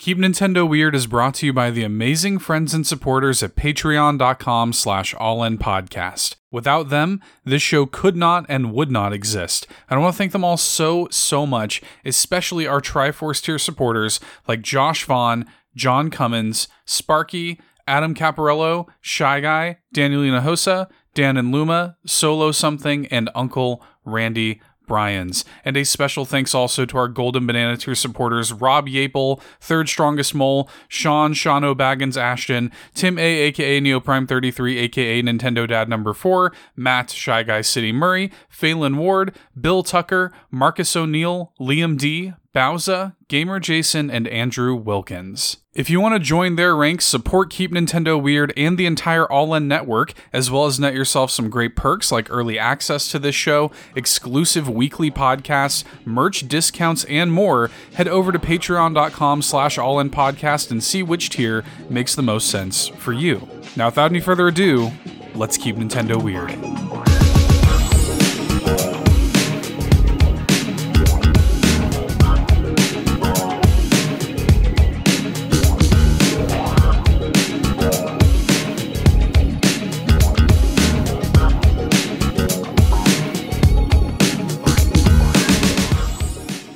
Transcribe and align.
Keep 0.00 0.16
Nintendo 0.16 0.66
Weird 0.66 0.94
is 0.94 1.06
brought 1.06 1.34
to 1.34 1.46
you 1.46 1.52
by 1.52 1.70
the 1.70 1.82
amazing 1.82 2.38
friends 2.38 2.72
and 2.72 2.86
supporters 2.86 3.42
at 3.42 3.54
patreon.com 3.54 4.72
slash 4.72 5.14
allinpodcast. 5.16 6.36
Without 6.50 6.88
them, 6.88 7.20
this 7.44 7.60
show 7.60 7.84
could 7.84 8.16
not 8.16 8.46
and 8.48 8.72
would 8.72 8.90
not 8.90 9.12
exist. 9.12 9.66
And 9.90 9.98
I 9.98 10.02
want 10.02 10.14
to 10.14 10.16
thank 10.16 10.32
them 10.32 10.42
all 10.42 10.56
so, 10.56 11.06
so 11.10 11.44
much, 11.44 11.82
especially 12.02 12.66
our 12.66 12.80
Triforce 12.80 13.42
tier 13.42 13.58
supporters 13.58 14.20
like 14.48 14.62
Josh 14.62 15.04
Vaughn, 15.04 15.44
John 15.76 16.08
Cummins, 16.08 16.66
Sparky, 16.86 17.60
Adam 17.86 18.14
Caparello, 18.14 18.86
Shy 19.02 19.40
Guy, 19.40 19.80
Daniel 19.92 20.22
Hinojosa, 20.22 20.88
Dan 21.12 21.36
and 21.36 21.52
Luma, 21.52 21.98
Solo 22.06 22.52
Something, 22.52 23.06
and 23.08 23.28
Uncle 23.34 23.84
Randy 24.06 24.62
Bryans. 24.90 25.44
And 25.64 25.76
a 25.76 25.84
special 25.84 26.24
thanks 26.24 26.52
also 26.52 26.84
to 26.84 26.98
our 26.98 27.06
Golden 27.06 27.46
Banana 27.46 27.76
Tier 27.76 27.94
supporters 27.94 28.52
Rob 28.52 28.88
Yapel, 28.88 29.40
Third 29.60 29.88
Strongest 29.88 30.34
Mole, 30.34 30.68
Sean, 30.88 31.32
Sean 31.32 31.62
Baggins 31.76 32.16
Ashton, 32.16 32.72
Tim 32.92 33.16
A, 33.16 33.22
aka 33.42 33.80
Neoprime33, 33.80 34.78
aka 34.78 35.22
Nintendo 35.22 35.68
Dad 35.68 35.88
number 35.88 36.12
4, 36.12 36.52
Matt, 36.74 37.10
Shy 37.10 37.44
Guy 37.44 37.60
City 37.60 37.92
Murray, 37.92 38.32
Phelan 38.48 38.96
Ward, 38.96 39.36
Bill 39.58 39.84
Tucker, 39.84 40.32
Marcus 40.50 40.96
O'Neill, 40.96 41.52
Liam 41.60 41.96
D, 41.96 42.32
Bowza, 42.54 43.14
Gamer 43.28 43.60
Jason, 43.60 44.10
and 44.10 44.26
Andrew 44.26 44.74
Wilkins. 44.74 45.58
If 45.72 45.88
you 45.88 46.00
want 46.00 46.16
to 46.16 46.18
join 46.18 46.56
their 46.56 46.74
ranks, 46.74 47.04
support 47.04 47.48
Keep 47.50 47.70
Nintendo 47.70 48.20
Weird 48.20 48.52
and 48.56 48.76
the 48.76 48.86
entire 48.86 49.24
All 49.30 49.54
In 49.54 49.68
network, 49.68 50.14
as 50.32 50.50
well 50.50 50.66
as 50.66 50.80
net 50.80 50.92
yourself 50.92 51.30
some 51.30 51.48
great 51.48 51.76
perks 51.76 52.10
like 52.10 52.28
early 52.28 52.58
access 52.58 53.08
to 53.12 53.20
this 53.20 53.36
show, 53.36 53.70
exclusive 53.94 54.68
weekly 54.68 55.12
podcasts, 55.12 55.84
merch 56.04 56.48
discounts, 56.48 57.04
and 57.04 57.30
more, 57.30 57.70
head 57.94 58.08
over 58.08 58.32
to 58.32 58.38
patreon.com 58.40 59.42
slash 59.42 59.78
allinpodcast 59.78 60.72
and 60.72 60.82
see 60.82 61.04
which 61.04 61.30
tier 61.30 61.64
makes 61.88 62.16
the 62.16 62.22
most 62.22 62.48
sense 62.48 62.88
for 62.88 63.12
you. 63.12 63.48
Now, 63.76 63.86
without 63.86 64.10
any 64.10 64.20
further 64.20 64.48
ado, 64.48 64.90
let's 65.36 65.56
keep 65.56 65.76
Nintendo 65.76 66.20
weird. 66.20 67.19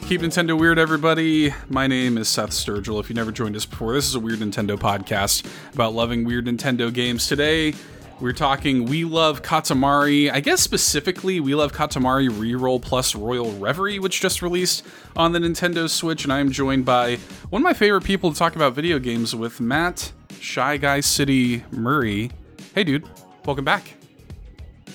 Keep 0.07 0.21
Nintendo 0.21 0.57
Weird, 0.57 0.79
everybody. 0.79 1.55
My 1.71 1.87
name 1.87 2.19
is 2.19 2.29
Seth 2.29 2.51
Sturgill. 2.51 3.01
If 3.01 3.09
you 3.09 3.15
never 3.15 3.33
joined 3.33 3.57
us 3.57 3.65
before, 3.65 3.95
this 3.95 4.07
is 4.07 4.15
a 4.15 4.21
Weird 4.21 4.41
Nintendo 4.41 4.77
podcast 4.77 5.51
about 5.73 5.95
loving 5.95 6.25
weird 6.25 6.45
Nintendo 6.45 6.93
games. 6.93 7.27
Today, 7.27 7.73
we're 8.21 8.35
talking 8.35 8.85
We 8.85 9.05
Love 9.05 9.41
Katamari. 9.41 10.31
I 10.31 10.41
guess 10.41 10.61
specifically, 10.61 11.41
We 11.41 11.55
Love 11.55 11.73
Katamari 11.73 12.29
Reroll 12.29 12.83
Plus 12.83 13.15
Royal 13.15 13.51
Reverie, 13.55 13.99
which 13.99 14.21
just 14.21 14.43
released 14.43 14.85
on 15.17 15.33
the 15.33 15.39
Nintendo 15.39 15.89
Switch. 15.89 16.25
And 16.25 16.33
I 16.35 16.39
am 16.39 16.53
joined 16.53 16.85
by 16.85 17.17
one 17.49 17.63
of 17.63 17.65
my 17.65 17.73
favorite 17.73 18.05
people 18.05 18.31
to 18.31 18.39
talk 18.39 18.57
about 18.57 18.75
video 18.75 18.99
games 18.99 19.35
with, 19.35 19.59
Matt 19.59 20.13
Shy 20.39 20.77
Guy 20.77 21.01
City 21.01 21.65
Murray. 21.71 22.31
Hey, 22.75 22.85
dude. 22.85 23.09
Welcome 23.47 23.65
back. 23.65 23.95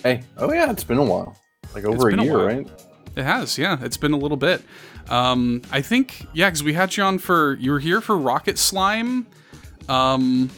Hey. 0.03 0.21
Oh, 0.37 0.53
yeah. 0.53 0.69
It's 0.69 0.83
been 0.83 0.99
a 0.99 1.03
while. 1.03 1.35
Like 1.73 1.85
over 1.85 2.09
a 2.09 2.23
year, 2.23 2.39
a 2.39 2.45
right? 2.45 2.88
It 3.15 3.23
has, 3.23 3.57
yeah. 3.57 3.77
It's 3.81 3.97
been 3.97 4.13
a 4.13 4.17
little 4.17 4.37
bit. 4.37 4.63
Um, 5.09 5.61
I 5.71 5.81
think, 5.81 6.25
yeah, 6.33 6.47
because 6.47 6.63
we 6.63 6.73
had 6.73 6.95
you 6.95 7.03
on 7.03 7.17
for, 7.17 7.55
you 7.59 7.71
were 7.71 7.79
here 7.79 8.01
for 8.01 8.17
Rocket 8.17 8.57
Slime. 8.57 9.27
Um, 9.87 10.49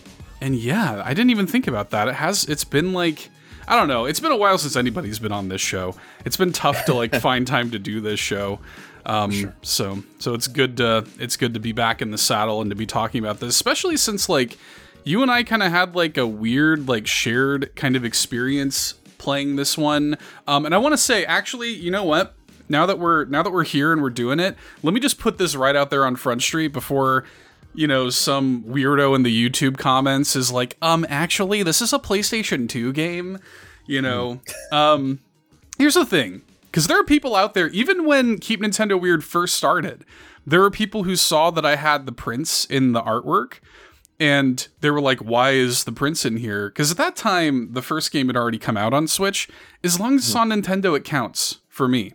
and 0.42 0.56
yeah, 0.56 1.02
I 1.06 1.14
didn't 1.14 1.30
even 1.30 1.48
think 1.48 1.68
about 1.68 1.92
that. 1.92 2.08
It 2.08 2.16
has, 2.16 2.46
it's 2.46 2.64
been 2.64 2.94
like, 2.94 3.30
I 3.68 3.78
don't 3.78 3.88
know. 3.88 4.06
It's 4.06 4.20
been 4.20 4.32
a 4.32 4.38
while 4.38 4.58
since 4.58 4.76
anybody's 4.76 5.20
been 5.20 5.32
on 5.32 5.48
this 5.48 5.62
show. 5.62 5.96
It's 6.26 6.38
been 6.38 6.52
tough 6.52 6.86
to 6.86 6.94
like 6.94 7.16
find 7.22 7.48
time 7.48 7.72
to 7.72 7.80
do 7.80 8.02
this 8.02 8.20
show. 8.20 8.60
Um, 9.06 9.32
sure. 9.32 9.56
so, 9.62 10.04
so 10.20 10.34
it's 10.34 10.48
good 10.48 10.78
to, 10.78 11.06
it's 11.20 11.38
good 11.38 11.54
to 11.54 11.60
be 11.60 11.72
back 11.72 12.02
in 12.02 12.12
the 12.12 12.18
saddle 12.18 12.62
and 12.62 12.70
to 12.70 12.76
be 12.76 12.86
talking 12.86 13.24
about 13.24 13.40
this, 13.40 13.50
especially 13.50 13.98
since 13.98 14.28
like 14.30 14.58
you 15.04 15.22
and 15.22 15.32
I 15.32 15.44
kind 15.44 15.64
of 15.64 15.72
had 15.72 15.96
like 15.96 16.18
a 16.18 16.28
weird, 16.28 16.88
like 16.88 17.08
shared 17.08 17.76
kind 17.76 17.96
of 17.96 18.04
experience 18.04 18.96
playing 19.18 19.56
this 19.56 19.78
one. 19.78 20.18
Um, 20.48 20.66
and 20.66 20.76
I 20.76 20.80
want 20.80 20.94
to 20.94 20.98
say, 20.98 21.24
actually, 21.26 21.70
you 21.70 21.92
know 21.92 22.04
what? 22.04 22.36
Now 22.72 22.86
that 22.86 22.98
we're 22.98 23.26
now 23.26 23.44
that 23.44 23.52
we're 23.52 23.66
here 23.66 23.94
and 23.94 24.02
we're 24.02 24.10
doing 24.10 24.40
it, 24.40 24.56
let 24.82 24.94
me 24.94 25.00
just 25.00 25.20
put 25.20 25.38
this 25.38 25.56
right 25.56 25.76
out 25.76 25.90
there 25.90 26.06
on 26.06 26.16
Front 26.16 26.42
Street 26.42 26.70
before 26.70 27.26
you 27.74 27.86
know 27.86 28.10
some 28.10 28.64
weirdo 28.64 29.16
in 29.16 29.24
the 29.24 29.50
YouTube 29.50 29.78
comments 29.78 30.36
is 30.36 30.52
like, 30.52 30.78
um, 30.82 31.06
actually, 31.10 31.62
this 31.62 31.82
is 31.82 31.94
a 31.94 32.00
PlayStation 32.00 32.68
2 32.68 32.94
game. 32.94 33.38
You 33.86 34.02
know, 34.02 34.42
mm. 34.72 34.76
um, 34.76 35.20
here's 35.78 35.96
the 35.96 36.06
thing, 36.06 36.42
because 36.64 36.88
there 36.88 37.00
are 37.00 37.04
people 37.04 37.36
out 37.36 37.54
there, 37.54 37.68
even 37.70 38.06
when 38.06 38.38
Keep 38.40 38.62
Nintendo 38.62 39.00
Weird 39.00 39.24
first 39.24 39.56
started, 39.56 40.06
there 40.46 40.62
were 40.62 40.72
people 40.72 41.04
who 41.04 41.16
saw 41.16 41.52
that 41.52 41.66
I 41.66 41.76
had 41.76 42.06
the 42.06 42.12
Prince 42.12 42.66
in 42.66 42.94
the 42.94 43.02
artwork. 43.02 43.60
And 44.20 44.68
they 44.82 44.92
were 44.92 45.02
like, 45.02 45.18
why 45.18 45.54
is 45.54 45.86
the 45.86 45.92
Prince 45.92 46.26
in 46.26 46.38
here? 46.38 46.70
Because 46.70 46.92
at 46.92 46.98
that 46.98 47.16
time, 47.16 47.74
the 47.74 47.82
first 47.82 48.12
game 48.12 48.28
had 48.28 48.38
already 48.38 48.60
come 48.60 48.78
out 48.78 48.94
on 48.94 49.08
Switch. 49.08 49.50
As 49.84 50.00
long 50.00 50.14
as 50.14 50.26
it's 50.26 50.36
mm. 50.36 50.42
on 50.42 50.50
Nintendo, 50.50 50.96
it 50.96 51.04
counts 51.04 51.58
for 51.68 51.88
me. 51.88 52.14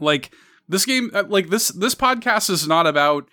Like 0.00 0.32
this 0.68 0.84
game, 0.84 1.10
uh, 1.14 1.24
like 1.28 1.48
this 1.48 1.68
this 1.68 1.94
podcast 1.94 2.50
is 2.50 2.66
not 2.66 2.86
about 2.86 3.28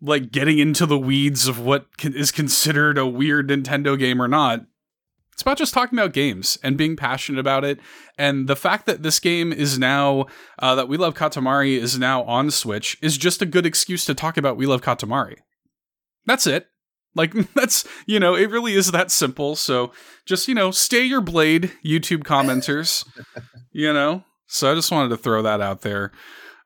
like 0.00 0.30
getting 0.30 0.58
into 0.58 0.86
the 0.86 0.98
weeds 0.98 1.48
of 1.48 1.58
what 1.60 1.86
is 2.02 2.30
considered 2.30 2.98
a 2.98 3.06
weird 3.06 3.48
Nintendo 3.48 3.98
game 3.98 4.22
or 4.22 4.28
not. 4.28 4.64
It's 5.38 5.42
about 5.42 5.58
just 5.58 5.72
talking 5.72 5.96
about 5.96 6.12
games 6.12 6.58
and 6.64 6.76
being 6.76 6.96
passionate 6.96 7.38
about 7.38 7.64
it. 7.64 7.78
And 8.18 8.48
the 8.48 8.56
fact 8.56 8.86
that 8.86 9.04
this 9.04 9.20
game 9.20 9.52
is 9.52 9.78
now, 9.78 10.26
uh, 10.58 10.74
that 10.74 10.88
We 10.88 10.96
Love 10.96 11.14
Katamari 11.14 11.78
is 11.78 11.96
now 11.96 12.24
on 12.24 12.50
Switch 12.50 12.98
is 13.00 13.16
just 13.16 13.40
a 13.40 13.46
good 13.46 13.64
excuse 13.64 14.04
to 14.06 14.14
talk 14.14 14.36
about 14.36 14.56
We 14.56 14.66
Love 14.66 14.82
Katamari. 14.82 15.36
That's 16.26 16.48
it. 16.48 16.66
Like, 17.14 17.34
that's, 17.54 17.86
you 18.04 18.18
know, 18.18 18.34
it 18.34 18.50
really 18.50 18.74
is 18.74 18.90
that 18.90 19.12
simple. 19.12 19.54
So 19.54 19.92
just, 20.26 20.48
you 20.48 20.56
know, 20.56 20.72
stay 20.72 21.04
your 21.04 21.20
blade, 21.20 21.70
YouTube 21.84 22.24
commenters. 22.24 23.06
you 23.70 23.92
know, 23.92 24.24
so 24.48 24.70
I 24.70 24.74
just 24.74 24.90
wanted 24.90 25.10
to 25.10 25.16
throw 25.16 25.42
that 25.42 25.60
out 25.60 25.82
there. 25.82 26.10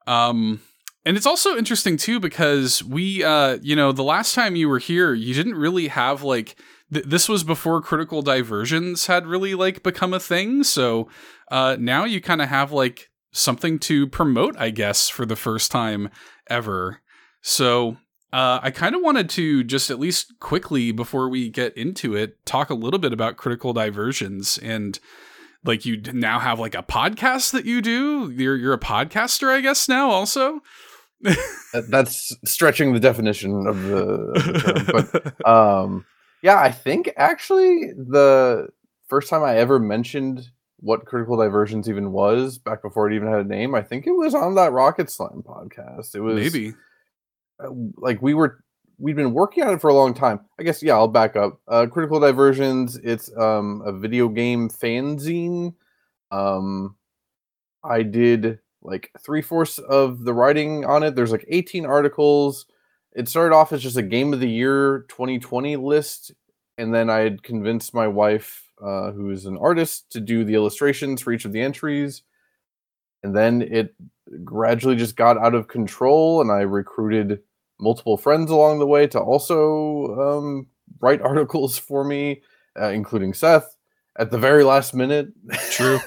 Um, 0.07 0.61
and 1.05 1.17
it's 1.17 1.27
also 1.27 1.57
interesting 1.57 1.97
too 1.97 2.21
because 2.21 2.83
we, 2.83 3.23
uh, 3.25 3.59
you 3.61 3.77
know, 3.77 3.93
the 3.93 4.05
last 4.05 4.35
time 4.35 4.57
you 4.57 4.69
were 4.69 4.79
here, 4.79 5.13
you 5.13 5.35
didn't 5.35 5.57
really 5.57 5.89
have 5.89 6.23
like 6.23 6.57
th- 6.93 7.05
this 7.05 7.29
was 7.29 7.43
before 7.43 7.83
critical 7.83 8.23
diversions 8.23 9.07
had 9.07 9.27
really 9.27 9.55
like 9.55 9.83
become 9.83 10.15
a 10.15 10.21
thing. 10.21 10.63
So 10.63 11.09
uh, 11.51 11.77
now 11.79 12.05
you 12.05 12.21
kind 12.21 12.41
of 12.41 12.49
have 12.49 12.71
like 12.71 13.11
something 13.33 13.79
to 13.81 14.07
promote, 14.07 14.57
I 14.59 14.71
guess, 14.71 15.09
for 15.09 15.27
the 15.27 15.37
first 15.37 15.71
time 15.73 16.09
ever. 16.49 17.01
So 17.41 17.97
uh, 18.33 18.61
I 18.63 18.71
kind 18.71 18.95
of 18.95 19.03
wanted 19.03 19.29
to 19.31 19.65
just 19.65 19.91
at 19.91 19.99
least 19.99 20.39
quickly 20.39 20.93
before 20.93 21.29
we 21.29 21.51
get 21.51 21.77
into 21.77 22.15
it 22.15 22.45
talk 22.47 22.71
a 22.71 22.75
little 22.75 23.01
bit 23.01 23.13
about 23.13 23.37
critical 23.37 23.73
diversions 23.73 24.57
and 24.59 25.01
like 25.65 25.85
you 25.87 26.01
now 26.13 26.39
have 26.39 26.59
like 26.59 26.75
a 26.75 26.83
podcast 26.83 27.53
that 27.53 27.65
you 27.65 27.81
do? 27.83 28.31
You're 28.31 28.57
you're 28.57 28.73
a 28.73 28.79
podcaster 28.79 29.49
i 29.49 29.61
guess 29.61 29.89
now 29.89 30.11
also? 30.11 30.61
That's 31.89 32.35
stretching 32.45 32.93
the 32.95 33.01
definition 33.01 33.67
of 33.67 33.83
the, 33.85 33.97
of 34.35 34.45
the 34.45 34.53
term. 34.55 35.33
but 35.43 35.49
um 35.49 36.05
yeah 36.43 36.59
i 36.59 36.73
think 36.73 37.13
actually 37.17 37.93
the 37.97 38.67
first 39.09 39.31
time 39.31 39.45
i 39.45 39.57
ever 39.57 39.79
mentioned 39.79 40.49
what 40.79 41.07
critical 41.07 41.37
diversions 41.37 41.89
even 41.89 42.11
was 42.11 42.59
back 42.59 42.83
before 42.83 43.09
it 43.09 43.15
even 43.15 43.29
had 43.29 43.39
a 43.39 43.45
name 43.45 43.73
i 43.73 43.83
think 43.83 44.05
it 44.07 44.17
was 44.17 44.35
on 44.35 44.57
that 44.57 44.73
rocket 44.73 45.09
slime 45.11 45.45
podcast. 45.47 46.17
It 46.17 46.21
was 46.21 46.35
maybe. 46.53 46.75
uh, 47.65 47.69
like 47.97 48.21
we 48.21 48.35
were 48.35 48.59
we've 49.03 49.17
been 49.17 49.35
working 49.35 49.65
on 49.65 49.75
it 49.75 49.81
for 49.81 49.91
a 49.91 49.95
long 49.95 50.15
time. 50.15 50.41
I 50.61 50.63
guess 50.63 50.81
yeah, 50.81 50.95
I'll 50.95 51.09
back 51.09 51.35
up. 51.35 51.61
Uh, 51.67 51.87
Critical 51.91 52.21
Diversions. 52.21 52.97
It's 52.97 53.37
um, 53.37 53.83
a 53.85 53.93
video 53.93 54.29
game 54.29 54.71
fanzine. 54.71 55.75
Um, 56.31 56.95
I 57.83 58.05
did 58.05 58.61
like 58.81 59.11
three 59.19 59.43
fourths 59.43 59.79
of 59.79 60.23
the 60.23 60.33
writing 60.33 60.85
on 60.85 61.03
it. 61.03 61.17
There's 61.17 61.33
like 61.33 61.45
18 61.49 61.85
articles. 61.85 62.67
It 63.13 63.29
started 63.29 63.55
off 63.55 63.73
as 63.73 63.83
just 63.83 63.97
a 63.97 64.03
Game 64.03 64.33
of 64.33 64.39
the 64.39 64.49
Year 64.49 65.05
2020 65.09 65.77
list, 65.77 66.33
and 66.79 66.95
then 66.95 67.11
I 67.11 67.19
had 67.19 67.43
convinced 67.43 67.93
my 67.93 68.07
wife, 68.07 68.71
uh, 68.81 69.11
who 69.11 69.31
is 69.31 69.47
an 69.47 69.59
artist, 69.59 70.13
to 70.13 70.21
do 70.21 70.45
the 70.45 70.55
illustrations 70.55 71.21
for 71.21 71.33
each 71.33 71.45
of 71.45 71.53
the 71.53 71.61
entries. 71.61 72.23
And 73.25 73.37
then 73.37 73.63
it 73.63 73.95
gradually 74.45 74.97
just 74.97 75.17
got 75.17 75.39
out 75.39 75.55
of 75.55 75.67
control, 75.67 76.41
and 76.41 76.53
I 76.53 76.61
recruited 76.61 77.41
multiple 77.83 78.17
friends 78.17 78.51
along 78.51 78.79
the 78.79 78.87
way 78.87 79.07
to 79.09 79.21
also 79.21 80.39
um, 80.39 80.67
write 81.01 81.21
articles 81.23 81.77
for 81.77 82.05
me, 82.05 82.43
uh, 82.81 82.89
including 82.89 83.35
Seth 83.35 83.77
at 84.19 84.31
the 84.31 84.39
very 84.39 84.63
last 84.63 84.95
minute. 84.95 85.29
True. 85.71 85.99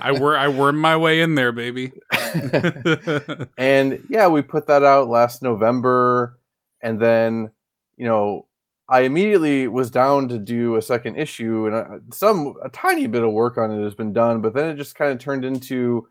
I 0.00 0.12
wor 0.18 0.36
I 0.36 0.48
wormed 0.48 0.78
my 0.78 0.96
way 0.96 1.20
in 1.20 1.34
there, 1.34 1.52
baby. 1.52 1.92
and 3.58 4.02
yeah, 4.08 4.28
we 4.28 4.42
put 4.42 4.66
that 4.68 4.84
out 4.84 5.08
last 5.08 5.42
November, 5.42 6.38
and 6.80 7.00
then 7.00 7.50
you 7.96 8.06
know, 8.06 8.46
I 8.88 9.00
immediately 9.00 9.68
was 9.68 9.90
down 9.90 10.28
to 10.28 10.38
do 10.38 10.76
a 10.76 10.82
second 10.82 11.16
issue, 11.16 11.66
and 11.66 11.74
I, 11.74 11.86
some 12.12 12.54
a 12.62 12.68
tiny 12.68 13.06
bit 13.06 13.24
of 13.24 13.32
work 13.32 13.58
on 13.58 13.70
it 13.70 13.82
has 13.82 13.94
been 13.94 14.12
done, 14.12 14.40
but 14.40 14.54
then 14.54 14.70
it 14.70 14.76
just 14.76 14.94
kind 14.94 15.12
of 15.12 15.18
turned 15.18 15.44
into 15.44 16.06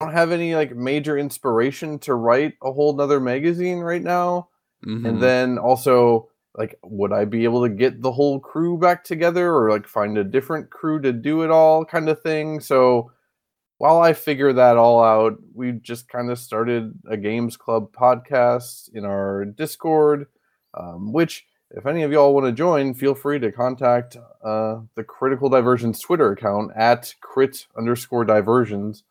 I 0.00 0.06
don't 0.06 0.14
have 0.14 0.32
any 0.32 0.54
like 0.54 0.74
major 0.74 1.18
inspiration 1.18 1.98
to 2.00 2.14
write 2.14 2.54
a 2.62 2.72
whole 2.72 2.94
nother 2.94 3.20
magazine 3.20 3.78
right 3.78 4.02
now. 4.02 4.49
Mhm. 4.84 5.08
And 5.08 5.22
then 5.22 5.58
also 5.58 6.28
like 6.56 6.78
would 6.82 7.12
I 7.12 7.24
be 7.24 7.44
able 7.44 7.62
to 7.62 7.68
get 7.68 8.02
the 8.02 8.10
whole 8.12 8.40
crew 8.40 8.76
back 8.78 9.04
together 9.04 9.54
or 9.54 9.70
like 9.70 9.86
find 9.86 10.18
a 10.18 10.24
different 10.24 10.70
crew 10.70 11.00
to 11.02 11.12
do 11.12 11.42
it 11.42 11.50
all 11.50 11.84
kind 11.84 12.08
of 12.08 12.20
thing. 12.22 12.60
So 12.60 13.12
while 13.78 14.00
I 14.00 14.12
figure 14.12 14.52
that 14.52 14.76
all 14.76 15.02
out, 15.02 15.38
we 15.54 15.72
just 15.72 16.08
kind 16.08 16.30
of 16.30 16.38
started 16.38 16.92
a 17.08 17.16
games 17.16 17.56
club 17.56 17.92
podcast 17.92 18.90
in 18.94 19.04
our 19.04 19.44
Discord, 19.46 20.26
um, 20.74 21.12
which 21.12 21.46
if 21.70 21.86
any 21.86 22.02
of 22.02 22.12
y'all 22.12 22.34
want 22.34 22.46
to 22.46 22.52
join, 22.52 22.94
feel 22.94 23.14
free 23.14 23.38
to 23.38 23.52
contact 23.52 24.16
uh, 24.44 24.80
the 24.96 25.04
Critical 25.04 25.48
Diversions 25.48 26.00
Twitter 26.00 26.32
account 26.32 26.72
at 26.76 27.14
crit 27.20 27.66
underscore 27.76 28.24
diversions. 28.24 29.04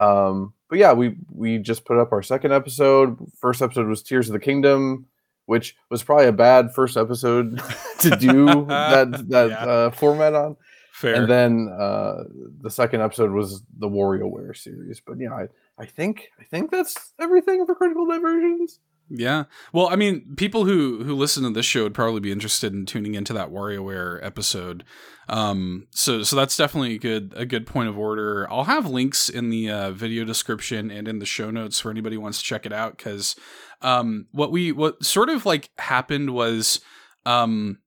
Um, 0.00 0.54
but 0.68 0.78
yeah, 0.78 0.92
we 0.92 1.16
we 1.32 1.58
just 1.58 1.84
put 1.84 1.98
up 1.98 2.12
our 2.12 2.22
second 2.22 2.52
episode. 2.52 3.16
First 3.38 3.60
episode 3.62 3.86
was 3.86 4.02
Tears 4.02 4.28
of 4.28 4.32
the 4.32 4.40
Kingdom, 4.40 5.06
which 5.46 5.76
was 5.90 6.02
probably 6.02 6.26
a 6.26 6.32
bad 6.32 6.72
first 6.74 6.96
episode 6.96 7.60
to 8.00 8.10
do 8.16 8.46
that 8.66 9.10
that 9.28 9.50
Yeah. 9.50 9.64
uh, 9.64 9.90
format 9.90 10.34
on. 10.34 10.56
Fair. 10.92 11.14
And 11.14 11.30
then 11.30 11.68
uh, 11.78 12.24
the 12.60 12.70
second 12.70 13.00
episode 13.00 13.30
was 13.30 13.62
the 13.78 13.88
WarioWare 13.88 14.56
series. 14.56 15.00
But 15.04 15.18
yeah, 15.18 15.32
I, 15.32 15.46
I 15.78 15.86
think 15.86 16.28
I 16.38 16.44
think 16.44 16.70
that's 16.70 17.12
everything 17.18 17.64
for 17.66 17.74
Critical 17.74 18.06
Diversions. 18.06 18.80
Yeah. 19.12 19.44
Well, 19.72 19.88
I 19.88 19.96
mean, 19.96 20.36
people 20.36 20.64
who 20.64 21.02
who 21.02 21.16
listen 21.16 21.42
to 21.42 21.50
this 21.50 21.66
show 21.66 21.82
would 21.82 21.94
probably 21.94 22.20
be 22.20 22.30
interested 22.30 22.72
in 22.72 22.86
tuning 22.86 23.16
into 23.16 23.32
that 23.32 23.50
WarioWare 23.50 24.24
episode. 24.24 24.84
Um, 25.28 25.88
so 25.90 26.22
so 26.22 26.36
that's 26.36 26.56
definitely 26.56 26.94
a 26.94 26.98
good 26.98 27.34
a 27.36 27.44
good 27.44 27.66
point 27.66 27.88
of 27.88 27.98
order. 27.98 28.48
I'll 28.50 28.64
have 28.64 28.86
links 28.86 29.28
in 29.28 29.50
the 29.50 29.68
uh, 29.68 29.90
video 29.90 30.24
description 30.24 30.92
and 30.92 31.08
in 31.08 31.18
the 31.18 31.26
show 31.26 31.50
notes 31.50 31.80
for 31.80 31.90
anybody 31.90 32.16
wants 32.16 32.38
to 32.38 32.44
check 32.44 32.64
it 32.64 32.72
out. 32.72 32.96
Because 32.96 33.34
um, 33.82 34.28
what 34.30 34.52
we 34.52 34.70
what 34.70 35.04
sort 35.04 35.28
of 35.28 35.44
like 35.44 35.70
happened 35.78 36.30
was 36.30 36.80
um, 37.26 37.78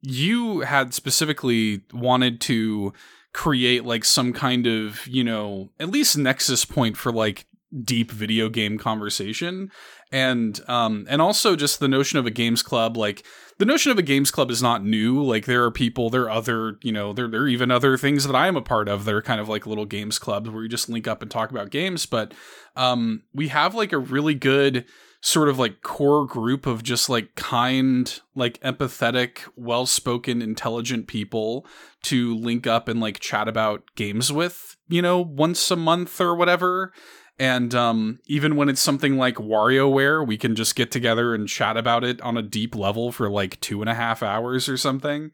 you 0.00 0.60
had 0.60 0.94
specifically 0.94 1.82
wanted 1.92 2.40
to 2.42 2.92
create 3.32 3.84
like 3.84 4.04
some 4.04 4.32
kind 4.32 4.66
of 4.66 5.06
you 5.08 5.24
know 5.24 5.70
at 5.80 5.90
least 5.90 6.16
nexus 6.16 6.64
point 6.64 6.96
for 6.96 7.10
like 7.10 7.46
deep 7.82 8.10
video 8.10 8.48
game 8.48 8.78
conversation. 8.78 9.70
And 10.10 10.60
um 10.68 11.06
and 11.08 11.20
also 11.20 11.54
just 11.54 11.80
the 11.80 11.88
notion 11.88 12.18
of 12.18 12.26
a 12.26 12.30
games 12.30 12.62
club 12.62 12.96
like 12.96 13.24
the 13.58 13.64
notion 13.64 13.92
of 13.92 13.98
a 13.98 14.02
games 14.02 14.30
club 14.30 14.50
is 14.50 14.62
not 14.62 14.84
new. 14.84 15.22
Like 15.22 15.44
there 15.44 15.64
are 15.64 15.70
people 15.70 16.10
there 16.10 16.22
are 16.22 16.30
other 16.30 16.78
you 16.82 16.92
know 16.92 17.12
there, 17.12 17.28
there 17.28 17.42
are 17.42 17.48
even 17.48 17.70
other 17.70 17.96
things 17.96 18.24
that 18.24 18.36
i 18.36 18.46
am 18.46 18.56
a 18.56 18.62
part 18.62 18.88
of 18.88 19.04
that 19.04 19.14
are 19.14 19.22
kind 19.22 19.40
of 19.40 19.48
like 19.48 19.66
little 19.66 19.84
games 19.84 20.18
clubs 20.18 20.48
where 20.48 20.62
you 20.62 20.68
just 20.68 20.88
link 20.88 21.06
up 21.06 21.22
and 21.22 21.30
talk 21.30 21.50
about 21.50 21.70
games. 21.70 22.06
But 22.06 22.32
um 22.76 23.22
we 23.34 23.48
have 23.48 23.74
like 23.74 23.92
a 23.92 23.98
really 23.98 24.34
good 24.34 24.86
sort 25.20 25.48
of 25.48 25.58
like 25.58 25.82
core 25.82 26.26
group 26.26 26.66
of 26.66 26.82
just 26.82 27.08
like 27.08 27.34
kind 27.34 28.20
like 28.34 28.60
empathetic 28.60 29.40
well-spoken 29.56 30.40
intelligent 30.40 31.08
people 31.08 31.66
to 32.02 32.36
link 32.36 32.66
up 32.66 32.86
and 32.86 33.00
like 33.00 33.18
chat 33.18 33.48
about 33.48 33.82
games 33.96 34.32
with 34.32 34.76
you 34.88 35.02
know 35.02 35.20
once 35.20 35.70
a 35.70 35.76
month 35.76 36.20
or 36.20 36.36
whatever 36.36 36.92
and 37.38 37.74
um, 37.74 38.18
even 38.26 38.56
when 38.56 38.68
it's 38.68 38.80
something 38.80 39.16
like 39.16 39.36
WarioWare, 39.36 40.26
we 40.26 40.36
can 40.36 40.56
just 40.56 40.74
get 40.74 40.90
together 40.90 41.34
and 41.34 41.48
chat 41.48 41.76
about 41.76 42.02
it 42.02 42.20
on 42.20 42.36
a 42.36 42.42
deep 42.42 42.74
level 42.74 43.12
for 43.12 43.30
like 43.30 43.60
two 43.60 43.80
and 43.80 43.88
a 43.88 43.94
half 43.94 44.22
hours 44.22 44.68
or 44.68 44.76
something. 44.76 45.30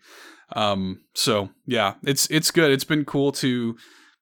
Um, 0.52 1.00
so 1.14 1.50
yeah, 1.66 1.94
it's 2.02 2.26
it's 2.30 2.50
good. 2.50 2.70
It's 2.70 2.84
been 2.84 3.06
cool 3.06 3.32
to, 3.32 3.76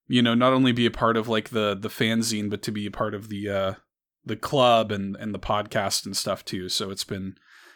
you 0.06 0.22
know, 0.22 0.34
not 0.34 0.52
only 0.52 0.70
be 0.70 0.86
a 0.86 0.90
part 0.90 1.16
of 1.16 1.28
like 1.28 1.50
the 1.50 1.74
the 1.74 1.88
fanzine, 1.88 2.48
but 2.48 2.62
to 2.62 2.72
be 2.72 2.86
a 2.86 2.90
part 2.90 3.14
of 3.14 3.28
the 3.28 3.48
uh, 3.48 3.74
the 4.24 4.36
club 4.36 4.92
and 4.92 5.16
and 5.16 5.34
the 5.34 5.40
podcast 5.40 6.06
and 6.06 6.16
stuff 6.16 6.44
too. 6.44 6.68
So 6.68 6.90
it's 6.90 7.04
been 7.04 7.34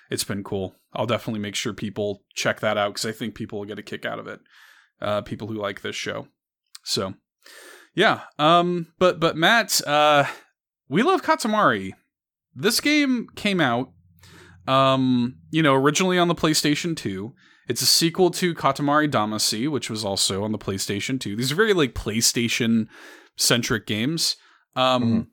it's 0.08 0.24
been 0.24 0.44
cool. 0.44 0.76
I'll 0.92 1.06
definitely 1.06 1.40
make 1.40 1.56
sure 1.56 1.72
people 1.72 2.22
check 2.34 2.60
that 2.60 2.78
out 2.78 2.94
because 2.94 3.06
I 3.06 3.12
think 3.12 3.34
people 3.34 3.58
will 3.58 3.66
get 3.66 3.80
a 3.80 3.82
kick 3.82 4.04
out 4.04 4.20
of 4.20 4.28
it. 4.28 4.40
Uh, 5.00 5.20
people 5.22 5.48
who 5.48 5.54
like 5.54 5.82
this 5.82 5.96
show. 5.96 6.28
So 6.84 7.14
yeah. 7.96 8.20
Um. 8.38 8.86
But 9.00 9.18
but 9.18 9.36
Matt, 9.36 9.80
uh, 9.86 10.24
we 10.88 11.02
love 11.02 11.22
Katamari. 11.22 11.92
This 12.54 12.80
game 12.80 13.26
came 13.34 13.60
out, 13.60 13.90
um, 14.68 15.36
you 15.50 15.62
know, 15.62 15.74
originally 15.74 16.18
on 16.18 16.28
the 16.28 16.34
PlayStation 16.34 16.96
Two. 16.96 17.34
It's 17.68 17.82
a 17.82 17.86
sequel 17.86 18.30
to 18.32 18.54
Katamari 18.54 19.10
Damacy, 19.10 19.68
which 19.68 19.90
was 19.90 20.04
also 20.04 20.44
on 20.44 20.52
the 20.52 20.58
PlayStation 20.58 21.18
Two. 21.18 21.34
These 21.34 21.50
are 21.50 21.56
very 21.56 21.74
like 21.74 21.94
PlayStation 21.94 22.86
centric 23.36 23.86
games. 23.86 24.36
Um, 24.76 25.02
Mhm. 25.02 25.26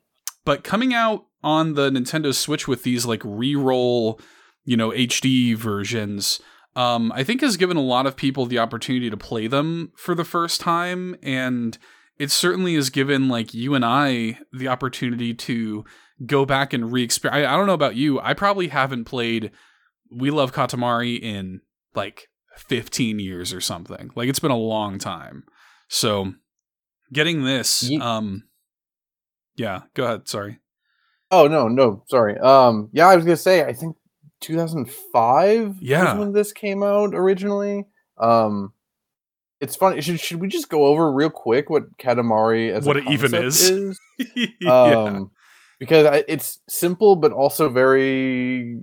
but 0.45 0.63
coming 0.63 0.94
out 0.94 1.25
on 1.44 1.74
the 1.74 1.89
Nintendo 1.92 2.33
Switch 2.33 2.68
with 2.68 2.83
these 2.83 3.06
like 3.06 3.21
re-roll, 3.25 4.19
you 4.65 4.75
know, 4.77 4.92
HD 4.92 5.54
versions, 5.54 6.39
um, 6.75 7.12
I 7.13 7.24
think 7.24 7.42
has 7.42 7.57
given 7.57 7.77
a 7.77 7.81
lot 7.81 8.06
of 8.07 8.15
people 8.15 8.45
the 8.45 8.60
opportunity 8.60 9.10
to 9.10 9.18
play 9.18 9.48
them 9.48 9.92
for 9.95 10.15
the 10.15 10.24
first 10.24 10.60
time, 10.62 11.15
and 11.21 11.77
it 12.19 12.31
certainly 12.31 12.75
has 12.75 12.89
given 12.89 13.27
like 13.27 13.54
you 13.54 13.74
and 13.75 13.83
I 13.86 14.39
the 14.51 14.68
opportunity 14.68 15.33
to 15.33 15.83
go 16.25 16.45
back 16.45 16.74
and 16.74 16.92
re-experience. 16.92 17.45
I, 17.48 17.54
I 17.54 17.57
don't 17.57 17.68
know 17.68 17.74
about 17.74 17.95
you, 17.95 18.19
I 18.19 18.33
probably 18.33 18.68
haven't 18.69 19.06
played 19.06 19.51
We 20.12 20.30
Love 20.31 20.54
Katamari 20.54 21.19
in 21.19 21.62
like 21.95 22.27
15 22.57 23.19
years 23.19 23.54
or 23.54 23.60
something. 23.62 24.12
Like 24.15 24.30
it's 24.30 24.39
been 24.39 24.51
a 24.51 24.57
long 24.57 25.00
time. 25.00 25.44
So 25.89 26.33
getting 27.12 27.44
this, 27.44 27.83
Ye- 27.83 28.00
um, 28.00 28.44
yeah, 29.56 29.81
go 29.95 30.04
ahead. 30.06 30.27
Sorry. 30.27 30.60
Oh 31.31 31.48
no, 31.48 31.68
no, 31.68 32.04
sorry. 32.10 32.38
Um, 32.39 32.89
yeah, 32.94 33.07
I 33.07 33.15
was 33.15 33.25
gonna 33.25 33.38
say 33.38 33.63
I 33.63 33.74
think 33.74 33.95
2005 34.42 35.77
Yeah. 35.81 36.18
when 36.18 36.31
this 36.33 36.51
came 36.51 36.83
out 36.83 37.13
originally. 37.13 37.86
Um, 38.19 38.74
it's 39.63 39.75
funny. 39.75 40.01
Should 40.01 40.19
should 40.19 40.39
we 40.42 40.48
just 40.48 40.69
go 40.69 40.86
over 40.86 41.12
real 41.12 41.30
quick 41.30 41.69
what 41.69 41.98
Katamari 41.98 42.71
as 42.71 42.86
a 42.86 42.88
What 42.88 42.98
it 42.98 43.07
even 43.10 43.33
is? 43.33 43.69
is? 43.69 44.00
yeah. 44.62 44.71
um, 44.71 45.31
because 45.80 46.06
I, 46.06 46.24
it's 46.27 46.60
simple 46.69 47.15
but 47.15 47.31
also 47.31 47.69
very 47.69 48.77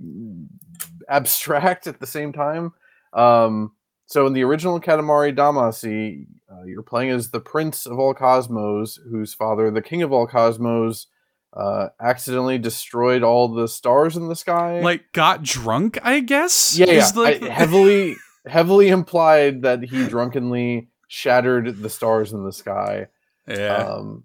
abstract 1.09 1.87
at 1.87 1.99
the 1.99 2.07
same 2.07 2.33
time. 2.33 2.73
Um, 3.13 3.71
so 4.05 4.27
in 4.27 4.33
the 4.33 4.43
original 4.43 4.79
Katamari 4.79 5.35
Damacy, 5.35 6.25
uh, 6.51 6.63
you're 6.65 6.83
playing 6.83 7.11
as 7.11 7.29
the 7.31 7.39
Prince 7.39 7.85
of 7.85 7.97
all 7.99 8.13
Cosmos, 8.13 8.99
whose 9.09 9.33
father, 9.33 9.71
the 9.71 9.81
King 9.81 10.01
of 10.03 10.11
all 10.11 10.27
Cosmos, 10.27 11.07
uh, 11.53 11.87
accidentally 11.99 12.57
destroyed 12.57 13.23
all 13.23 13.47
the 13.49 13.67
stars 13.67 14.15
in 14.17 14.27
the 14.27 14.35
sky. 14.35 14.81
like 14.81 15.11
got 15.13 15.43
drunk, 15.43 15.97
I 16.03 16.19
guess. 16.21 16.77
yeah, 16.77 16.91
yeah. 16.91 17.09
like 17.15 17.41
I- 17.43 17.49
heavily, 17.49 18.15
heavily 18.47 18.89
implied 18.89 19.61
that 19.63 19.83
he 19.83 20.07
drunkenly 20.07 20.89
shattered 21.07 21.77
the 21.81 21.89
stars 21.89 22.33
in 22.33 22.43
the 22.45 22.53
sky. 22.53 23.07
yeah. 23.47 23.89
Um, 23.89 24.23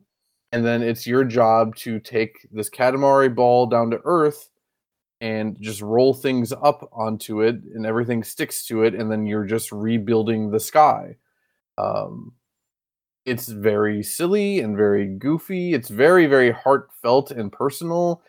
and 0.52 0.64
then 0.64 0.82
it's 0.82 1.06
your 1.06 1.24
job 1.24 1.76
to 1.76 2.00
take 2.00 2.48
this 2.52 2.70
Katamari 2.70 3.34
ball 3.34 3.66
down 3.66 3.90
to 3.90 4.00
Earth 4.04 4.48
and 5.20 5.56
just 5.60 5.82
roll 5.82 6.14
things 6.14 6.52
up 6.52 6.88
onto 6.92 7.42
it, 7.42 7.56
and 7.74 7.86
everything 7.86 8.22
sticks 8.24 8.66
to 8.66 8.84
it, 8.84 8.94
and 8.94 9.10
then 9.10 9.26
you're 9.26 9.46
just 9.46 9.72
rebuilding 9.72 10.50
the 10.50 10.60
sky. 10.60 11.16
Um, 11.78 12.34
it's 13.24 13.48
very 13.48 14.02
silly 14.02 14.60
and 14.60 14.76
very 14.76 15.06
goofy. 15.06 15.74
It's 15.74 15.88
very, 15.88 16.26
very 16.26 16.52
heartfelt 16.52 17.30
and 17.30 17.50
personal. 17.52 18.22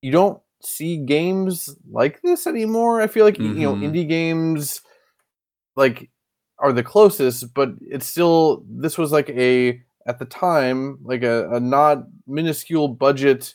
You 0.00 0.12
don't 0.12 0.40
see 0.62 0.98
games 0.98 1.76
like 1.90 2.22
this 2.22 2.46
anymore. 2.46 3.00
I 3.00 3.06
feel 3.08 3.24
like 3.24 3.38
you 3.38 3.64
know 3.64 3.76
Mhm. 3.76 3.82
indie 3.82 4.08
games 4.08 4.80
like 5.76 6.10
are 6.58 6.72
the 6.72 6.82
closest, 6.82 7.52
but 7.54 7.70
it's 7.80 8.06
still 8.06 8.64
this 8.68 8.96
was 8.96 9.12
like 9.12 9.28
a 9.30 9.82
at 10.06 10.18
the 10.18 10.24
time 10.24 10.98
like 11.02 11.22
a, 11.22 11.50
a 11.50 11.60
not 11.60 12.04
minuscule 12.26 12.88
budget 12.88 13.54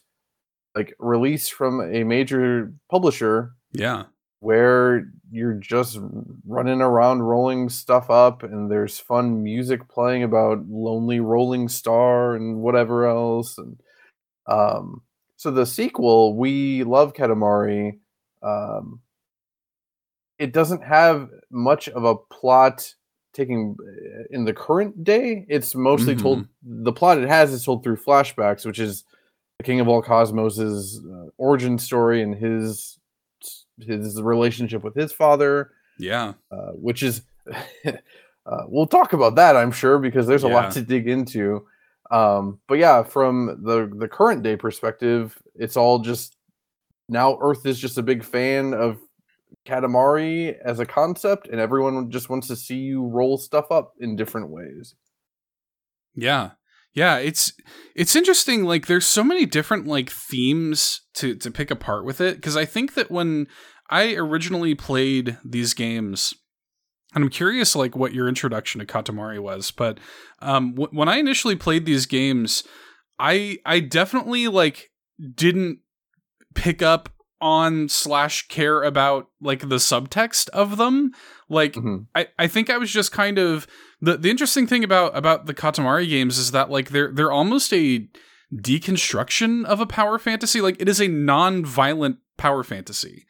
like 0.75 0.93
release 0.99 1.47
from 1.47 1.81
a 1.81 2.03
major 2.03 2.73
publisher 2.89 3.53
yeah. 3.71 4.03
where 4.39 5.05
you're 5.31 5.53
just 5.53 5.99
running 6.47 6.81
around 6.81 7.21
rolling 7.21 7.69
stuff 7.69 8.09
up 8.09 8.43
and 8.43 8.69
there's 8.69 8.99
fun 8.99 9.43
music 9.43 9.88
playing 9.89 10.23
about 10.23 10.65
lonely 10.67 11.19
rolling 11.19 11.67
star 11.67 12.35
and 12.35 12.57
whatever 12.57 13.07
else 13.07 13.57
and 13.57 13.79
um 14.47 15.01
so 15.35 15.51
the 15.51 15.65
sequel 15.65 16.35
we 16.35 16.83
love 16.83 17.13
katamari 17.13 17.99
um 18.41 18.99
it 20.39 20.53
doesn't 20.53 20.84
have 20.84 21.29
much 21.51 21.89
of 21.89 22.03
a 22.03 22.15
plot 22.15 22.93
taking 23.34 23.75
uh, 23.79 24.24
in 24.31 24.46
the 24.46 24.53
current 24.53 25.03
day 25.03 25.46
it's 25.50 25.75
mostly 25.75 26.15
told 26.15 26.48
the 26.63 26.91
plot 26.91 27.17
it 27.19 27.27
has 27.27 27.53
is 27.53 27.63
told 27.63 27.84
through 27.84 27.96
flashbacks 27.98 28.65
which 28.65 28.79
is 28.79 29.03
the 29.60 29.63
king 29.63 29.79
of 29.79 29.88
all 29.88 30.01
cosmos's 30.01 31.00
uh, 31.05 31.25
origin 31.38 31.77
story 31.77 32.22
and 32.22 32.34
his 32.36 32.98
his 33.79 34.22
relationship 34.22 34.84
with 34.84 34.96
his 34.96 35.12
father, 35.13 35.72
Yeah. 35.98 36.34
uh, 36.51 36.72
which 36.74 37.03
is 37.03 37.22
uh, 37.86 38.63
we'll 38.67 38.88
talk 38.88 39.13
about 39.13 39.36
that, 39.36 39.55
I'm 39.55 39.72
sure, 39.72 40.00
because 40.00 40.27
there's 40.27 40.43
a 40.43 40.48
Yeah. 40.48 40.53
lot 40.53 40.72
to 40.72 40.81
dig 40.81 41.08
into. 41.08 41.65
Um, 42.12 42.60
but 42.67 42.77
yeah, 42.79 43.03
from 43.03 43.62
the 43.63 43.89
the 43.96 44.08
current 44.08 44.43
day 44.43 44.55
perspective, 44.58 45.38
it's 45.55 45.77
all 45.77 46.00
just 46.00 46.36
now 47.08 47.38
Earth 47.41 47.65
is 47.65 47.79
just 47.79 47.98
a 47.98 48.03
big 48.03 48.24
fan 48.24 48.74
of 48.74 48.98
Katamari 49.69 50.55
as 50.65 50.79
a 50.79 50.85
concept, 50.85 51.47
and 51.47 51.59
everyone 51.59 52.09
just 52.09 52.29
wants 52.29 52.47
to 52.47 52.55
see 52.55 52.77
you 52.77 53.05
roll 53.05 53.38
stuff 53.38 53.71
up 53.71 53.93
in 53.99 54.15
different 54.15 54.49
ways. 54.49 54.95
Yeah. 56.15 56.51
Yeah, 56.93 57.17
it's 57.17 57.53
it's 57.95 58.15
interesting 58.15 58.63
like 58.63 58.88
there's 58.88 59.05
so 59.05 59.23
many 59.23 59.45
different 59.45 59.85
like 59.85 60.09
themes 60.09 61.01
to 61.15 61.35
to 61.35 61.51
pick 61.51 61.69
apart 61.69 62.03
with 62.03 62.19
it 62.19 62.41
cuz 62.41 62.57
I 62.57 62.65
think 62.65 62.95
that 62.95 63.11
when 63.11 63.47
I 63.89 64.15
originally 64.15 64.73
played 64.75 65.38
these 65.45 65.73
games 65.73 66.33
and 67.13 67.23
I'm 67.23 67.29
curious 67.29 67.75
like 67.75 67.95
what 67.95 68.13
your 68.13 68.27
introduction 68.27 68.79
to 68.79 68.85
Katamari 68.88 69.39
was, 69.39 69.71
but 69.71 69.99
um 70.41 70.71
w- 70.71 70.89
when 70.91 71.07
I 71.07 71.17
initially 71.17 71.55
played 71.55 71.85
these 71.85 72.07
games, 72.07 72.63
I 73.19 73.59
I 73.65 73.79
definitely 73.81 74.47
like 74.47 74.89
didn't 75.35 75.79
pick 76.55 76.81
up 76.81 77.09
on 77.41 77.88
slash 77.89 78.48
care 78.48 78.84
about 78.84 79.29
like 79.41 79.62
the 79.62 79.77
subtext 79.77 80.50
of 80.50 80.77
them. 80.77 81.12
Like 81.48 81.74
Mhm. 81.74 82.08
I, 82.13 82.27
I 82.38 82.48
think 82.48 82.69
I 82.69 82.77
was 82.77 82.91
just 82.91 83.12
kind 83.12 83.38
of 83.38 83.65
the 84.01 84.17
the 84.17 84.29
interesting 84.29 84.67
thing 84.67 84.84
about 84.84 85.15
about 85.15 85.46
the 85.46 85.53
Katamari 85.53 86.08
games 86.10 86.38
is 86.38 86.51
that 86.51 86.69
like 86.69 86.89
they're 86.89 87.12
they're 87.12 87.31
almost 87.31 87.74
a 87.74 88.08
deconstruction 88.53 89.65
of 89.65 89.79
a 89.79 89.86
power 89.86 90.17
fantasy. 90.19 90.62
Like 90.62 90.81
it 90.81 90.89
is 90.89 91.00
a 91.00 91.08
non-violent 91.08 92.17
power 92.38 92.63
fantasy, 92.63 93.25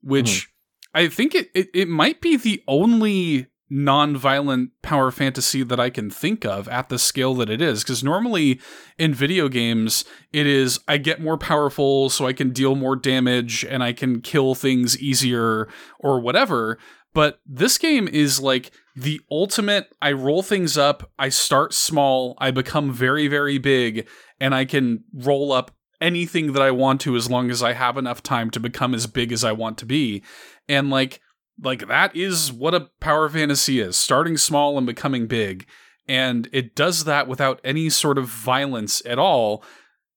which 0.00 0.48
I 0.94 1.08
think 1.08 1.34
it, 1.34 1.50
it 1.54 1.68
it 1.74 1.88
might 1.88 2.20
be 2.20 2.36
the 2.36 2.62
only 2.66 3.46
non-violent 3.70 4.70
power 4.82 5.10
fantasy 5.10 5.62
that 5.62 5.78
I 5.78 5.90
can 5.90 6.10
think 6.10 6.44
of 6.44 6.68
at 6.68 6.88
the 6.88 6.98
scale 6.98 7.34
that 7.34 7.50
it 7.50 7.60
is 7.60 7.82
because 7.82 8.02
normally 8.02 8.60
in 8.98 9.12
video 9.12 9.48
games 9.48 10.04
it 10.32 10.46
is 10.46 10.80
I 10.88 10.96
get 10.96 11.20
more 11.20 11.36
powerful 11.36 12.08
so 12.08 12.26
I 12.26 12.32
can 12.32 12.50
deal 12.50 12.74
more 12.74 12.96
damage 12.96 13.64
and 13.64 13.82
I 13.82 13.92
can 13.92 14.22
kill 14.22 14.54
things 14.54 14.98
easier 14.98 15.68
or 16.00 16.18
whatever 16.18 16.78
but 17.14 17.40
this 17.46 17.78
game 17.78 18.06
is 18.06 18.40
like 18.40 18.70
the 18.94 19.20
ultimate 19.30 19.92
I 20.02 20.12
roll 20.12 20.42
things 20.42 20.76
up, 20.76 21.10
I 21.18 21.28
start 21.28 21.72
small, 21.72 22.36
I 22.38 22.50
become 22.50 22.92
very, 22.92 23.28
very 23.28 23.58
big, 23.58 24.08
and 24.40 24.54
I 24.54 24.64
can 24.64 25.04
roll 25.12 25.52
up 25.52 25.70
anything 26.00 26.52
that 26.52 26.62
I 26.62 26.70
want 26.70 27.00
to 27.02 27.16
as 27.16 27.30
long 27.30 27.50
as 27.50 27.62
I 27.62 27.72
have 27.72 27.96
enough 27.96 28.22
time 28.22 28.50
to 28.50 28.60
become 28.60 28.94
as 28.94 29.06
big 29.06 29.32
as 29.32 29.42
I 29.42 29.52
want 29.52 29.78
to 29.78 29.86
be. 29.86 30.22
And 30.68 30.90
like 30.90 31.20
like 31.62 31.86
that 31.88 32.14
is 32.14 32.52
what 32.52 32.74
a 32.74 32.88
power 33.00 33.28
fantasy 33.28 33.80
is, 33.80 33.96
starting 33.96 34.36
small 34.36 34.76
and 34.78 34.86
becoming 34.86 35.26
big. 35.26 35.66
And 36.06 36.48
it 36.52 36.74
does 36.74 37.04
that 37.04 37.28
without 37.28 37.60
any 37.64 37.90
sort 37.90 38.16
of 38.18 38.26
violence 38.26 39.02
at 39.04 39.18
all. 39.18 39.62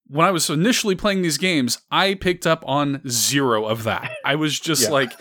When 0.08 0.26
I 0.26 0.32
was 0.32 0.50
initially 0.50 0.96
playing 0.96 1.22
these 1.22 1.38
games, 1.38 1.80
I 1.90 2.14
picked 2.16 2.46
up 2.48 2.64
on 2.68 3.02
zero 3.10 3.66
of 3.66 3.84
that. 3.84 4.12
I 4.26 4.36
was 4.36 4.60
just 4.60 4.84
Yeah. 4.84 4.90
like 4.92 5.12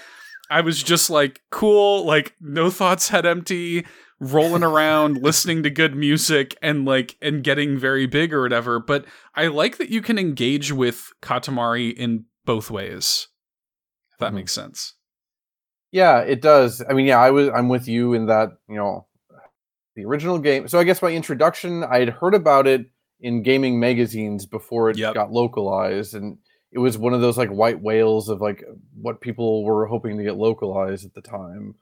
I 0.50 0.61
was 0.62 0.83
just 0.83 1.11
like 1.11 1.41
cool, 1.50 2.05
like 2.05 2.35
no 2.41 2.71
thoughts 2.71 3.09
head 3.11 3.25
empty, 3.25 3.87
rolling 4.19 4.65
around, 4.65 5.19
listening 5.23 5.62
to 5.62 5.71
good 5.71 5.95
music 5.95 6.57
and 6.61 6.85
like 6.85 7.17
and 7.23 7.43
getting 7.45 7.79
very 7.79 8.07
big 8.07 8.33
or 8.35 8.43
whatever. 8.43 8.81
But 8.81 9.05
I 9.37 9.47
like 9.47 9.79
that 9.79 9.91
you 9.91 10.03
can 10.03 10.19
engage 10.19 10.73
with 10.73 11.11
Katamari 11.23 11.93
in 11.93 12.25
both 12.45 12.69
ways. 12.71 13.29
If 14.12 14.19
that 14.19 14.33
Mhm. 14.33 14.37
makes 14.37 14.53
sense. 14.53 14.95
Yeah, 15.93 16.21
it 16.21 16.41
does. 16.41 16.83
I 16.89 16.93
mean, 16.93 17.07
yeah, 17.07 17.19
I 17.19 17.31
was 17.31 17.49
I'm 17.49 17.69
with 17.69 17.89
you 17.89 18.15
in 18.15 18.27
that, 18.27 18.51
you 18.69 18.77
know, 18.77 19.07
the 19.97 20.05
original 20.05 20.39
game. 20.39 20.69
So 20.69 20.79
I 20.79 20.85
guess 20.85 21.03
my 21.03 21.11
introduction, 21.11 21.83
I 21.85 21.99
had 21.99 22.11
heard 22.11 22.35
about 22.35 22.67
it 22.67 22.87
in 23.21 23.43
gaming 23.43 23.81
magazines 23.81 24.47
before 24.47 24.91
it 24.91 24.97
Yep. 24.97 25.15
got 25.15 25.33
localized 25.33 26.15
and 26.15 26.39
it 26.73 26.79
was 26.79 26.97
one 26.97 27.13
of 27.13 27.21
those 27.21 27.37
like 27.37 27.51
white 27.51 27.81
whales 27.83 28.29
of 28.29 28.41
like 28.41 28.65
what 28.95 29.21
people 29.21 29.65
were 29.65 29.87
hoping 29.87 30.17
to 30.17 30.23
get 30.23 30.37
localized 30.37 31.05
at 31.05 31.13
the 31.15 31.21
time. 31.21 31.75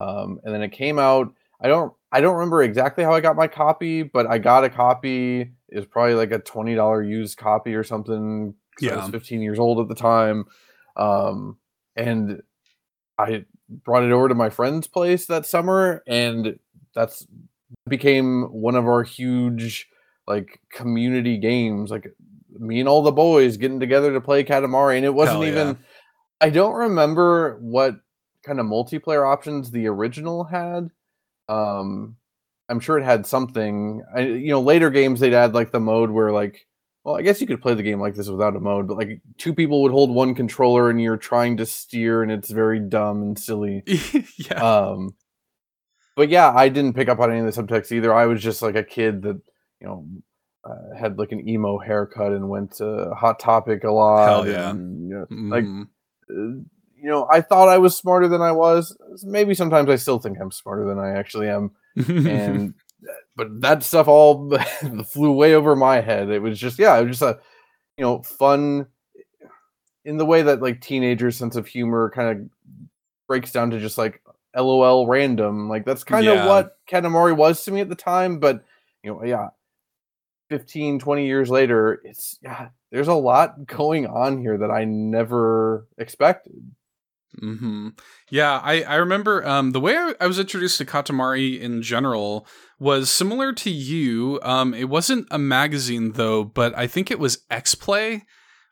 Um, 0.00 0.38
and 0.44 0.54
then 0.54 0.62
it 0.62 0.70
came 0.70 0.98
out. 0.98 1.34
I 1.60 1.68
don't 1.68 1.92
I 2.12 2.20
don't 2.20 2.34
remember 2.36 2.62
exactly 2.62 3.02
how 3.04 3.12
I 3.12 3.20
got 3.20 3.36
my 3.36 3.48
copy, 3.48 4.02
but 4.04 4.26
I 4.26 4.38
got 4.38 4.64
a 4.64 4.70
copy. 4.70 5.40
It 5.68 5.76
was 5.76 5.86
probably 5.86 6.14
like 6.14 6.30
a 6.30 6.38
twenty 6.38 6.74
dollar 6.76 7.02
used 7.02 7.36
copy 7.38 7.74
or 7.74 7.84
something. 7.84 8.54
'cause 8.78 8.88
I 8.88 8.96
was 8.96 9.04
fifteen 9.10 9.42
years 9.42 9.58
old 9.58 9.80
at 9.80 9.88
the 9.88 9.94
time, 9.94 10.46
um, 10.96 11.58
and 11.96 12.42
I 13.22 13.44
brought 13.68 14.04
it 14.04 14.12
over 14.12 14.28
to 14.28 14.34
my 14.34 14.50
friend's 14.50 14.86
place 14.86 15.26
that 15.26 15.46
summer, 15.46 16.02
and 16.06 16.58
that's 16.94 17.26
became 17.88 18.44
one 18.44 18.74
of 18.74 18.86
our 18.86 19.02
huge 19.02 19.88
like 20.26 20.60
community 20.70 21.38
games. 21.38 21.90
Like 21.90 22.12
me 22.58 22.80
and 22.80 22.88
all 22.88 23.02
the 23.02 23.12
boys 23.12 23.56
getting 23.56 23.80
together 23.80 24.12
to 24.12 24.20
play 24.20 24.44
Katamari, 24.44 24.96
and 24.96 25.04
it 25.04 25.14
wasn't 25.14 25.42
Hell 25.42 25.46
even. 25.46 25.78
I 26.40 26.50
don't 26.50 26.74
remember 26.74 27.58
what 27.60 27.96
kind 28.44 28.58
of 28.58 28.66
multiplayer 28.66 29.30
options 29.30 29.70
the 29.70 29.86
original 29.86 30.44
had. 30.44 30.90
Um, 31.48 32.16
I'm 32.68 32.80
sure 32.80 32.98
it 32.98 33.04
had 33.04 33.26
something. 33.26 34.02
I, 34.14 34.20
you 34.20 34.48
know, 34.48 34.60
later 34.60 34.90
games 34.90 35.20
they'd 35.20 35.34
add 35.34 35.54
like 35.54 35.70
the 35.70 35.80
mode 35.80 36.10
where 36.10 36.32
like, 36.32 36.66
well, 37.04 37.16
I 37.16 37.22
guess 37.22 37.40
you 37.40 37.46
could 37.46 37.60
play 37.62 37.74
the 37.74 37.82
game 37.82 38.00
like 38.00 38.14
this 38.14 38.28
without 38.28 38.54
a 38.56 38.60
mode, 38.60 38.86
but 38.88 38.96
like 38.96 39.20
two 39.38 39.52
people 39.54 39.82
would 39.82 39.92
hold 39.92 40.14
one 40.14 40.34
controller 40.34 40.88
and 40.90 41.00
you're 41.00 41.16
trying 41.16 41.56
to 41.58 41.66
steer, 41.66 42.22
and 42.22 42.30
it's 42.30 42.50
very 42.50 42.78
dumb 42.80 43.22
and 43.22 43.38
silly. 43.38 43.82
yeah. 44.36 44.54
Um, 44.62 45.14
but 46.14 46.28
yeah, 46.28 46.52
I 46.54 46.68
didn't 46.68 46.94
pick 46.94 47.08
up 47.08 47.18
on 47.20 47.30
any 47.30 47.40
of 47.40 47.52
the 47.54 47.62
subtext 47.62 47.90
either. 47.92 48.12
I 48.14 48.26
was 48.26 48.42
just 48.42 48.62
like 48.62 48.76
a 48.76 48.84
kid 48.84 49.22
that 49.22 49.40
you 49.80 49.86
know 49.86 50.06
uh, 50.64 50.96
had 50.96 51.18
like 51.18 51.32
an 51.32 51.48
emo 51.48 51.78
haircut 51.78 52.32
and 52.32 52.48
went 52.48 52.72
to 52.76 53.10
Hot 53.16 53.40
Topic 53.40 53.82
a 53.84 53.90
lot. 53.90 54.28
Hell 54.28 54.46
yeah. 54.48 54.70
and, 54.70 55.08
you 55.08 55.14
know, 55.14 55.26
like 55.54 55.64
Mhm. 55.64 55.82
uh, 56.30 56.62
you 57.02 57.08
know, 57.10 57.26
I 57.32 57.40
thought 57.40 57.68
I 57.68 57.78
was 57.78 57.96
smarter 57.96 58.28
than 58.28 58.42
I 58.42 58.52
was. 58.52 58.96
Maybe 59.24 59.54
sometimes 59.54 59.90
I 59.90 59.96
still 59.96 60.20
think 60.20 60.38
I'm 60.40 60.52
smarter 60.52 60.84
than 60.86 61.00
I 61.00 61.18
actually 61.18 61.48
am. 61.48 61.72
And 61.96 62.74
but 63.36 63.60
that 63.60 63.82
stuff 63.82 64.08
all 64.08 64.50
flew 65.08 65.32
way 65.32 65.54
over 65.54 65.74
my 65.76 66.00
head. 66.00 66.30
It 66.30 66.40
was 66.40 66.58
just 66.58 66.78
yeah, 66.78 66.98
it 66.98 67.06
was 67.06 67.18
just 67.18 67.22
a 67.36 67.40
you 67.96 68.04
know 68.04 68.22
fun 68.22 68.86
in 70.04 70.16
the 70.16 70.26
way 70.26 70.42
that 70.42 70.60
like 70.62 70.80
teenagers' 70.80 71.36
sense 71.36 71.56
of 71.56 71.66
humor 71.66 72.10
kind 72.14 72.28
of 72.40 72.88
breaks 73.28 73.52
down 73.52 73.70
to 73.70 73.78
just 73.80 73.98
like 73.98 74.20
LOL 74.56 75.06
random. 75.06 75.68
Like 75.68 75.84
that's 75.84 76.04
kind 76.04 76.26
of 76.26 76.34
Yeah. 76.34 76.46
what 76.48 76.76
Katamari 76.90 77.36
was 77.36 77.64
to 77.64 77.70
me 77.70 77.80
at 77.80 77.88
the 77.88 77.94
time. 77.94 78.38
But 78.38 78.64
you 79.02 79.12
know, 79.12 79.24
yeah, 79.24 79.48
15, 80.50 80.98
20 80.98 81.26
years 81.26 81.48
later, 81.50 82.00
it's 82.04 82.38
yeah, 82.42 82.68
there's 82.90 83.08
a 83.08 83.14
lot 83.14 83.66
going 83.66 84.06
on 84.06 84.38
here 84.38 84.58
that 84.58 84.70
I 84.70 84.84
never 84.84 85.86
expected. 85.98 86.70
Hmm 87.38 87.88
Yeah, 88.30 88.60
I, 88.62 88.82
I 88.82 88.94
remember 88.96 89.46
um, 89.46 89.72
the 89.72 89.80
way 89.80 89.96
I, 89.96 90.14
I 90.20 90.26
was 90.26 90.38
introduced 90.38 90.78
to 90.78 90.84
Katamari 90.84 91.58
in 91.60 91.82
general 91.82 92.46
was 92.78 93.10
similar 93.10 93.52
to 93.52 93.70
you. 93.70 94.38
Um, 94.42 94.74
it 94.74 94.88
wasn't 94.88 95.28
a 95.30 95.38
magazine 95.38 96.12
though, 96.12 96.44
but 96.44 96.76
I 96.76 96.86
think 96.86 97.10
it 97.10 97.18
was 97.18 97.44
X 97.50 97.74
Play, 97.74 98.24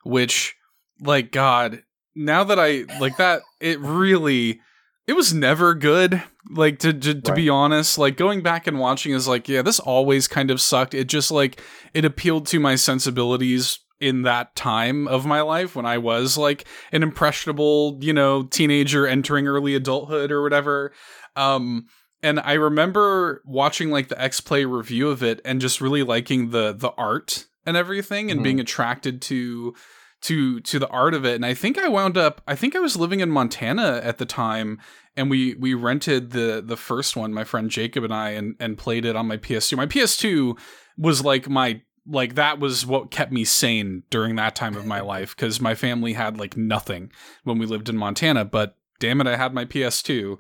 which, 0.02 0.57
like, 1.00 1.33
God, 1.33 1.83
now 2.14 2.45
that 2.45 2.59
I 2.59 2.85
like 3.00 3.17
that, 3.19 3.43
it 3.61 3.79
really, 3.81 4.61
it 5.07 5.14
was 5.14 5.33
never 5.33 5.75
good. 5.75 6.23
Like 6.50 6.79
to 6.81 6.93
to, 6.93 7.21
to 7.21 7.35
be 7.35 7.49
honest, 7.49 7.99
like 7.99 8.17
going 8.17 8.43
back 8.43 8.67
and 8.67 8.81
watching 8.81 9.12
is 9.12 9.29
like, 9.29 9.49
yeah, 9.49 9.62
this 9.62 9.79
always 9.79 10.26
kind 10.26 10.50
of 10.50 10.61
sucked. 10.61 10.95
It 10.95 11.07
just 11.07 11.31
like 11.31 11.61
it 11.95 12.05
appealed 12.05 12.47
to 12.49 12.59
my 12.59 12.75
sensibilities 12.75 13.79
in 14.00 14.23
that 14.23 14.57
time 14.57 15.07
of 15.09 15.26
my 15.26 15.40
life 15.42 15.76
when 15.76 15.87
I 15.87 15.99
was 15.99 16.38
like 16.38 16.64
an 16.92 17.02
impressionable, 17.02 17.99
you 18.00 18.12
know, 18.12 18.45
teenager 18.45 19.07
entering 19.07 19.47
early 19.47 19.75
adulthood 19.75 20.30
or 20.33 20.42
whatever. 20.42 20.92
Um 21.37 21.87
and 22.23 22.38
I 22.40 22.54
remember 22.54 23.40
watching 23.47 23.90
like 23.90 24.09
the 24.09 24.21
X 24.21 24.40
Play 24.40 24.64
review 24.64 25.09
of 25.09 25.23
it 25.23 25.40
and 25.45 25.61
just 25.61 25.80
really 25.80 26.02
liking 26.02 26.50
the 26.50 26.73
the 26.73 26.90
art 26.99 27.47
and 27.66 27.76
everything 27.76 28.30
and 28.30 28.40
Mhm. 28.40 28.45
being 28.45 28.61
attracted 28.61 29.23
to 29.23 29.75
to 30.23 30.61
to 30.61 30.78
the 30.78 30.88
art 30.88 31.14
of 31.14 31.25
it. 31.25 31.35
And 31.35 31.47
I 31.47 31.54
think 31.54 31.78
I 31.78 31.88
wound 31.88 32.19
up 32.19 32.42
I 32.47 32.54
think 32.57 32.76
I 32.76 32.80
was 32.80 32.97
living 32.97 33.21
in 33.21 33.30
Montana 33.30 34.00
at 34.04 34.19
the 34.19 34.26
time 34.26 34.78
and 35.16 35.30
we 35.30 35.54
we 35.54 35.73
rented 35.75 36.30
the 36.33 36.62
the 36.64 36.76
first 36.76 37.16
one, 37.16 37.33
my 37.33 37.45
friend 37.45 37.71
Jacob 37.71 38.04
and 38.04 38.12
I 38.14 38.30
and 38.30 38.54
and 38.61 38.76
played 38.78 39.04
it 39.04 39.16
on 39.16 39.26
my 39.26 39.37
PS2. 39.38 39.76
My 39.76 39.87
PS2 39.87 40.57
was 40.99 41.25
like 41.25 41.49
my 41.49 41.80
like 42.07 42.35
that 42.35 42.59
was 42.59 42.87
what 42.87 43.11
kept 43.11 43.33
me 43.33 43.45
sane 43.45 44.02
during 44.11 44.37
that 44.37 44.57
time 44.57 44.76
of 44.76 44.87
my 44.87 45.00
life 45.14 45.37
because 45.37 45.61
my 45.61 45.75
family 45.75 46.12
had 46.12 46.38
like 46.38 46.57
nothing 46.57 47.11
when 47.45 47.59
we 47.59 47.66
lived 47.66 47.88
in 47.88 47.97
Montana. 47.97 48.45
But 48.45 48.76
damn 48.99 49.21
it, 49.21 49.26
I 49.26 49.37
had 49.37 49.54
my 49.54 49.64
PS2, 49.64 50.38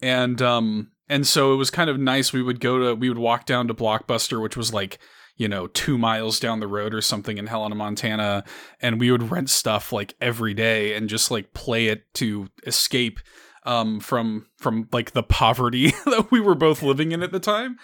and 0.00 0.40
um 0.42 0.90
and 1.08 1.26
so 1.26 1.52
it 1.52 1.56
was 1.56 1.70
kind 1.70 1.90
of 1.90 1.98
nice. 1.98 2.32
We 2.32 2.42
would 2.42 2.60
go 2.60 2.78
to 2.78 2.94
we 2.94 3.08
would 3.08 3.18
walk 3.18 3.46
down 3.46 3.68
to 3.68 3.74
Blockbuster, 3.74 4.40
which 4.40 4.56
was 4.56 4.72
like 4.72 4.98
you 5.36 5.48
know, 5.48 5.66
two 5.68 5.98
miles 5.98 6.38
down 6.38 6.60
the 6.60 6.68
road 6.68 6.94
or 6.94 7.00
something 7.00 7.38
in 7.38 7.46
Helena, 7.46 7.74
Montana. 7.74 8.44
And 8.80 9.00
we 9.00 9.10
would 9.10 9.30
rent 9.30 9.50
stuff 9.50 9.92
like 9.92 10.14
every 10.20 10.54
day 10.54 10.94
and 10.94 11.08
just 11.08 11.30
like 11.30 11.54
play 11.54 11.86
it 11.86 12.04
to 12.14 12.48
escape 12.66 13.18
um, 13.64 14.00
from 14.00 14.46
from 14.58 14.88
like 14.92 15.12
the 15.12 15.22
poverty 15.22 15.90
that 16.04 16.28
we 16.30 16.40
were 16.40 16.54
both 16.54 16.82
living 16.82 17.12
in 17.12 17.22
at 17.22 17.32
the 17.32 17.40
time. 17.40 17.76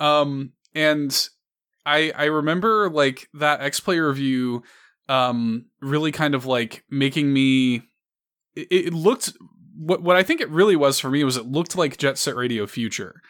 Um, 0.00 0.52
and 0.74 1.28
I 1.86 2.12
I 2.14 2.24
remember 2.24 2.90
like 2.90 3.28
that 3.34 3.60
X 3.62 3.80
Play 3.80 3.98
review 3.98 4.64
um, 5.08 5.66
really 5.80 6.12
kind 6.12 6.34
of 6.34 6.44
like 6.44 6.84
making 6.90 7.32
me. 7.32 7.82
It, 8.54 8.86
it 8.88 8.92
looked 8.92 9.32
what 9.78 10.02
what 10.02 10.16
I 10.16 10.22
think 10.22 10.40
it 10.40 10.50
really 10.50 10.76
was 10.76 10.98
for 10.98 11.08
me 11.08 11.24
was 11.24 11.36
it 11.36 11.46
looked 11.46 11.76
like 11.76 11.96
Jet 11.96 12.18
Set 12.18 12.34
Radio 12.36 12.66
Future, 12.66 13.22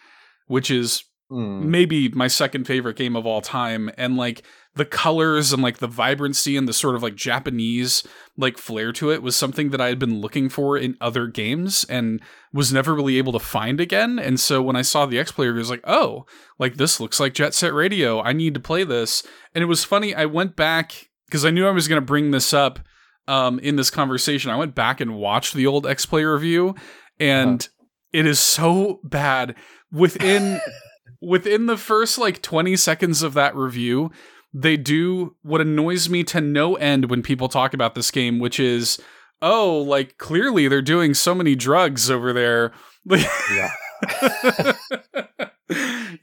which 0.46 0.70
is 0.70 1.04
Mm. 1.30 1.62
maybe 1.62 2.08
my 2.10 2.28
second 2.28 2.66
favorite 2.66 2.96
game 2.96 3.16
of 3.16 3.26
all 3.26 3.40
time 3.40 3.90
and 3.98 4.16
like 4.16 4.44
the 4.76 4.84
colors 4.84 5.52
and 5.52 5.60
like 5.60 5.78
the 5.78 5.88
vibrancy 5.88 6.56
and 6.56 6.68
the 6.68 6.72
sort 6.72 6.94
of 6.94 7.02
like 7.02 7.16
japanese 7.16 8.06
like 8.36 8.56
flair 8.58 8.92
to 8.92 9.10
it 9.10 9.22
was 9.22 9.34
something 9.34 9.70
that 9.70 9.80
i 9.80 9.88
had 9.88 9.98
been 9.98 10.20
looking 10.20 10.48
for 10.48 10.76
in 10.76 10.96
other 11.00 11.26
games 11.26 11.84
and 11.88 12.20
was 12.52 12.72
never 12.72 12.94
really 12.94 13.18
able 13.18 13.32
to 13.32 13.38
find 13.38 13.80
again. 13.80 14.18
And 14.18 14.40
so 14.40 14.62
when 14.62 14.76
i 14.76 14.82
saw 14.82 15.06
the 15.06 15.18
x 15.18 15.30
player 15.30 15.50
it 15.50 15.58
was 15.58 15.70
like 15.70 15.82
oh 15.84 16.26
like 16.58 16.76
this 16.76 16.98
looks 16.98 17.20
like 17.20 17.34
jet 17.34 17.54
set 17.54 17.74
radio. 17.74 18.20
I 18.22 18.32
need 18.32 18.54
to 18.54 18.60
play 18.60 18.82
this. 18.82 19.22
And 19.54 19.62
it 19.62 19.66
was 19.66 19.84
funny 19.84 20.14
i 20.14 20.24
went 20.24 20.56
back 20.56 21.10
because 21.26 21.44
i 21.44 21.50
knew 21.50 21.66
i 21.66 21.70
was 21.70 21.86
going 21.86 22.00
to 22.00 22.06
bring 22.06 22.30
this 22.30 22.52
up 22.52 22.80
um, 23.28 23.58
in 23.58 23.74
this 23.74 23.90
conversation. 23.90 24.50
I 24.52 24.56
went 24.56 24.74
back 24.74 25.00
and 25.00 25.16
watched 25.16 25.54
the 25.54 25.66
old 25.66 25.86
x 25.86 26.06
player 26.06 26.32
review 26.32 26.74
and 27.20 27.68
it 28.12 28.26
is 28.26 28.38
so 28.38 29.00
bad. 29.04 29.54
Within 29.92 30.60
within 31.26 31.66
the 31.66 31.76
first 31.76 32.18
like 32.18 32.40
20 32.40 32.76
seconds 32.76 33.22
of 33.22 33.34
that 33.34 33.54
review, 33.56 34.12
they 34.54 34.76
do 34.76 35.34
what 35.42 35.60
annoys 35.60 36.08
me 36.08 36.22
to 36.22 36.40
no 36.40 36.76
end 36.76 37.10
when 37.10 37.20
people 37.20 37.48
talk 37.48 37.74
about 37.74 37.96
this 37.96 38.12
game, 38.12 38.38
which 38.38 38.60
is, 38.60 39.00
oh, 39.42 39.78
like 39.78 40.18
clearly 40.18 40.68
they're 40.68 40.80
doing 40.80 41.14
so 41.14 41.34
many 41.34 41.56
drugs 41.56 42.08
over 42.08 42.32
there. 42.32 42.72
Yeah. 43.04 43.70
yeah. 44.22 44.72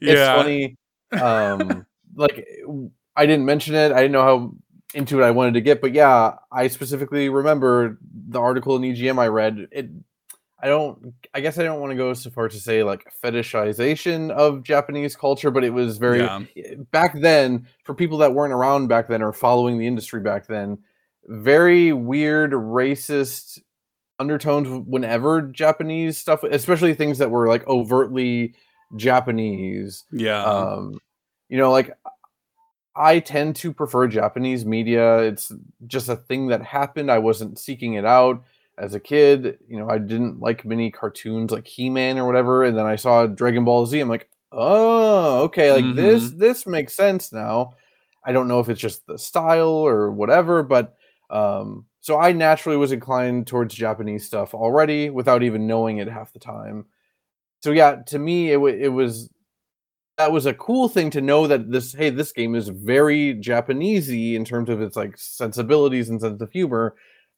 It's 0.00 0.20
funny. 0.20 0.76
Um, 1.12 1.84
like 2.16 2.46
I 3.14 3.26
didn't 3.26 3.44
mention 3.44 3.74
it. 3.74 3.92
I 3.92 3.96
didn't 3.96 4.12
know 4.12 4.22
how 4.22 4.54
into 4.94 5.20
it 5.20 5.24
I 5.24 5.32
wanted 5.32 5.54
to 5.54 5.60
get, 5.60 5.82
but 5.82 5.92
yeah, 5.92 6.36
I 6.50 6.68
specifically 6.68 7.28
remember 7.28 7.98
the 8.28 8.40
article 8.40 8.76
in 8.76 8.82
EGM 8.82 9.18
I 9.18 9.26
read. 9.26 9.68
It. 9.70 9.90
I 10.64 10.68
don't. 10.68 11.14
I 11.34 11.40
guess 11.40 11.58
I 11.58 11.62
don't 11.62 11.78
want 11.80 11.90
to 11.90 11.96
go 11.96 12.14
so 12.14 12.30
far 12.30 12.48
to 12.48 12.58
say 12.58 12.82
like 12.82 13.06
fetishization 13.22 14.30
of 14.30 14.62
Japanese 14.62 15.14
culture, 15.14 15.50
but 15.50 15.62
it 15.62 15.70
was 15.70 15.98
very 15.98 16.20
Yeah. 16.20 16.42
back 16.90 17.20
then 17.20 17.68
for 17.84 17.94
people 17.94 18.16
that 18.18 18.32
weren't 18.32 18.52
around 18.54 18.88
back 18.88 19.06
then 19.08 19.20
or 19.22 19.32
following 19.34 19.78
the 19.78 19.86
industry 19.86 20.20
back 20.20 20.46
then. 20.46 20.78
Very 21.26 21.92
weird, 21.92 22.52
racist 22.52 23.60
undertones 24.18 24.68
whenever 24.88 25.42
Japanese 25.42 26.16
stuff, 26.18 26.42
especially 26.44 26.94
things 26.94 27.18
that 27.18 27.30
were 27.30 27.46
like 27.46 27.66
overtly 27.68 28.54
Japanese 28.96 30.04
Yeah. 30.12 30.42
um 30.44 30.98
you 31.48 31.58
know 31.58 31.70
like 31.72 31.90
i 32.94 33.18
tend 33.18 33.56
to 33.56 33.72
prefer 33.72 34.06
japanese 34.06 34.64
media 34.64 35.18
it's 35.18 35.50
just 35.86 36.08
a 36.08 36.14
thing 36.14 36.46
that 36.48 36.62
happened 36.62 37.10
i 37.10 37.18
wasn't 37.18 37.58
seeking 37.58 37.94
it 37.94 38.04
out 38.04 38.44
as 38.78 38.94
a 38.94 39.00
kid 39.00 39.58
you 39.68 39.78
know 39.78 39.88
i 39.88 39.98
didn't 39.98 40.40
like 40.40 40.64
many 40.64 40.90
cartoons 40.90 41.50
like 41.50 41.66
he-man 41.66 42.18
or 42.18 42.26
whatever 42.26 42.64
and 42.64 42.76
then 42.76 42.86
i 42.86 42.96
saw 42.96 43.26
dragon 43.26 43.64
ball 43.64 43.86
z 43.86 44.00
i'm 44.00 44.08
like 44.08 44.28
oh 44.52 45.42
okay 45.42 45.72
like 45.72 45.96
this 45.96 46.30
this 46.30 46.66
makes 46.66 46.94
sense 46.94 47.32
now. 47.32 47.74
I 48.24 48.32
don't 48.32 48.48
know 48.48 48.60
if 48.60 48.68
it's 48.68 48.80
just 48.80 49.06
the 49.06 49.18
style 49.18 49.68
or 49.68 50.10
whatever 50.10 50.62
but 50.62 50.96
um 51.30 51.86
so 52.00 52.18
i 52.18 52.32
naturally 52.32 52.76
was 52.76 52.92
inclined 52.92 53.46
towards 53.46 53.74
japanese 53.74 54.26
stuff 54.26 54.54
already 54.54 55.10
without 55.10 55.42
even 55.42 55.66
knowing 55.66 55.98
it 55.98 56.08
half 56.08 56.32
the 56.32 56.38
time. 56.38 56.86
So 57.62 57.72
yeah 57.72 57.96
to 58.06 58.18
me 58.18 58.52
it, 58.52 58.60
wa 58.60 58.68
it 58.68 58.88
was 58.88 59.30
that 60.16 60.32
was 60.32 60.46
a 60.46 60.54
cool 60.54 60.88
thing 60.88 61.10
to 61.10 61.20
know 61.20 61.46
that 61.46 61.70
this 61.70 61.92
hey 61.92 62.10
this 62.10 62.32
game 62.32 62.54
is 62.54 62.68
very 62.68 63.34
japanesey 63.34 64.34
in 64.34 64.44
terms 64.44 64.68
of 64.68 64.80
its 64.80 64.96
like 64.96 65.18
sensibilities 65.18 66.08
and 66.08 66.20
sense 66.20 66.40
of 66.40 66.52
humor 66.52 66.94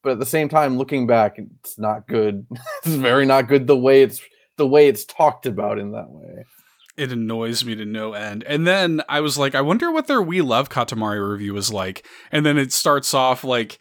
but 0.06 0.12
at 0.12 0.18
the 0.20 0.24
same 0.24 0.48
time 0.48 0.78
looking 0.78 1.04
back 1.04 1.36
it's 1.36 1.76
not 1.80 2.06
good 2.06 2.46
it's 2.84 2.94
very 2.94 3.26
not 3.26 3.48
good 3.48 3.66
the 3.66 3.76
way 3.76 4.02
it's 4.02 4.20
the 4.56 4.66
way 4.66 4.86
it's 4.86 5.04
talked 5.04 5.46
about 5.46 5.80
in 5.80 5.90
that 5.90 6.08
way 6.08 6.44
it 6.96 7.12
annoys 7.12 7.62
me 7.62 7.74
to 7.74 7.84
no 7.84 8.14
end. 8.14 8.42
And 8.44 8.66
then 8.66 9.02
I 9.06 9.20
was 9.20 9.36
like, 9.36 9.54
I 9.54 9.60
wonder 9.60 9.90
what 9.90 10.06
their 10.06 10.22
We 10.22 10.40
Love 10.40 10.70
Katamari 10.70 11.30
review 11.30 11.54
is 11.58 11.70
like. 11.70 12.06
And 12.32 12.46
then 12.46 12.56
it 12.56 12.72
starts 12.72 13.12
off 13.12 13.44
like, 13.44 13.78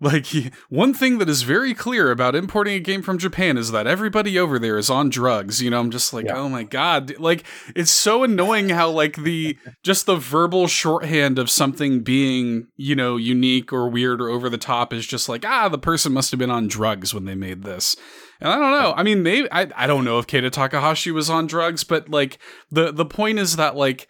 like 0.00 0.26
one 0.68 0.92
thing 0.92 1.18
that 1.18 1.28
is 1.28 1.42
very 1.42 1.72
clear 1.72 2.10
about 2.10 2.34
importing 2.34 2.74
a 2.74 2.80
game 2.80 3.00
from 3.02 3.16
Japan 3.16 3.56
is 3.56 3.70
that 3.72 3.86
everybody 3.86 4.38
over 4.38 4.58
there 4.58 4.76
is 4.76 4.90
on 4.90 5.08
drugs. 5.08 5.62
You 5.62 5.70
know, 5.70 5.80
I'm 5.80 5.90
just 5.90 6.12
like, 6.12 6.26
Yeah. 6.26 6.36
oh 6.36 6.48
my 6.48 6.64
god, 6.64 7.18
like 7.18 7.44
it's 7.74 7.90
so 7.90 8.22
annoying 8.22 8.68
how 8.68 8.90
like 8.90 9.16
the 9.16 9.56
just 9.82 10.04
the 10.06 10.16
verbal 10.16 10.66
shorthand 10.66 11.38
of 11.38 11.48
something 11.48 12.02
being 12.02 12.66
you 12.76 12.94
know 12.94 13.16
unique 13.16 13.72
or 13.72 13.88
weird 13.88 14.20
or 14.20 14.28
over 14.28 14.50
the 14.50 14.58
top 14.58 14.92
is 14.92 15.06
just 15.06 15.28
like 15.28 15.44
ah 15.46 15.68
the 15.68 15.78
person 15.78 16.12
must 16.12 16.30
have 16.30 16.38
been 16.38 16.50
on 16.50 16.68
drugs 16.68 17.14
when 17.14 17.24
they 17.24 17.34
made 17.34 17.62
this. 17.62 17.96
And 18.38 18.52
I 18.52 18.56
don't 18.58 18.72
know. 18.72 18.92
I 18.94 19.02
mean, 19.02 19.22
maybe 19.22 19.48
I, 19.50 19.68
I 19.74 19.86
don't 19.86 20.04
know 20.04 20.18
if 20.18 20.26
Keita 20.26 20.50
Takahashi 20.50 21.10
was 21.10 21.30
on 21.30 21.46
drugs, 21.46 21.84
but 21.84 22.10
like 22.10 22.38
the 22.70 22.92
the 22.92 23.06
point 23.06 23.38
is 23.38 23.56
that 23.56 23.76
like 23.76 24.08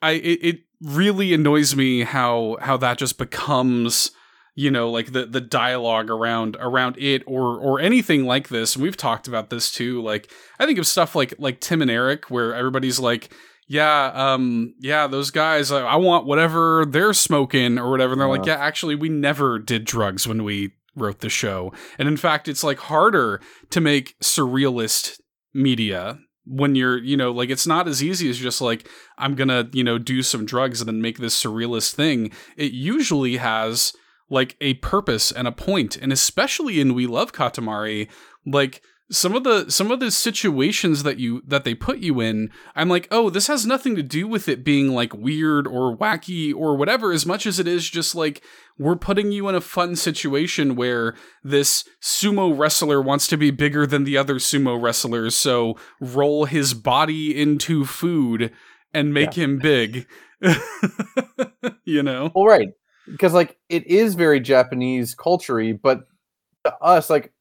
I 0.00 0.12
it, 0.12 0.38
it 0.42 0.56
really 0.80 1.34
annoys 1.34 1.76
me 1.76 2.02
how 2.04 2.56
how 2.62 2.78
that 2.78 2.96
just 2.96 3.18
becomes 3.18 4.10
you 4.58 4.72
know 4.72 4.90
like 4.90 5.12
the 5.12 5.24
the 5.24 5.40
dialogue 5.40 6.10
around 6.10 6.56
around 6.58 6.96
it 6.98 7.22
or 7.26 7.56
or 7.58 7.78
anything 7.78 8.26
like 8.26 8.48
this. 8.48 8.74
And 8.74 8.82
we've 8.82 8.96
talked 8.96 9.28
about 9.28 9.50
this 9.50 9.70
too. 9.70 10.02
Like 10.02 10.28
I 10.58 10.66
think 10.66 10.80
of 10.80 10.86
stuff 10.86 11.14
like 11.14 11.32
like 11.38 11.60
Tim 11.60 11.80
and 11.80 11.90
Eric 11.90 12.28
where 12.28 12.52
everybody's 12.54 12.98
like 12.98 13.30
yeah, 13.70 14.10
um, 14.14 14.74
yeah, 14.80 15.06
those 15.06 15.30
guys, 15.30 15.70
I, 15.70 15.82
I 15.82 15.96
want 15.96 16.24
whatever 16.24 16.86
they're 16.86 17.12
smoking 17.12 17.78
or 17.78 17.90
whatever. 17.90 18.12
And 18.12 18.20
they're 18.22 18.26
like, 18.26 18.46
Yeah. 18.46 18.56
yeah, 18.56 18.64
actually, 18.64 18.94
we 18.94 19.10
never 19.10 19.58
did 19.58 19.84
drugs 19.84 20.26
when 20.26 20.42
we 20.42 20.72
wrote 20.96 21.20
the 21.20 21.28
show. 21.28 21.74
And 21.98 22.08
in 22.08 22.16
fact, 22.16 22.48
it's 22.48 22.64
like 22.64 22.78
harder 22.78 23.42
to 23.68 23.80
make 23.82 24.18
surrealist 24.20 25.20
media 25.52 26.18
when 26.46 26.74
you're, 26.74 26.96
you 26.96 27.14
know, 27.14 27.30
like 27.30 27.50
it's 27.50 27.66
not 27.66 27.86
as 27.86 28.02
easy 28.02 28.30
as 28.30 28.38
just 28.38 28.62
like, 28.62 28.88
I'm 29.18 29.34
gonna, 29.34 29.68
you 29.74 29.84
know, 29.84 29.98
do 29.98 30.22
some 30.22 30.46
drugs 30.46 30.80
and 30.80 30.88
then 30.88 31.02
make 31.02 31.18
this 31.18 31.40
surrealist 31.40 31.92
thing. 31.92 32.32
It 32.56 32.72
usually 32.72 33.36
has 33.36 33.92
like 34.30 34.56
a 34.60 34.74
purpose 34.74 35.32
and 35.32 35.48
a 35.48 35.52
point, 35.52 35.96
and 35.96 36.12
especially 36.12 36.80
in 36.80 36.94
We 36.94 37.06
Love 37.06 37.32
Katamari, 37.32 38.08
like 38.46 38.82
some 39.10 39.34
of 39.34 39.42
the 39.42 39.70
some 39.70 39.90
of 39.90 40.00
the 40.00 40.10
situations 40.10 41.02
that 41.02 41.18
you 41.18 41.42
that 41.46 41.64
they 41.64 41.74
put 41.74 41.96
you 42.00 42.20
in 42.20 42.50
i'm 42.76 42.90
like 42.90 43.08
oh 43.10 43.30
this 43.30 43.46
has 43.46 43.64
nothing 43.64 43.96
to 43.96 44.02
do 44.02 44.28
with 44.28 44.50
it 44.50 44.62
being 44.62 44.88
like 44.88 45.14
weird 45.14 45.66
or 45.66 45.96
wacky 45.96 46.54
or 46.54 46.76
whatever 46.76 47.10
as 47.10 47.24
much 47.24 47.46
as 47.46 47.58
it 47.58 47.66
is 47.66 47.88
just 47.88 48.14
like 48.14 48.44
we're 48.76 48.96
putting 48.96 49.32
you 49.32 49.48
in 49.48 49.54
a 49.54 49.62
fun 49.62 49.96
situation 49.96 50.76
where 50.76 51.14
this 51.42 51.88
sumo 52.02 52.56
wrestler 52.56 53.00
wants 53.00 53.26
to 53.26 53.38
be 53.38 53.50
bigger 53.50 53.86
than 53.86 54.04
the 54.04 54.18
other 54.18 54.34
sumo 54.34 54.78
wrestlers 54.80 55.34
so 55.34 55.74
roll 56.02 56.44
his 56.44 56.74
body 56.74 57.34
into 57.34 57.86
food 57.86 58.52
and 58.94 59.14
make 59.14 59.34
him 59.34 59.58
big. 59.58 60.06
You 61.84 62.02
know? 62.02 62.30
Well 62.34 62.44
right 62.44 62.68
because 63.12 63.32
like 63.32 63.56
it 63.68 63.86
is 63.86 64.14
very 64.14 64.40
japanese 64.40 65.14
culture 65.14 65.74
but 65.74 66.06
to 66.64 66.74
us 66.82 67.08
like 67.10 67.32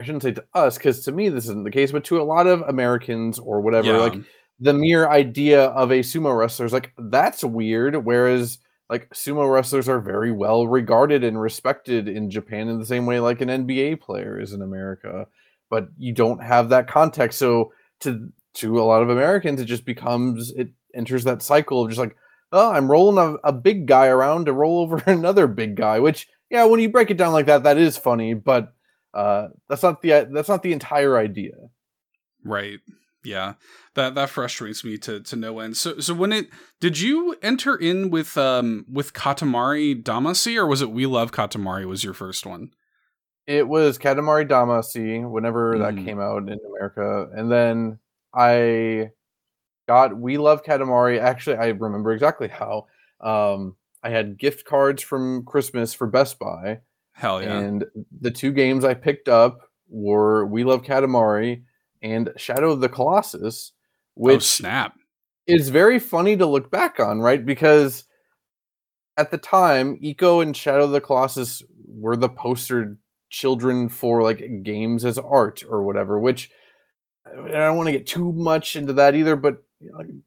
i 0.00 0.04
shouldn't 0.04 0.22
say 0.22 0.32
to 0.32 0.44
us 0.54 0.76
because 0.76 1.04
to 1.04 1.12
me 1.12 1.28
this 1.28 1.44
isn't 1.44 1.64
the 1.64 1.70
case 1.70 1.92
but 1.92 2.04
to 2.04 2.20
a 2.20 2.24
lot 2.24 2.46
of 2.46 2.62
americans 2.62 3.38
or 3.38 3.60
whatever 3.60 3.88
Yeah. 3.88 3.96
like 3.98 4.14
the 4.60 4.72
mere 4.72 5.08
idea 5.08 5.64
of 5.66 5.90
a 5.90 6.00
sumo 6.00 6.36
wrestler 6.36 6.66
is 6.66 6.72
like 6.72 6.92
that's 6.98 7.42
weird 7.42 7.96
whereas 8.04 8.58
like 8.90 9.08
sumo 9.10 9.50
wrestlers 9.50 9.88
are 9.88 10.00
very 10.00 10.30
well 10.32 10.66
regarded 10.66 11.24
and 11.24 11.40
respected 11.40 12.08
in 12.08 12.30
japan 12.30 12.68
in 12.68 12.78
the 12.78 12.86
same 12.86 13.06
way 13.06 13.20
like 13.20 13.40
an 13.40 13.48
nba 13.48 14.00
player 14.00 14.38
is 14.40 14.52
in 14.52 14.62
america 14.62 15.26
but 15.70 15.88
you 15.96 16.12
don't 16.12 16.42
have 16.42 16.68
that 16.68 16.86
context 16.88 17.38
so 17.38 17.72
to 18.00 18.28
to 18.54 18.80
a 18.80 18.84
lot 18.84 19.02
of 19.02 19.08
americans 19.10 19.60
it 19.60 19.64
just 19.64 19.84
becomes 19.84 20.50
it 20.52 20.68
enters 20.94 21.24
that 21.24 21.42
cycle 21.42 21.82
of 21.82 21.88
just 21.88 21.98
like 21.98 22.14
oh 22.52 22.70
i'm 22.70 22.90
rolling 22.90 23.18
a, 23.44 23.48
a 23.48 23.52
big 23.52 23.86
guy 23.86 24.06
around 24.06 24.46
to 24.46 24.52
roll 24.52 24.80
over 24.82 25.02
another 25.06 25.46
big 25.46 25.74
guy 25.76 25.98
which 25.98 26.28
yeah 26.50 26.64
when 26.64 26.80
you 26.80 26.88
break 26.88 27.10
it 27.10 27.16
down 27.16 27.32
like 27.32 27.46
that 27.46 27.62
that 27.64 27.78
is 27.78 27.96
funny 27.96 28.34
but 28.34 28.72
uh 29.14 29.48
that's 29.68 29.82
not 29.82 30.00
the 30.02 30.28
that's 30.32 30.48
not 30.48 30.62
the 30.62 30.72
entire 30.72 31.16
idea 31.18 31.54
Right. 32.44 32.80
Yeah. 33.24 33.54
That 33.94 34.16
that 34.16 34.28
frustrates 34.28 34.82
me 34.82 34.98
to 34.98 35.20
to 35.20 35.36
no 35.36 35.60
end. 35.60 35.76
So 35.76 36.00
so 36.00 36.12
when 36.12 36.32
it 36.32 36.48
did 36.80 36.98
you 36.98 37.36
enter 37.40 37.76
in 37.76 38.10
with 38.10 38.36
um 38.36 38.84
with 38.90 39.12
Katamari 39.12 40.02
Damacy 40.02 40.56
or 40.56 40.66
was 40.66 40.82
it 40.82 40.90
We 40.90 41.06
Love 41.06 41.30
Katamari 41.30 41.84
was 41.84 42.02
your 42.02 42.14
first 42.14 42.44
one? 42.44 42.70
it 43.46 43.66
was 43.68 43.98
katamari 43.98 44.48
damacy 44.48 45.28
whenever 45.28 45.76
that 45.78 45.94
Mhm. 45.94 46.04
came 46.04 46.20
out 46.20 46.48
in 46.48 46.58
america 46.68 47.28
and 47.34 47.50
then 47.50 47.98
i 48.34 49.10
got 49.86 50.16
We 50.16 50.38
Love 50.38 50.62
Katamari. 50.64 51.20
Actually, 51.20 51.56
I 51.56 51.68
remember 51.68 52.12
exactly 52.12 52.48
how. 52.48 52.86
Um, 53.20 53.76
I 54.02 54.10
had 54.10 54.38
gift 54.38 54.64
cards 54.64 55.02
from 55.02 55.44
Christmas 55.44 55.94
for 55.94 56.06
Best 56.06 56.38
Buy. 56.38 56.80
Hell 57.12 57.42
yeah. 57.42 57.58
And 57.58 57.84
the 58.20 58.30
two 58.30 58.52
games 58.52 58.84
I 58.84 58.94
picked 58.94 59.28
up 59.28 59.60
were 59.88 60.46
We 60.46 60.64
Love 60.64 60.82
Katamari 60.82 61.62
and 62.02 62.30
Shadow 62.36 62.72
of 62.72 62.80
the 62.80 62.88
Colossus, 62.88 63.72
oh 63.74 63.80
which 64.14 64.42
snap. 64.42 64.94
is 65.46 65.68
very 65.68 65.98
funny 65.98 66.36
to 66.36 66.46
look 66.46 66.70
back 66.70 66.98
on, 66.98 67.20
right? 67.20 67.44
Because 67.44 68.04
at 69.16 69.30
the 69.30 69.38
time, 69.38 69.98
Ico 70.02 70.42
and 70.42 70.56
Shadow 70.56 70.84
of 70.84 70.90
the 70.90 71.00
Colossus 71.00 71.62
were 71.86 72.16
the 72.16 72.28
poster 72.28 72.98
children 73.30 73.88
for 73.88 74.22
like 74.22 74.62
games 74.62 75.04
as 75.04 75.18
art 75.18 75.62
or 75.68 75.82
whatever, 75.82 76.18
which 76.18 76.50
I 77.26 77.34
don't 77.34 77.76
want 77.76 77.86
to 77.86 77.92
get 77.92 78.06
too 78.06 78.32
much 78.32 78.74
into 78.74 78.94
that 78.94 79.14
either, 79.14 79.36
but 79.36 79.62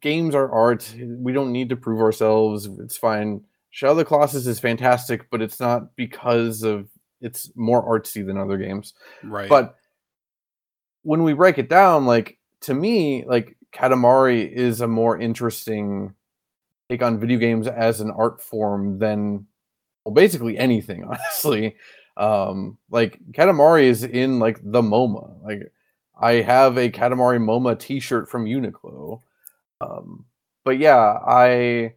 games 0.02 0.36
are 0.36 0.52
art. 0.52 0.94
We 0.98 1.34
don't 1.34 1.52
need 1.52 1.70
to 1.70 1.76
prove 1.76 2.02
ourselves. 2.02 2.68
It's 2.80 2.98
fine. 2.98 3.42
Shadow 3.72 3.92
of 3.92 3.98
the 3.98 4.06
Colossus 4.06 4.48
is 4.48 4.60
fantastic, 4.60 5.30
but 5.30 5.42
it's 5.42 5.60
not 5.60 5.96
because 5.96 6.64
of 6.64 6.90
it's 7.22 7.52
more 7.56 7.84
artsy 7.88 8.26
than 8.26 8.38
other 8.38 8.58
games. 8.58 8.94
Right. 9.24 9.50
But 9.50 9.76
when 11.04 11.24
we 11.24 11.34
break 11.34 11.58
it 11.58 11.70
down, 11.70 12.06
like 12.06 12.38
to 12.62 12.74
me, 12.74 13.26
like 13.26 13.58
Katamari 13.74 14.50
is 14.50 14.82
a 14.82 14.88
more 14.88 15.20
interesting 15.20 16.14
take 16.90 17.02
on 17.02 17.20
video 17.20 17.38
games 17.40 17.68
as 17.68 18.00
an 18.00 18.12
art 18.12 18.42
form 18.42 19.00
than 19.00 19.46
well, 20.04 20.14
basically 20.14 20.58
anything, 20.58 21.04
honestly. 21.10 21.76
Um, 22.18 22.78
like 22.90 23.20
Katamari 23.32 23.84
is 23.84 24.04
in 24.04 24.40
like 24.40 24.60
the 24.64 24.82
MoMA. 24.82 25.44
Like 25.44 25.72
I 26.20 26.36
have 26.36 26.78
a 26.78 26.90
Katamari 26.90 27.40
MoMA 27.40 27.78
T-shirt 27.78 28.30
from 28.30 28.46
Uniqlo. 28.46 29.22
Um, 29.82 30.26
but 30.64 30.78
yeah, 30.80 31.20
I 31.28 31.94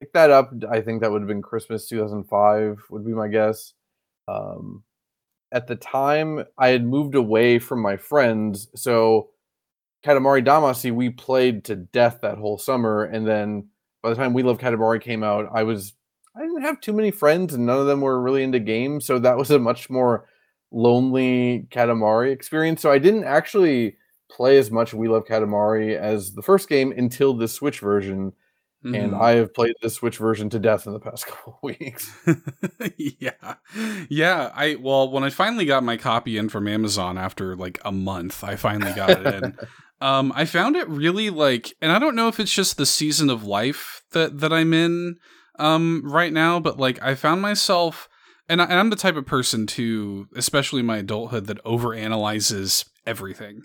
picked 0.00 0.14
that 0.14 0.30
up. 0.30 0.52
I 0.70 0.80
think 0.80 1.00
that 1.00 1.10
would 1.10 1.22
have 1.22 1.28
been 1.28 1.42
Christmas 1.42 1.86
2005 1.88 2.82
would 2.90 3.04
be 3.04 3.12
my 3.12 3.28
guess. 3.28 3.74
Um, 4.28 4.84
at 5.52 5.66
the 5.66 5.76
time, 5.76 6.44
I 6.58 6.68
had 6.68 6.84
moved 6.84 7.14
away 7.14 7.58
from 7.58 7.82
my 7.82 7.96
friends, 7.96 8.68
so 8.76 9.30
Katamari 10.04 10.44
Damacy 10.46 10.92
we 10.92 11.10
played 11.10 11.64
to 11.64 11.76
death 11.76 12.20
that 12.22 12.38
whole 12.38 12.58
summer, 12.58 13.04
and 13.04 13.26
then 13.26 13.68
by 14.02 14.10
the 14.10 14.16
time 14.16 14.32
We 14.32 14.42
Love 14.42 14.58
Katamari 14.58 15.00
came 15.00 15.22
out, 15.24 15.48
I 15.52 15.64
was 15.64 15.94
I 16.36 16.40
didn't 16.42 16.62
have 16.62 16.80
too 16.80 16.92
many 16.92 17.10
friends, 17.10 17.54
and 17.54 17.66
none 17.66 17.78
of 17.78 17.86
them 17.86 18.00
were 18.00 18.20
really 18.20 18.44
into 18.44 18.60
games, 18.60 19.06
so 19.06 19.18
that 19.18 19.36
was 19.36 19.50
a 19.50 19.58
much 19.58 19.90
more 19.90 20.26
lonely 20.72 21.66
Katamari 21.70 22.32
experience. 22.32 22.80
So 22.80 22.92
I 22.92 22.98
didn't 22.98 23.24
actually 23.24 23.96
play 24.30 24.58
as 24.58 24.70
much 24.70 24.94
We 24.94 25.08
Love 25.08 25.24
Katamari 25.26 25.96
as 25.96 26.32
the 26.32 26.42
first 26.42 26.68
game 26.68 26.92
until 26.96 27.34
the 27.34 27.48
Switch 27.48 27.80
version, 27.80 28.32
and 28.82 29.12
Mhm. 29.12 29.20
I 29.20 29.32
have 29.32 29.52
played 29.52 29.74
the 29.82 29.90
Switch 29.90 30.16
version 30.16 30.48
to 30.50 30.58
death 30.58 30.86
in 30.86 30.94
the 30.94 31.00
past 31.00 31.26
couple 31.28 31.58
weeks. 31.62 32.10
yeah. 32.96 33.54
Yeah. 34.08 34.50
I 34.54 34.76
well, 34.76 35.10
when 35.10 35.22
I 35.24 35.30
finally 35.30 35.66
got 35.66 35.82
my 35.84 35.96
copy 35.98 36.38
in 36.38 36.48
from 36.48 36.66
Amazon 36.66 37.18
after 37.18 37.54
like 37.56 37.78
a 37.84 37.92
month, 37.92 38.42
I 38.42 38.56
finally 38.56 38.92
got 38.92 39.10
it 39.10 39.26
in. 39.44 39.56
Um, 40.02 40.32
I 40.34 40.46
found 40.46 40.76
it 40.76 40.88
really 40.88 41.28
like 41.28 41.74
and 41.82 41.92
I 41.92 41.98
don't 41.98 42.16
know 42.16 42.28
if 42.28 42.40
it's 42.40 42.54
just 42.54 42.78
the 42.78 42.86
season 42.86 43.28
of 43.28 43.44
life 43.44 44.00
that 44.12 44.38
that 44.40 44.50
I'm 44.50 44.72
in 44.72 45.16
um 45.58 46.00
right 46.06 46.32
now, 46.32 46.58
but 46.58 46.78
like 46.78 47.02
I 47.02 47.14
found 47.14 47.42
myself 47.42 48.08
and, 48.48 48.62
I, 48.62 48.64
and 48.64 48.78
I'm 48.78 48.88
the 48.88 48.96
type 48.96 49.16
of 49.16 49.26
person 49.26 49.66
to, 49.66 50.26
especially 50.34 50.80
in 50.80 50.86
my 50.86 50.96
adulthood, 50.96 51.48
that 51.48 51.62
overanalyzes 51.64 52.88
everything. 53.06 53.64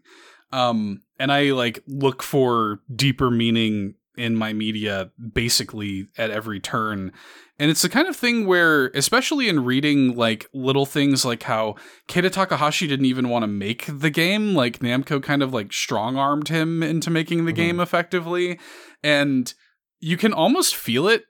Um, 0.52 1.02
and 1.20 1.32
I 1.32 1.52
like 1.52 1.84
look 1.88 2.22
for 2.24 2.80
deeper 2.94 3.30
meaning 3.32 3.96
in 4.18 4.36
my 4.36 4.54
media 4.54 5.12
basically 5.34 6.08
at 6.18 6.32
every 6.32 6.60
turn. 6.60 7.12
And 7.60 7.72
it's 7.72 7.82
the 7.82 7.90
kind 7.90 8.08
of 8.08 8.16
thing 8.16 8.46
where, 8.48 8.88
especially 8.88 9.48
in 9.50 9.64
reading 9.66 10.16
like 10.16 10.48
little 10.54 10.86
things 10.86 11.24
like 11.26 11.44
how 11.44 11.76
Keita 12.08 12.32
Takahashi 12.32 12.88
didn't 12.88 13.06
even 13.06 13.30
want 13.30 13.44
to 13.44 13.48
make 13.48 13.86
the 13.88 14.10
game, 14.10 14.54
like 14.56 14.80
Namco 14.80 15.22
kind 15.22 15.42
of 15.42 15.54
like 15.54 15.72
strong 15.74 16.18
armed 16.18 16.50
him 16.50 16.82
into 16.84 17.10
making 17.10 17.46
the 17.46 17.52
Mhm. 17.54 17.56
game 17.56 17.80
effectively. 17.80 18.60
And 19.04 19.54
you 20.00 20.18
can 20.18 20.34
almost 20.34 20.76
feel 20.76 21.08
it 21.08 21.24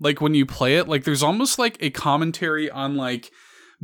like 0.00 0.20
when 0.20 0.34
you 0.34 0.46
play 0.46 0.76
it. 0.76 0.88
Like 0.88 1.04
there's 1.04 1.22
almost 1.22 1.58
like 1.58 1.76
a 1.80 1.90
commentary 1.90 2.70
on 2.70 2.96
like 2.96 3.30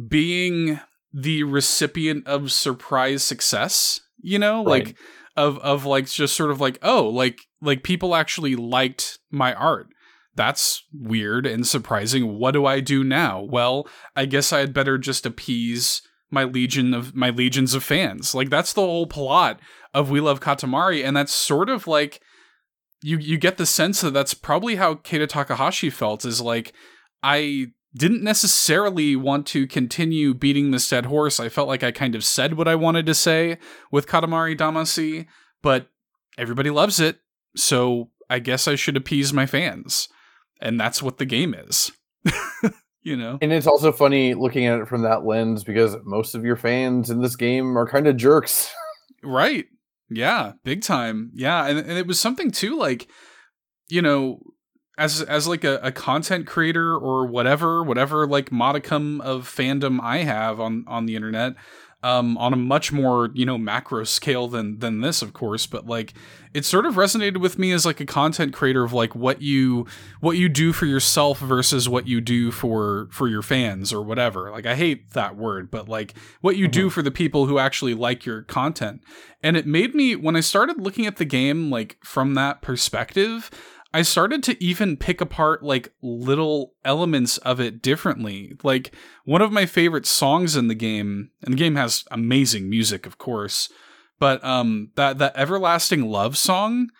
being 0.09 0.81
the 1.13 1.43
recipient 1.43 2.27
of 2.27 2.53
surprise 2.53 3.23
success, 3.25 4.01
you 4.21 4.39
know? 4.39 4.65
Right. 4.65 4.87
Like 4.87 4.97
of 5.37 5.59
of 5.59 5.85
like 5.85 6.07
just 6.07 6.35
sort 6.35 6.51
of 6.51 6.61
like 6.61 6.79
oh 6.83 7.09
like 7.09 7.43
like 7.63 7.85
people 7.85 8.17
actually 8.17 8.57
liked 8.57 9.21
my 9.31 9.55
art 9.55 9.87
that's 10.35 10.83
weird 10.93 11.47
and 11.47 11.65
surprising 11.65 12.39
what 12.39 12.51
do 12.51 12.67
i 12.67 12.81
do 12.81 13.05
now 13.05 13.41
well 13.41 13.87
i 14.17 14.25
guess 14.25 14.53
i 14.53 14.59
had 14.59 14.75
better 14.75 14.99
just 14.99 15.25
appease 15.25 16.03
my 16.29 16.43
legion 16.43 16.93
of 16.93 17.15
my 17.15 17.31
legions 17.31 17.73
of 17.73 17.85
fans 17.85 18.35
like 18.35 18.51
that's 18.51 18.73
the 18.73 18.81
whole 18.81 19.07
plot 19.07 19.61
of 19.95 20.11
we 20.11 20.19
love 20.19 20.41
katamari 20.41 21.05
and 21.05 21.17
that's 21.17 21.33
sort 21.33 21.71
of 21.71 21.87
like 21.87 22.21
you 23.03 23.19
you 23.19 23.39
get 23.39 23.57
the 23.57 23.67
sense 23.67 24.01
that 24.01 24.13
that's 24.13 24.35
probably 24.35 24.77
how 24.77 24.95
Keita 24.95 25.29
Takahashi 25.29 25.91
felt 25.91 26.25
is 26.25 26.41
like 26.41 26.73
I 27.23 27.69
didn't 27.99 28.23
necessarily 28.23 29.17
want 29.17 29.47
to 29.49 29.67
continue 29.67 30.33
beating 30.33 30.71
this 30.71 30.89
dead 30.89 31.07
horse. 31.07 31.39
I 31.41 31.49
felt 31.49 31.69
like 31.69 31.83
I 31.83 31.91
kind 31.91 32.15
of 32.15 32.25
said 32.25 32.55
what 32.55 32.69
I 32.69 32.75
wanted 32.75 33.07
to 33.07 33.15
say 33.15 33.59
with 33.91 34.07
Katamari 34.07 34.57
Damacy, 34.57 35.27
but 35.63 35.89
everybody 36.39 36.71
loves 36.71 37.01
it, 37.01 37.19
so 37.57 38.11
I 38.31 38.39
guess 38.39 38.69
I 38.69 38.75
should 38.75 38.97
appease 38.97 39.33
my 39.33 39.47
fans. 39.47 40.09
And 40.61 40.81
that's 40.81 41.03
what 41.03 41.19
the 41.19 41.25
game 41.25 41.55
is. 41.55 41.93
you 43.03 43.17
know? 43.17 43.39
And 43.41 43.53
it's 43.53 43.67
also 43.67 43.93
funny 43.93 44.35
looking 44.35 44.67
at 44.67 44.81
it 44.81 44.89
from 44.89 45.03
that 45.03 45.25
lens 45.25 45.65
because 45.65 45.97
most 46.05 46.35
of 46.35 46.45
your 46.45 46.57
fans 46.57 47.11
in 47.11 47.21
this 47.21 47.37
game 47.37 47.77
are 47.77 47.89
kind 47.89 48.07
of 48.07 48.17
jerks. 48.17 48.73
Right. 49.25 49.67
Yeah, 50.09 50.53
big 50.63 50.83
time. 50.83 51.33
Yeah, 51.35 51.67
and, 51.67 51.77
and 51.77 51.99
it 51.99 52.07
was 52.07 52.21
something 52.21 52.53
too 52.53 52.79
like 52.79 53.09
you 53.89 54.03
know, 54.03 54.41
as 54.99 55.23
as 55.23 55.47
like 55.47 55.65
a, 55.65 55.79
a 55.83 55.93
content 55.93 56.47
creator 56.47 56.95
or 56.95 57.25
whatever, 57.25 57.83
whatever 57.83 58.27
like 58.27 58.51
modicum 58.53 59.21
of 59.21 59.49
fandom 59.49 60.01
I 60.03 60.19
have 60.19 60.61
on 60.61 60.85
on 60.89 61.07
the 61.07 61.15
internet, 61.15 61.55
um, 62.03 62.37
on 62.39 62.53
a 62.53 62.57
much 62.57 62.93
more 62.93 63.31
you 63.33 63.47
know 63.47 63.57
macro 63.57 64.05
scale 64.05 64.49
than 64.49 64.81
than 64.81 65.01
this, 65.01 65.23
of 65.23 65.33
course. 65.33 65.67
But 65.67 65.87
like, 65.87 66.15
it 66.53 66.65
sort 66.65 66.85
of 66.85 66.97
resonated 66.97 67.39
with 67.39 67.59
me 67.59 67.71
as 67.71 67.87
like 67.87 68.01
a 68.01 68.07
content 68.07 68.53
creator 68.53 68.83
of 68.83 68.93
like 68.93 69.15
what 69.15 69.41
you 69.41 69.87
what 70.21 70.37
you 70.37 70.49
do 70.49 70.73
for 70.73 70.87
yourself 70.87 71.39
versus 71.39 71.89
what 71.89 72.09
you 72.09 72.21
do 72.21 72.51
for 72.51 73.09
for 73.13 73.29
your 73.29 73.43
fans 73.43 73.93
or 73.93 74.03
whatever. 74.03 74.51
Like, 74.51 74.67
I 74.67 74.75
hate 74.75 75.13
that 75.13 75.37
word, 75.37 75.71
but 75.71 75.89
like 75.89 76.15
what 76.41 76.57
you 76.57 76.67
do 76.67 76.91
for 76.91 77.03
the 77.03 77.13
people 77.13 77.47
who 77.47 77.59
actually 77.59 77.95
like 77.95 78.27
your 78.27 78.43
content. 78.43 79.03
And 79.45 79.57
it 79.57 79.67
made 79.67 79.95
me 79.95 80.17
when 80.17 80.35
I 80.35 80.41
started 80.41 80.81
looking 80.81 81.07
at 81.07 81.17
the 81.17 81.25
game 81.25 81.71
like 81.71 81.99
from 82.03 82.35
that 82.35 82.63
perspective. 82.63 83.49
I 83.93 84.03
started 84.03 84.43
to 84.45 84.63
even 84.63 84.97
pick 84.97 85.21
apart 85.21 85.63
like 85.63 85.93
little 86.03 86.75
elements 86.85 87.39
of 87.39 87.59
it 87.59 87.81
differently. 87.81 88.57
Like 88.63 88.95
one 89.25 89.41
of 89.41 89.53
my 89.53 89.65
favorite 89.67 90.07
songs 90.07 90.57
in 90.57 90.69
the 90.69 90.75
game, 90.75 91.31
and 91.43 91.55
the 91.55 91.59
game 91.59 91.77
has 91.77 92.05
amazing 92.11 92.69
music, 92.69 93.07
of 93.07 93.19
course, 93.19 93.71
but 94.19 94.45
um 94.45 94.91
that 94.97 95.19
that 95.19 95.37
everlasting 95.37 96.11
love 96.11 96.37
song, 96.37 96.91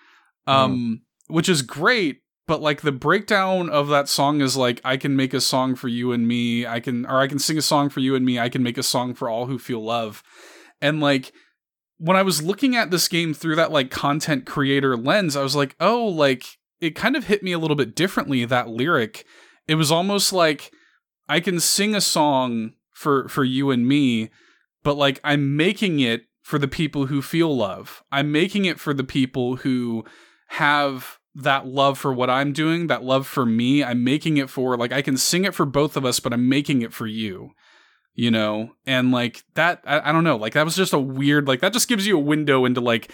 um, 0.47 1.03
which 1.27 1.49
is 1.49 1.61
great, 1.61 2.23
but 2.47 2.63
like 2.63 2.81
the 2.81 2.93
breakdown 2.93 3.69
of 3.69 3.89
that 3.89 4.09
song 4.09 4.41
is 4.41 4.57
like 4.57 4.81
I 4.83 4.97
can 4.97 5.15
make 5.15 5.35
a 5.35 5.41
song 5.43 5.75
for 5.75 5.89
you 5.89 6.13
and 6.13 6.27
me, 6.27 6.67
I 6.67 6.81
can 6.81 7.05
or 7.05 7.21
I 7.21 7.27
can 7.29 7.39
sing 7.39 7.59
a 7.59 7.63
song 7.63 7.91
for 7.91 8.01
you 8.01 8.15
and 8.15 8.25
me, 8.25 8.39
I 8.39 8.49
can 8.49 8.63
make 8.63 8.79
a 8.79 8.83
song 8.83 9.15
for 9.15 9.29
all 9.29 9.45
who 9.45 9.59
feel 9.59 9.85
love. 9.85 10.23
And 10.81 11.01
like 11.01 11.33
when 11.99 12.17
I 12.17 12.23
was 12.23 12.43
looking 12.43 12.77
at 12.77 12.91
this 12.91 13.09
game 13.09 13.35
through 13.35 13.57
that 13.57 13.73
like 13.73 13.91
content 13.91 14.47
creator 14.47 14.97
lens, 14.97 15.37
I 15.37 15.43
was 15.43 15.55
like, 15.55 15.77
"Oh, 15.81 16.07
like 16.07 16.47
it 16.81 16.95
kind 16.95 17.17
of 17.17 17.25
hit 17.25 17.43
me 17.43 17.53
a 17.53 17.59
little 17.59 17.77
bit 17.77 17.95
differently 17.95 18.45
that 18.45 18.69
lyric. 18.69 19.25
It 19.67 19.75
was 19.75 19.93
almost 19.93 20.33
like 20.33 20.73
i 21.31 21.41
can 21.41 21.61
sing 21.61 21.95
a 21.95 22.01
song 22.01 22.73
for 22.91 23.29
for 23.29 23.45
you 23.45 23.71
and 23.71 23.87
me 23.87 24.31
but 24.83 24.97
like 24.97 25.21
i'm 25.23 25.57
making 25.57 26.01
it 26.01 26.23
for 26.43 26.59
the 26.59 26.69
people 26.69 27.07
who 27.07 27.21
feel 27.21 27.55
love. 27.55 28.03
I'm 28.11 28.33
making 28.33 28.65
it 28.65 28.81
for 28.81 28.95
the 28.95 29.05
people 29.05 29.57
who 29.57 30.07
have 30.49 31.19
that 31.35 31.67
love 31.67 31.99
for 31.99 32.11
what 32.13 32.31
i'm 32.31 32.55
doing 32.55 32.87
that 32.87 33.05
love 33.05 33.27
for 33.27 33.45
me. 33.45 33.85
I'm 33.85 34.03
making 34.03 34.39
it 34.39 34.49
for 34.49 34.77
like 34.77 34.93
i 34.93 35.03
can 35.03 35.17
sing 35.17 35.45
it 35.45 35.55
for 35.55 35.67
both 35.67 35.97
of 35.97 36.05
us 36.05 36.21
but 36.21 36.33
i'm 36.33 36.49
making 36.49 36.83
it 36.83 36.93
for 36.93 37.07
you 37.07 37.51
you 38.19 38.33
know? 38.33 38.73
And 38.85 39.13
like 39.13 39.45
that 39.55 39.81
I, 39.87 40.09
I 40.11 40.13
don't 40.13 40.25
know 40.25 40.37
like 40.37 40.55
that 40.55 40.65
was 40.65 40.75
just 40.75 40.93
a 40.93 40.99
weird 40.99 41.47
like 41.47 41.61
that 41.61 41.73
just 41.73 41.89
gives 41.89 42.07
you 42.07 42.17
a 42.17 42.21
window 42.21 42.65
into 42.65 42.81
like 42.81 43.13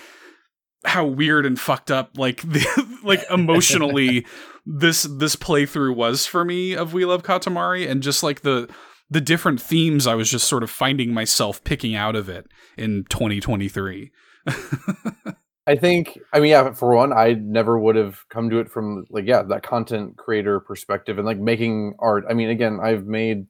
how 0.84 1.04
weird 1.04 1.46
and 1.46 1.58
fucked 1.58 1.90
up 1.90 2.16
like 2.16 2.42
the 2.42 2.98
like 3.02 3.24
emotionally 3.30 4.26
this 4.66 5.02
this 5.02 5.36
playthrough 5.36 5.94
was 5.94 6.26
for 6.26 6.44
me 6.44 6.74
of 6.74 6.92
We 6.92 7.04
Love 7.04 7.22
Katamari 7.22 7.88
and 7.88 8.02
just 8.02 8.22
like 8.22 8.40
the 8.42 8.68
the 9.10 9.20
different 9.20 9.60
themes 9.60 10.06
I 10.06 10.14
was 10.14 10.30
just 10.30 10.48
sort 10.48 10.62
of 10.62 10.70
finding 10.70 11.12
myself 11.12 11.62
picking 11.64 11.94
out 11.94 12.16
of 12.16 12.28
it 12.28 12.46
in 12.76 13.04
2023. 13.10 14.10
I 15.66 15.76
think, 15.76 16.18
I 16.32 16.40
mean, 16.40 16.50
yeah, 16.50 16.72
for 16.72 16.94
one, 16.94 17.12
I 17.12 17.32
never 17.32 17.78
would 17.78 17.96
have 17.96 18.18
come 18.28 18.50
to 18.50 18.58
it 18.58 18.70
from 18.70 19.06
like, 19.08 19.24
yeah, 19.26 19.42
that 19.42 19.62
content 19.62 20.16
creator 20.18 20.60
perspective 20.60 21.16
and 21.16 21.26
like 21.26 21.38
making 21.38 21.94
art. 21.98 22.24
I 22.28 22.34
mean, 22.34 22.50
again, 22.50 22.80
I've 22.82 23.06
made, 23.06 23.46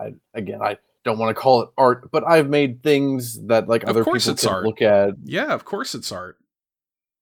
I 0.00 0.14
again, 0.34 0.60
I 0.60 0.78
don't 1.04 1.18
want 1.18 1.34
to 1.34 1.40
call 1.40 1.62
it 1.62 1.68
art, 1.78 2.10
but 2.10 2.24
I've 2.26 2.48
made 2.48 2.82
things 2.82 3.40
that 3.46 3.68
like 3.68 3.82
Of 3.84 3.90
other 3.90 4.04
people 4.04 4.16
it's 4.16 4.42
can 4.42 4.48
art. 4.52 4.64
look 4.64 4.80
at. 4.82 5.14
Yeah, 5.24 5.52
of 5.52 5.64
course 5.64 5.94
it's 5.94 6.10
art. 6.10 6.38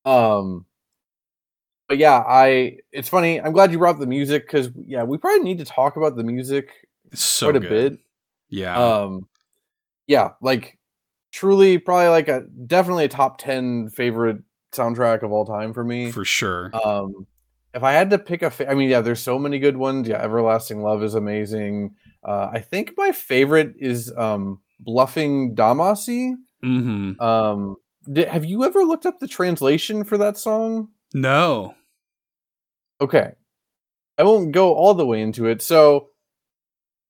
Um, 0.05 0.65
but 1.87 1.97
yeah, 1.97 2.23
I. 2.25 2.77
It's 2.91 3.09
funny. 3.09 3.39
I'm 3.41 3.51
glad 3.53 3.71
you 3.71 3.77
brought 3.77 3.95
up 3.95 3.99
the 3.99 4.07
music 4.07 4.45
because 4.47 4.69
yeah, 4.85 5.03
we 5.03 5.17
probably 5.17 5.43
need 5.43 5.59
to 5.59 5.65
talk 5.65 5.97
about 5.97 6.15
the 6.15 6.23
music 6.23 6.69
It's 7.11 7.21
so 7.21 7.47
quite 7.51 7.57
a 7.57 7.59
good. 7.59 7.91
bit. 7.93 7.99
Yeah. 8.49 8.77
Um, 8.77 9.27
yeah, 10.07 10.31
like 10.41 10.77
truly, 11.31 11.77
probably 11.77 12.07
like 12.07 12.27
a 12.27 12.41
definitely 12.67 13.05
a 13.05 13.09
top 13.09 13.37
ten 13.37 13.89
favorite 13.89 14.37
soundtrack 14.73 15.23
of 15.23 15.31
all 15.31 15.45
time 15.45 15.73
for 15.73 15.83
me. 15.83 16.11
for 16.11 16.25
sure. 16.25 16.71
Um, 16.85 17.27
if 17.73 17.83
I 17.83 17.91
had 17.93 18.09
to 18.11 18.19
pick 18.19 18.41
a, 18.43 18.51
fa- 18.51 18.69
I 18.69 18.75
mean, 18.75 18.89
yeah, 18.89 19.01
there's 19.01 19.19
so 19.21 19.39
many 19.39 19.57
good 19.59 19.75
ones. 19.77 20.07
Yeah, 20.07 20.21
Everlasting 20.21 20.81
Love 20.83 21.03
is 21.03 21.15
amazing. 21.15 21.95
Uh, 22.25 22.49
I 22.53 22.59
think 22.59 22.93
my 22.97 23.11
favorite 23.11 23.75
is 23.79 24.11
um, 24.17 24.59
Bluffing 24.79 25.55
Damacy. 25.55 26.33
hmm 26.61 27.13
Um, 27.19 27.75
di- 28.11 28.25
have 28.25 28.45
you 28.45 28.63
ever 28.63 28.83
looked 28.83 29.05
up 29.05 29.19
the 29.19 29.27
translation 29.27 30.03
for 30.03 30.17
that 30.17 30.37
song? 30.37 30.89
No. 31.13 31.75
Okay, 33.01 33.31
I 34.17 34.23
won't 34.23 34.51
go 34.51 34.73
all 34.73 34.93
the 34.93 35.05
way 35.05 35.21
into 35.21 35.47
it. 35.47 35.61
So, 35.61 36.09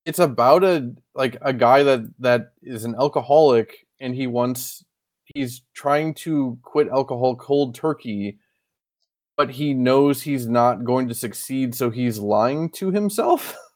it's 0.06 0.20
about 0.20 0.64
a 0.64 0.94
like 1.16 1.38
a 1.42 1.54
guy 1.54 1.84
that 1.84 2.02
that 2.20 2.54
is 2.62 2.84
an 2.84 2.96
alcoholic, 2.96 3.86
and 4.00 4.16
he 4.16 4.28
wants 4.28 4.84
he's 5.36 5.62
trying 5.74 6.14
to 6.14 6.58
quit 6.64 6.88
alcohol 6.90 7.36
cold 7.36 7.76
turkey 7.76 8.38
but 9.38 9.50
he 9.52 9.74
knows 9.74 10.22
he's 10.22 10.48
not 10.48 10.84
going 10.84 11.08
to 11.08 11.14
succeed 11.14 11.74
so 11.74 11.90
he's 11.90 12.20
lying 12.20 12.70
to 12.70 12.92
himself 12.92 13.56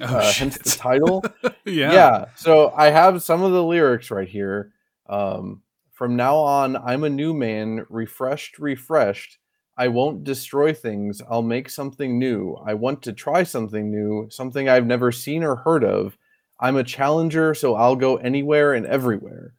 Oh 0.00 0.16
uh, 0.16 0.32
hence 0.32 0.58
the 0.58 0.70
title. 0.78 1.24
Yeah. 1.64 1.92
yeah. 1.92 2.24
so 2.36 2.72
i 2.76 2.90
have 2.90 3.22
some 3.22 3.42
of 3.42 3.52
the 3.52 3.62
lyrics 3.62 4.10
right 4.10 4.28
here. 4.28 4.72
Um, 5.08 5.62
from 5.92 6.16
now 6.16 6.36
on 6.36 6.76
i'm 6.76 7.04
a 7.04 7.10
new 7.10 7.34
man 7.34 7.86
refreshed 7.88 8.58
refreshed. 8.58 9.38
I 9.76 9.88
won't 9.88 10.24
destroy 10.24 10.72
things. 10.72 11.22
I'll 11.30 11.42
make 11.42 11.70
something 11.70 12.18
new. 12.18 12.54
I 12.66 12.74
want 12.74 13.02
to 13.02 13.12
try 13.12 13.42
something 13.44 13.90
new 13.90 14.28
something 14.30 14.68
i've 14.68 14.86
never 14.86 15.12
seen 15.12 15.42
or 15.44 15.56
heard 15.56 15.84
of. 15.84 16.16
I'm 16.60 16.76
a 16.76 16.84
challenger 16.84 17.54
so 17.54 17.74
i'll 17.74 17.96
go 17.96 18.16
anywhere 18.16 18.74
and 18.74 18.86
everywhere. 18.86 19.54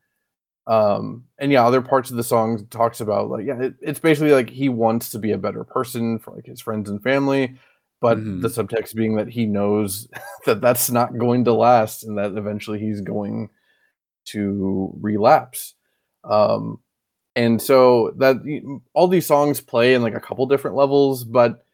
Um 0.67 1.25
and 1.39 1.51
yeah 1.51 1.65
other 1.65 1.81
parts 1.81 2.11
of 2.11 2.17
the 2.17 2.23
song 2.23 2.67
talks 2.69 3.01
about 3.01 3.29
like 3.29 3.45
yeah 3.45 3.59
it, 3.61 3.73
it's 3.81 3.99
basically 3.99 4.31
like 4.33 4.49
he 4.49 4.69
wants 4.69 5.09
to 5.11 5.19
be 5.19 5.31
a 5.31 5.37
better 5.37 5.63
person 5.63 6.19
for 6.19 6.35
like 6.35 6.45
his 6.45 6.61
friends 6.61 6.89
and 6.89 7.01
family 7.01 7.55
but 8.01 8.17
Mhm. 8.17 8.41
the 8.41 8.47
subtext 8.47 8.95
being 8.95 9.15
that 9.17 9.29
he 9.29 9.45
knows 9.45 10.07
that 10.45 10.61
that's 10.61 10.89
not 10.91 11.17
going 11.17 11.45
to 11.45 11.53
last 11.53 12.03
and 12.03 12.17
that 12.17 12.37
eventually 12.37 12.79
he's 12.79 13.01
going 13.01 13.49
to 14.25 14.93
relapse 15.01 15.75
um 16.23 16.79
and 17.35 17.61
so 17.61 18.11
that 18.17 18.35
all 18.93 19.07
these 19.07 19.25
songs 19.25 19.61
play 19.61 19.93
in 19.93 20.01
like 20.01 20.15
a 20.15 20.19
couple 20.19 20.45
different 20.45 20.75
levels 20.75 21.23
but 21.23 21.65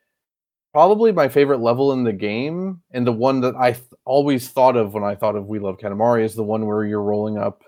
probably 0.74 1.12
my 1.12 1.28
favorite 1.30 1.60
level 1.62 1.94
in 1.94 2.04
the 2.04 2.14
game 2.14 2.82
and 2.92 3.08
the 3.08 3.12
one 3.12 3.42
that 3.42 3.56
i 3.56 3.72
th- 3.72 3.84
always 4.06 4.50
thought 4.50 4.76
of 4.78 4.94
when 4.94 5.04
i 5.04 5.16
thought 5.16 5.36
of 5.36 5.48
we 5.48 5.60
love 5.60 5.78
katamari 5.78 6.24
is 6.24 6.36
the 6.36 6.44
one 6.44 6.66
where 6.66 6.86
you're 6.86 7.02
rolling 7.02 7.38
up 7.38 7.64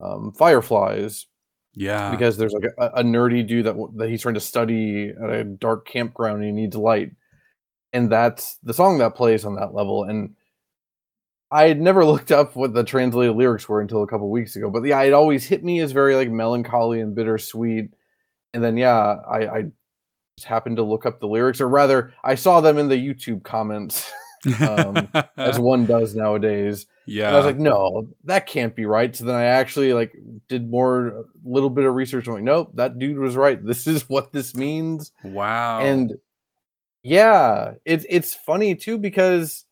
um, 0.00 0.32
fireflies 0.32 1.26
Yeah. 1.74 2.10
because 2.10 2.36
there's 2.36 2.52
like 2.52 2.64
a, 2.78 2.86
a 3.00 3.02
nerdy 3.02 3.46
dude 3.46 3.66
that, 3.66 3.76
that 3.96 4.08
he's 4.10 4.22
trying 4.22 4.34
to 4.34 4.40
study 4.40 5.10
at 5.10 5.30
a 5.30 5.44
dark 5.44 5.86
campground 5.86 6.42
and 6.42 6.46
he 6.46 6.52
needs 6.52 6.76
light 6.76 7.12
and 7.92 8.10
that's 8.10 8.58
the 8.62 8.74
song 8.74 8.98
that 8.98 9.14
plays 9.14 9.44
on 9.44 9.56
that 9.56 9.74
level 9.74 10.04
and 10.04 10.34
i 11.50 11.66
had 11.66 11.80
never 11.80 12.04
looked 12.06 12.32
up 12.32 12.56
what 12.56 12.74
the 12.74 12.84
translated 12.84 13.36
lyrics 13.36 13.68
were 13.68 13.80
until 13.80 14.02
a 14.02 14.06
couple 14.06 14.30
weeks 14.30 14.56
ago 14.56 14.70
but 14.70 14.84
yeah 14.84 15.00
it 15.02 15.12
always 15.12 15.46
hit 15.46 15.64
me 15.64 15.80
as 15.80 15.92
very 15.92 16.14
like 16.14 16.30
melancholy 16.30 17.00
and 17.00 17.14
bittersweet 17.14 17.90
and 18.54 18.62
then 18.62 18.76
yeah 18.76 19.16
i 19.28 19.46
i 19.46 19.62
just 20.36 20.48
happened 20.48 20.76
to 20.76 20.82
look 20.82 21.06
up 21.06 21.20
the 21.20 21.26
lyrics 21.26 21.60
or 21.60 21.68
rather 21.68 22.12
i 22.24 22.34
saw 22.34 22.60
them 22.60 22.78
in 22.78 22.88
the 22.88 22.96
youtube 22.96 23.42
comments 23.42 24.10
um, 24.60 25.06
as 25.36 25.58
one 25.58 25.84
does 25.84 26.14
nowadays 26.14 26.86
yeah. 27.10 27.26
and 27.26 27.34
I 27.34 27.38
was 27.38 27.46
like, 27.46 27.58
no, 27.58 28.08
that 28.24 28.46
can't 28.46 28.74
be 28.74 28.86
right. 28.86 29.14
So 29.14 29.24
then 29.24 29.34
I 29.34 29.44
actually 29.44 29.92
like 29.92 30.14
did 30.48 30.70
more, 30.70 31.08
a 31.08 31.24
little 31.44 31.68
bit 31.68 31.84
of 31.84 31.94
research. 31.94 32.28
I'm 32.28 32.34
like, 32.34 32.44
nope, 32.44 32.70
that 32.74 33.00
dude 33.00 33.18
was 33.18 33.34
right. 33.34 33.62
This 33.64 33.88
is 33.88 34.08
what 34.08 34.32
this 34.32 34.54
means. 34.54 35.10
wow. 35.24 35.80
And 35.80 36.14
yeah, 37.02 37.74
it's 37.84 38.04
it's 38.08 38.34
funny 38.34 38.74
too 38.74 38.98
because 38.98 39.64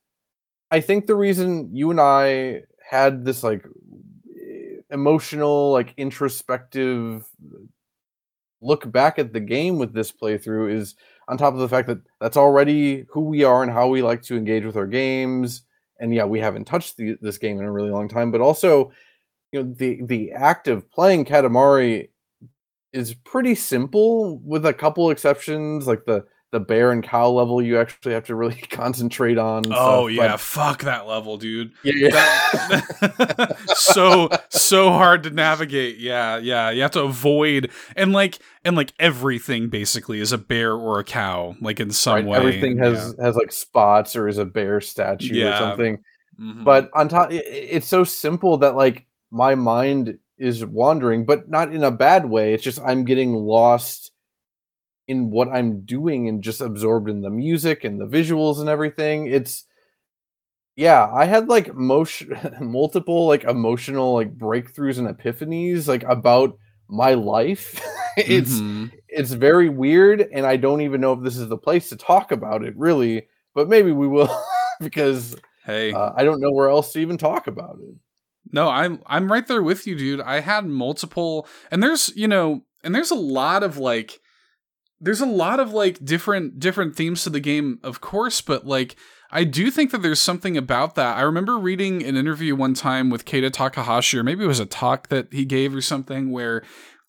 I 0.71 0.81
think 0.81 1.07
the 1.07 1.17
reason 1.17 1.75
you 1.75 1.91
and 1.91 2.01
I 2.01 2.63
had 2.89 3.25
this 3.25 3.43
like 3.43 3.65
emotional, 4.91 5.73
like 5.73 5.95
introspective 5.97 7.27
look 8.61 8.91
back 8.91 9.19
at 9.19 9.33
the 9.33 9.41
game 9.41 9.79
with 9.79 9.93
this 9.93 10.11
playthrough 10.11 10.73
is 10.73 10.97
on 11.29 11.37
top 11.37 11.55
of 11.55 11.61
the 11.61 11.69
fact 11.69 11.87
that 11.89 11.99
that's 12.21 12.37
already 12.37 13.07
who 13.11 13.21
we 13.21 13.45
are 13.45 13.63
and 13.63 13.71
how 13.71 13.87
we 13.89 14.03
like 14.03 14.23
to 14.23 14.37
engage 14.37 14.65
with 14.65 14.77
our 14.77 14.87
games. 14.87 15.63
And 16.01 16.15
yeah 16.15 16.25
we 16.25 16.39
haven't 16.41 16.65
touched 16.67 16.97
the, 16.97 17.17
this 17.21 17.39
game 17.39 17.59
in 17.59 17.65
a 17.65 17.73
really 17.73 17.91
long 17.91 18.09
time 18.09 18.31
but 18.31 18.41
also 18.41 18.93
you 19.51 19.63
know 19.63 19.75
the 19.75 20.01
the 20.05 20.31
act 20.31 20.69
of 20.69 20.89
playing 20.93 21.25
katamari 21.25 22.11
is 22.93 23.15
pretty 23.15 23.57
simple 23.57 24.39
with 24.39 24.65
a 24.65 24.73
couple 24.73 25.11
exceptions 25.11 25.89
like 25.89 26.05
the 26.05 26.25
the 26.51 26.61
bear 26.61 26.93
and 26.93 27.03
cow 27.03 27.29
level 27.29 27.61
you 27.61 27.79
actually 27.79 28.15
have 28.15 28.25
to 28.25 28.35
really 28.35 28.55
concentrate 28.71 29.37
on 29.39 29.65
oh 29.71 30.09
stuff, 30.09 30.11
yeah, 30.17 30.33
but- 30.33 30.41
fuck 30.41 30.83
that 30.85 31.07
level, 31.07 31.37
dude. 31.37 31.73
yeah, 31.83 31.93
yeah. 31.95 32.11
That- 32.11 33.57
so 33.77 34.29
so 34.49 34.91
hard 34.91 35.23
to 35.25 35.31
navigate. 35.31 35.99
Yeah, 35.99 36.39
yeah. 36.39 36.71
You 36.71 36.83
have 36.83 36.91
to 36.93 37.03
avoid 37.03 37.71
and 37.97 38.13
like 38.13 38.39
and 38.65 38.77
like 38.77 38.93
everything 38.99 39.69
basically 39.69 40.21
is 40.21 40.33
a 40.33 40.39
bear 40.39 40.73
or 40.75 40.99
a 40.99 41.05
cow, 41.05 41.55
like 41.61 41.81
in 41.81 41.91
some 41.91 42.15
Right, 42.15 42.25
way. 42.27 42.39
everything 42.39 42.79
has 42.79 43.15
has 43.21 43.37
like 43.37 43.53
spots 43.53 44.17
or 44.17 44.29
is 44.29 44.39
a 44.39 44.45
bear 44.45 44.81
statue 44.81 45.47
or 45.47 45.57
something 45.57 45.99
Yeah. 46.39 46.45
Mhm. 46.53 46.65
but 46.65 46.91
on 46.95 47.09
top 47.09 47.29
it's 47.33 47.89
so 47.89 48.05
simple 48.05 48.59
that 48.59 48.77
like 48.77 49.07
my 49.31 49.55
mind 49.57 50.19
is 50.39 50.65
wandering 50.65 51.27
but 51.27 51.49
not 51.51 51.75
in 51.75 51.83
a 51.83 51.91
bad 51.91 52.27
way 52.27 52.55
it's 52.55 52.63
just 52.63 52.81
i'm 52.87 53.05
getting 53.05 53.35
lost 53.35 54.13
in 55.09 55.31
what 55.31 55.49
i'm 55.49 55.81
doing 55.85 56.29
and 56.29 56.43
just 56.43 56.61
absorbed 56.61 57.09
in 57.11 57.21
the 57.23 57.31
music 57.31 57.85
and 57.85 58.01
the 58.01 58.07
visuals 58.07 58.61
and 58.61 58.69
everything 58.69 59.27
it's 59.27 59.65
yeah 60.77 61.11
i 61.13 61.25
had 61.25 61.49
like 61.49 61.75
motion 61.75 62.37
multiple 62.61 63.27
like 63.27 63.45
emotional 63.45 64.15
like 64.15 64.37
breakthroughs 64.37 64.99
and 64.99 65.09
epiphanies 65.09 65.89
like 65.89 66.05
about 66.05 66.57
my 66.89 67.15
life 67.15 67.81
it's 68.17 68.61
Mhm. 68.61 68.93
it's 69.09 69.33
very 69.33 69.69
weird 69.69 70.21
and 70.33 70.47
i 70.47 70.57
don't 70.57 70.81
even 70.83 71.01
know 71.01 71.13
if 71.13 71.23
this 71.23 71.37
is 71.37 71.49
the 71.49 71.57
place 71.59 71.89
to 71.89 71.97
talk 71.97 72.33
about 72.33 72.65
it 72.65 72.77
really 72.77 73.29
but 73.55 73.69
maybe 73.69 73.93
we 73.93 74.07
will 74.07 74.31
because 74.81 75.35
hey. 75.65 75.93
uh, 75.93 76.13
I 76.17 76.23
don't 76.23 76.41
know 76.41 76.53
where 76.53 76.69
else 76.69 76.93
to 76.93 77.01
even 77.01 77.19
talk 77.19 77.49
about 77.49 77.79
it. 77.83 77.95
No, 78.53 78.69
I'm 78.69 79.03
I'm 79.07 79.31
right 79.31 79.45
there 79.47 79.63
with 79.65 79.85
you, 79.87 79.97
dude. 79.97 80.21
I 80.21 80.39
had 80.41 80.65
multiple 80.65 81.49
and 81.73 81.83
there's, 81.83 82.15
you 82.17 82.29
know, 82.29 82.63
and 82.85 82.95
there's 82.95 83.11
a 83.11 83.17
lot 83.17 83.65
of 83.65 83.77
like 83.79 84.21
there's 85.01 85.21
a 85.21 85.27
lot 85.27 85.61
of 85.61 85.73
like 85.73 86.05
different 86.05 86.59
different 86.59 86.97
themes 86.97 87.23
to 87.25 87.31
the 87.31 87.41
game, 87.41 87.79
of 87.83 88.01
course, 88.01 88.41
but 88.41 88.67
like 88.67 88.97
I 89.31 89.45
do 89.45 89.71
think 89.71 89.91
that 89.91 90.03
there's 90.03 90.21
something 90.21 90.57
about 90.57 90.95
that. 90.95 91.17
I 91.17 91.21
remember 91.23 91.59
reading 91.59 92.03
an 92.03 92.17
interview 92.17 92.55
one 92.57 92.75
time 92.75 93.11
with 93.11 93.25
Keita 93.27 93.53
Takahashi, 93.53 94.19
or 94.19 94.25
maybe 94.25 94.45
it 94.45 94.49
was 94.49 94.61
a 94.61 94.67
talk 94.67 95.09
that 95.09 95.29
he 95.33 95.45
gave 95.45 95.75
or 95.75 95.83
something, 95.83 96.31
where 96.31 96.63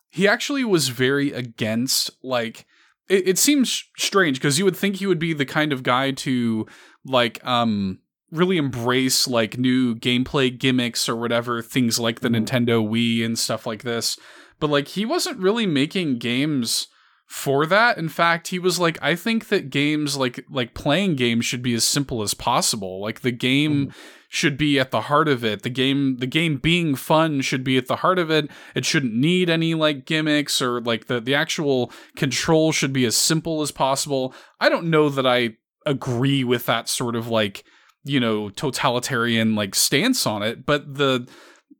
he 0.10 0.28
actually 0.28 0.64
was 0.66 0.90
very 0.90 1.32
against 1.32 2.12
like 2.24 2.66
it, 3.08 3.28
it 3.30 3.38
seems 3.38 3.84
strange 3.98 4.38
because 4.38 4.60
you 4.60 4.66
would 4.66 4.76
think 4.76 4.98
he 4.98 5.08
would 5.08 5.20
be 5.20 5.34
the 5.34 5.46
kind 5.46 5.72
of 5.74 5.84
guy 5.84 6.12
to 6.12 6.68
like 7.06 7.44
um 7.46 8.00
really 8.32 8.58
embrace 8.58 9.28
like 9.28 9.58
new 9.58 9.96
gameplay 9.96 10.56
gimmicks 10.56 11.10
or 11.10 11.16
whatever 11.16 11.62
things 11.64 12.00
like 12.00 12.20
the 12.20 12.30
Mhm. 12.30 12.46
Nintendo 12.46 12.88
Wii 12.88 13.26
and 13.26 13.40
stuff 13.40 13.66
like 13.66 13.82
this 13.82 14.20
but 14.60 14.70
like 14.70 14.90
he 14.90 15.06
wasn't 15.06 15.40
really 15.40 15.66
making 15.66 16.20
games 16.20 16.88
for 17.30 17.68
that. 17.68 18.00
In 18.00 18.10
fact 18.10 18.48
he 18.48 18.58
was 18.58 18.80
like 18.80 18.98
I 19.04 19.16
think 19.16 19.50
that 19.50 19.70
games 19.70 20.18
like 20.18 20.44
like 20.50 20.74
playing 20.74 21.16
games 21.16 21.46
should 21.46 21.62
be 21.62 21.76
as 21.76 21.86
simple 21.86 22.24
as 22.24 22.34
possible. 22.34 23.00
Like 23.00 23.22
the 23.22 23.32
game 23.32 23.86
mm-hmm. 23.86 24.00
should 24.30 24.58
be 24.58 24.80
at 24.80 24.90
the 24.90 25.02
heart 25.02 25.28
of 25.28 25.46
it. 25.46 25.62
The 25.62 25.70
game 25.70 26.18
the 26.18 26.26
game 26.26 26.58
being 26.58 26.96
fun 26.96 27.42
should 27.42 27.64
be 27.64 27.78
at 27.78 27.86
the 27.86 27.98
heart 27.98 28.18
of 28.18 28.32
it. 28.32 28.50
It 28.74 28.84
shouldn't 28.84 29.14
need 29.14 29.48
any 29.48 29.76
like 29.76 30.08
gimmicks 30.08 30.60
or 30.60 30.82
like 30.82 31.06
the 31.06 31.22
the 31.22 31.36
actual 31.36 31.92
control 32.16 32.72
should 32.72 32.92
be 32.92 33.06
as 33.06 33.16
simple 33.16 33.62
as 33.62 33.70
possible. 33.70 34.34
I 34.60 34.68
don't 34.68 34.90
know 34.90 35.08
that 35.10 35.28
I 35.28 35.58
agree 35.86 36.44
with 36.44 36.66
that 36.66 36.90
sort 36.90 37.16
of 37.16 37.28
like 37.28 37.64
you 38.04 38.20
know 38.20 38.50
totalitarian 38.50 39.54
like 39.54 39.76
stance 39.76 40.26
on 40.26 40.42
it 40.42 40.66
but 40.66 40.96
the 40.96 41.28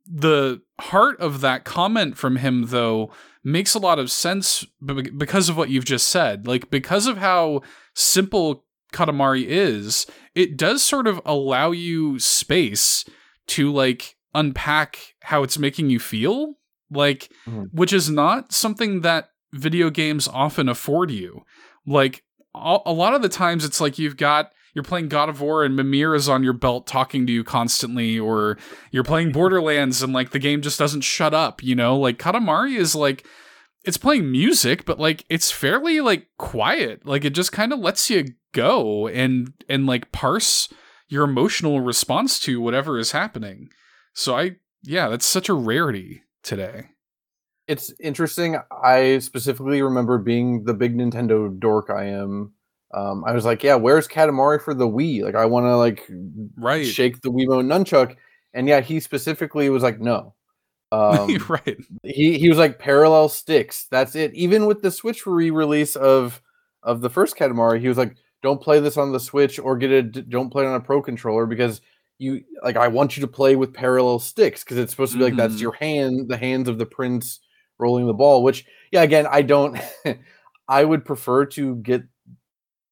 the 0.06 0.60
heart 0.80 1.18
of 1.20 1.40
that 1.40 1.64
comment 1.64 2.16
from 2.16 2.36
him 2.36 2.66
though 2.66 3.10
makes 3.42 3.74
a 3.74 3.78
lot 3.78 3.98
of 3.98 4.10
sense 4.10 4.66
because 5.16 5.48
of 5.48 5.56
what 5.56 5.70
you've 5.70 5.84
just 5.84 6.08
said. 6.08 6.46
Like 6.46 6.70
because 6.70 7.06
of 7.06 7.18
how 7.18 7.62
simple 7.94 8.64
Katamari 8.92 9.44
is, 9.46 10.06
it 10.34 10.56
does 10.56 10.82
sort 10.82 11.06
of 11.06 11.20
allow 11.24 11.70
you 11.70 12.18
space 12.18 13.04
to 13.48 13.72
like 13.72 14.16
unpack 14.34 14.98
how 15.22 15.42
it's 15.42 15.58
making 15.58 15.90
you 15.90 15.98
feel, 15.98 16.54
like 16.90 17.30
Mhm. 17.46 17.68
which 17.72 17.92
is 17.92 18.10
not 18.10 18.52
something 18.52 19.00
that 19.00 19.30
video 19.52 19.90
games 19.90 20.28
often 20.28 20.68
afford 20.68 21.10
you. 21.10 21.44
Like 21.86 22.22
a 22.54 22.92
lot 22.92 23.14
of 23.14 23.22
the 23.22 23.28
times 23.28 23.64
it's 23.64 23.80
like 23.80 23.98
you've 23.98 24.16
got 24.16 24.52
you're 24.74 24.84
playing 24.84 25.08
God 25.08 25.28
of 25.28 25.40
War 25.40 25.64
and 25.64 25.74
Mimir 25.76 26.14
is 26.14 26.28
on 26.28 26.42
your 26.42 26.52
belt 26.52 26.86
talking 26.86 27.26
to 27.26 27.32
you 27.32 27.42
constantly, 27.44 28.18
or 28.18 28.56
you're 28.90 29.04
playing 29.04 29.32
Borderlands 29.32 30.02
and 30.02 30.12
like 30.12 30.30
the 30.30 30.38
game 30.38 30.62
just 30.62 30.78
doesn't 30.78 31.00
shut 31.02 31.34
up, 31.34 31.62
you 31.62 31.74
know? 31.74 31.96
Like 31.96 32.18
Katamari 32.18 32.76
is 32.76 32.94
like 32.94 33.26
it's 33.84 33.96
playing 33.96 34.30
music, 34.30 34.84
but 34.84 35.00
like 35.00 35.24
it's 35.28 35.50
fairly 35.50 36.00
like 36.00 36.28
quiet. 36.38 37.06
Like 37.06 37.24
it 37.24 37.30
just 37.34 37.52
kind 37.52 37.72
of 37.72 37.78
lets 37.78 38.10
you 38.10 38.26
go 38.52 39.08
and 39.08 39.52
and 39.68 39.86
like 39.86 40.12
parse 40.12 40.68
your 41.08 41.24
emotional 41.24 41.80
response 41.80 42.38
to 42.40 42.60
whatever 42.60 42.98
is 42.98 43.12
happening. 43.12 43.70
So 44.12 44.36
I 44.36 44.56
yeah, 44.82 45.08
that's 45.08 45.26
such 45.26 45.48
a 45.48 45.54
rarity 45.54 46.22
today. 46.42 46.88
it's 47.68 47.92
interesting. 48.00 48.56
I 48.82 49.18
specifically 49.18 49.82
remember 49.82 50.18
being 50.18 50.64
the 50.64 50.74
big 50.74 50.96
Nintendo 50.96 51.56
dork 51.58 51.88
I 51.90 52.06
am. 52.06 52.54
Um, 52.92 53.24
I 53.24 53.32
was 53.32 53.44
like, 53.44 53.62
yeah, 53.62 53.76
where's 53.76 54.08
Katamari 54.08 54.60
for 54.60 54.74
the 54.74 54.86
Wii? 54.88 55.22
Like, 55.22 55.34
I 55.36 55.44
want 55.46 55.64
to 55.66 55.76
like 55.76 56.08
Right. 56.56 56.84
shake 56.86 57.20
the 57.22 57.30
Wii 57.30 57.46
Wiimote 57.46 57.66
nunchuck, 57.66 58.16
and 58.54 58.66
yeah, 58.68 58.80
he 58.80 59.00
specifically 59.00 59.70
was 59.70 59.82
like, 59.82 60.00
no. 60.00 60.34
Um, 60.92 61.36
right. 61.48 61.76
he 62.02 62.36
he 62.36 62.48
was 62.48 62.58
like 62.58 62.80
parallel 62.80 63.28
sticks. 63.28 63.86
That's 63.92 64.16
it. 64.16 64.34
Even 64.34 64.66
with 64.66 64.82
the 64.82 64.90
Switch 64.90 65.24
re-release 65.24 65.94
of 65.94 66.42
of 66.82 67.00
the 67.00 67.08
first 67.08 67.36
Katamari, 67.36 67.78
he 67.80 67.86
was 67.86 67.96
like, 67.96 68.16
don't 68.42 68.60
play 68.60 68.80
this 68.80 68.96
on 68.96 69.12
the 69.12 69.20
Switch 69.20 69.60
or 69.60 69.76
get 69.78 69.92
it. 69.92 70.28
Don't 70.28 70.50
play 70.50 70.64
it 70.64 70.66
on 70.66 70.74
a 70.74 70.80
Pro 70.80 71.00
controller 71.00 71.46
because 71.46 71.80
you 72.18 72.42
like 72.64 72.76
I 72.76 72.88
want 72.88 73.16
you 73.16 73.20
to 73.20 73.28
play 73.28 73.54
with 73.54 73.72
parallel 73.72 74.18
sticks 74.18 74.64
because 74.64 74.78
it's 74.78 74.90
supposed 74.90 75.12
to 75.12 75.18
be 75.18 75.24
like 75.24 75.34
Mhm. 75.34 75.36
that's 75.36 75.60
your 75.60 75.74
hand, 75.74 76.28
the 76.28 76.36
hands 76.36 76.68
of 76.68 76.78
the 76.78 76.86
prince 76.86 77.38
rolling 77.78 78.08
the 78.08 78.12
ball. 78.12 78.42
Which 78.42 78.64
yeah, 78.90 79.02
again, 79.02 79.28
I 79.30 79.42
don't. 79.42 79.78
I 80.68 80.84
would 80.84 81.04
prefer 81.04 81.46
to 81.46 81.76
get 81.76 82.02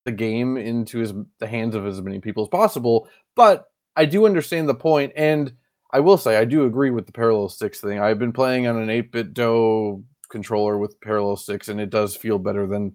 the 0.09 0.17
game 0.17 0.57
into 0.57 1.01
as 1.03 1.13
the 1.39 1.47
hands 1.47 1.75
of 1.75 1.87
as 1.87 2.01
many 2.01 2.19
people 2.21 2.43
as 2.45 2.49
possible, 2.49 3.09
but 3.37 3.67
I 3.97 4.05
do 4.05 4.27
understand 4.27 4.69
the 4.69 4.75
point 4.75 5.13
and. 5.17 5.53
I 5.91 6.01
will 6.01 6.19
say 6.19 6.37
I 6.37 6.45
do 6.45 6.67
agree 6.67 6.91
with 6.91 7.07
the 7.07 7.13
parallel 7.13 7.49
sticks 7.49 7.81
thing. 7.81 7.99
I've 7.99 8.19
been 8.19 8.35
playing 8.35 8.67
on 8.67 8.77
an 8.77 8.89
8BitDo 8.91 10.05
controller 10.31 10.77
with 10.77 11.01
parallel 11.01 11.37
sticks, 11.37 11.69
and 11.71 11.81
it 11.81 11.89
does 11.89 12.15
feel 12.15 12.39
better 12.39 12.67
than 12.67 12.95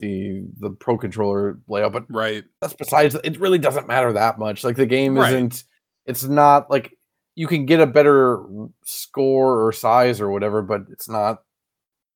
the 0.00 0.44
the 0.60 0.68
Pro 0.72 0.98
controller 0.98 1.58
layout. 1.66 1.94
But 1.94 2.04
Right. 2.10 2.44
that's 2.60 2.74
besides. 2.74 3.16
It 3.24 3.40
really 3.40 3.56
doesn't 3.56 3.88
matter 3.88 4.12
that 4.12 4.38
much. 4.38 4.64
Like 4.64 4.76
the 4.76 4.84
game 4.84 5.16
Right. 5.16 5.32
isn't. 5.32 5.64
It's 6.04 6.24
not 6.24 6.68
like 6.70 6.98
you 7.36 7.46
can 7.46 7.64
get 7.64 7.80
a 7.80 7.86
better 7.86 8.44
score 8.84 9.66
or 9.66 9.72
size 9.72 10.20
or 10.20 10.30
whatever, 10.30 10.60
but 10.60 10.82
it's 10.90 11.08
not 11.08 11.42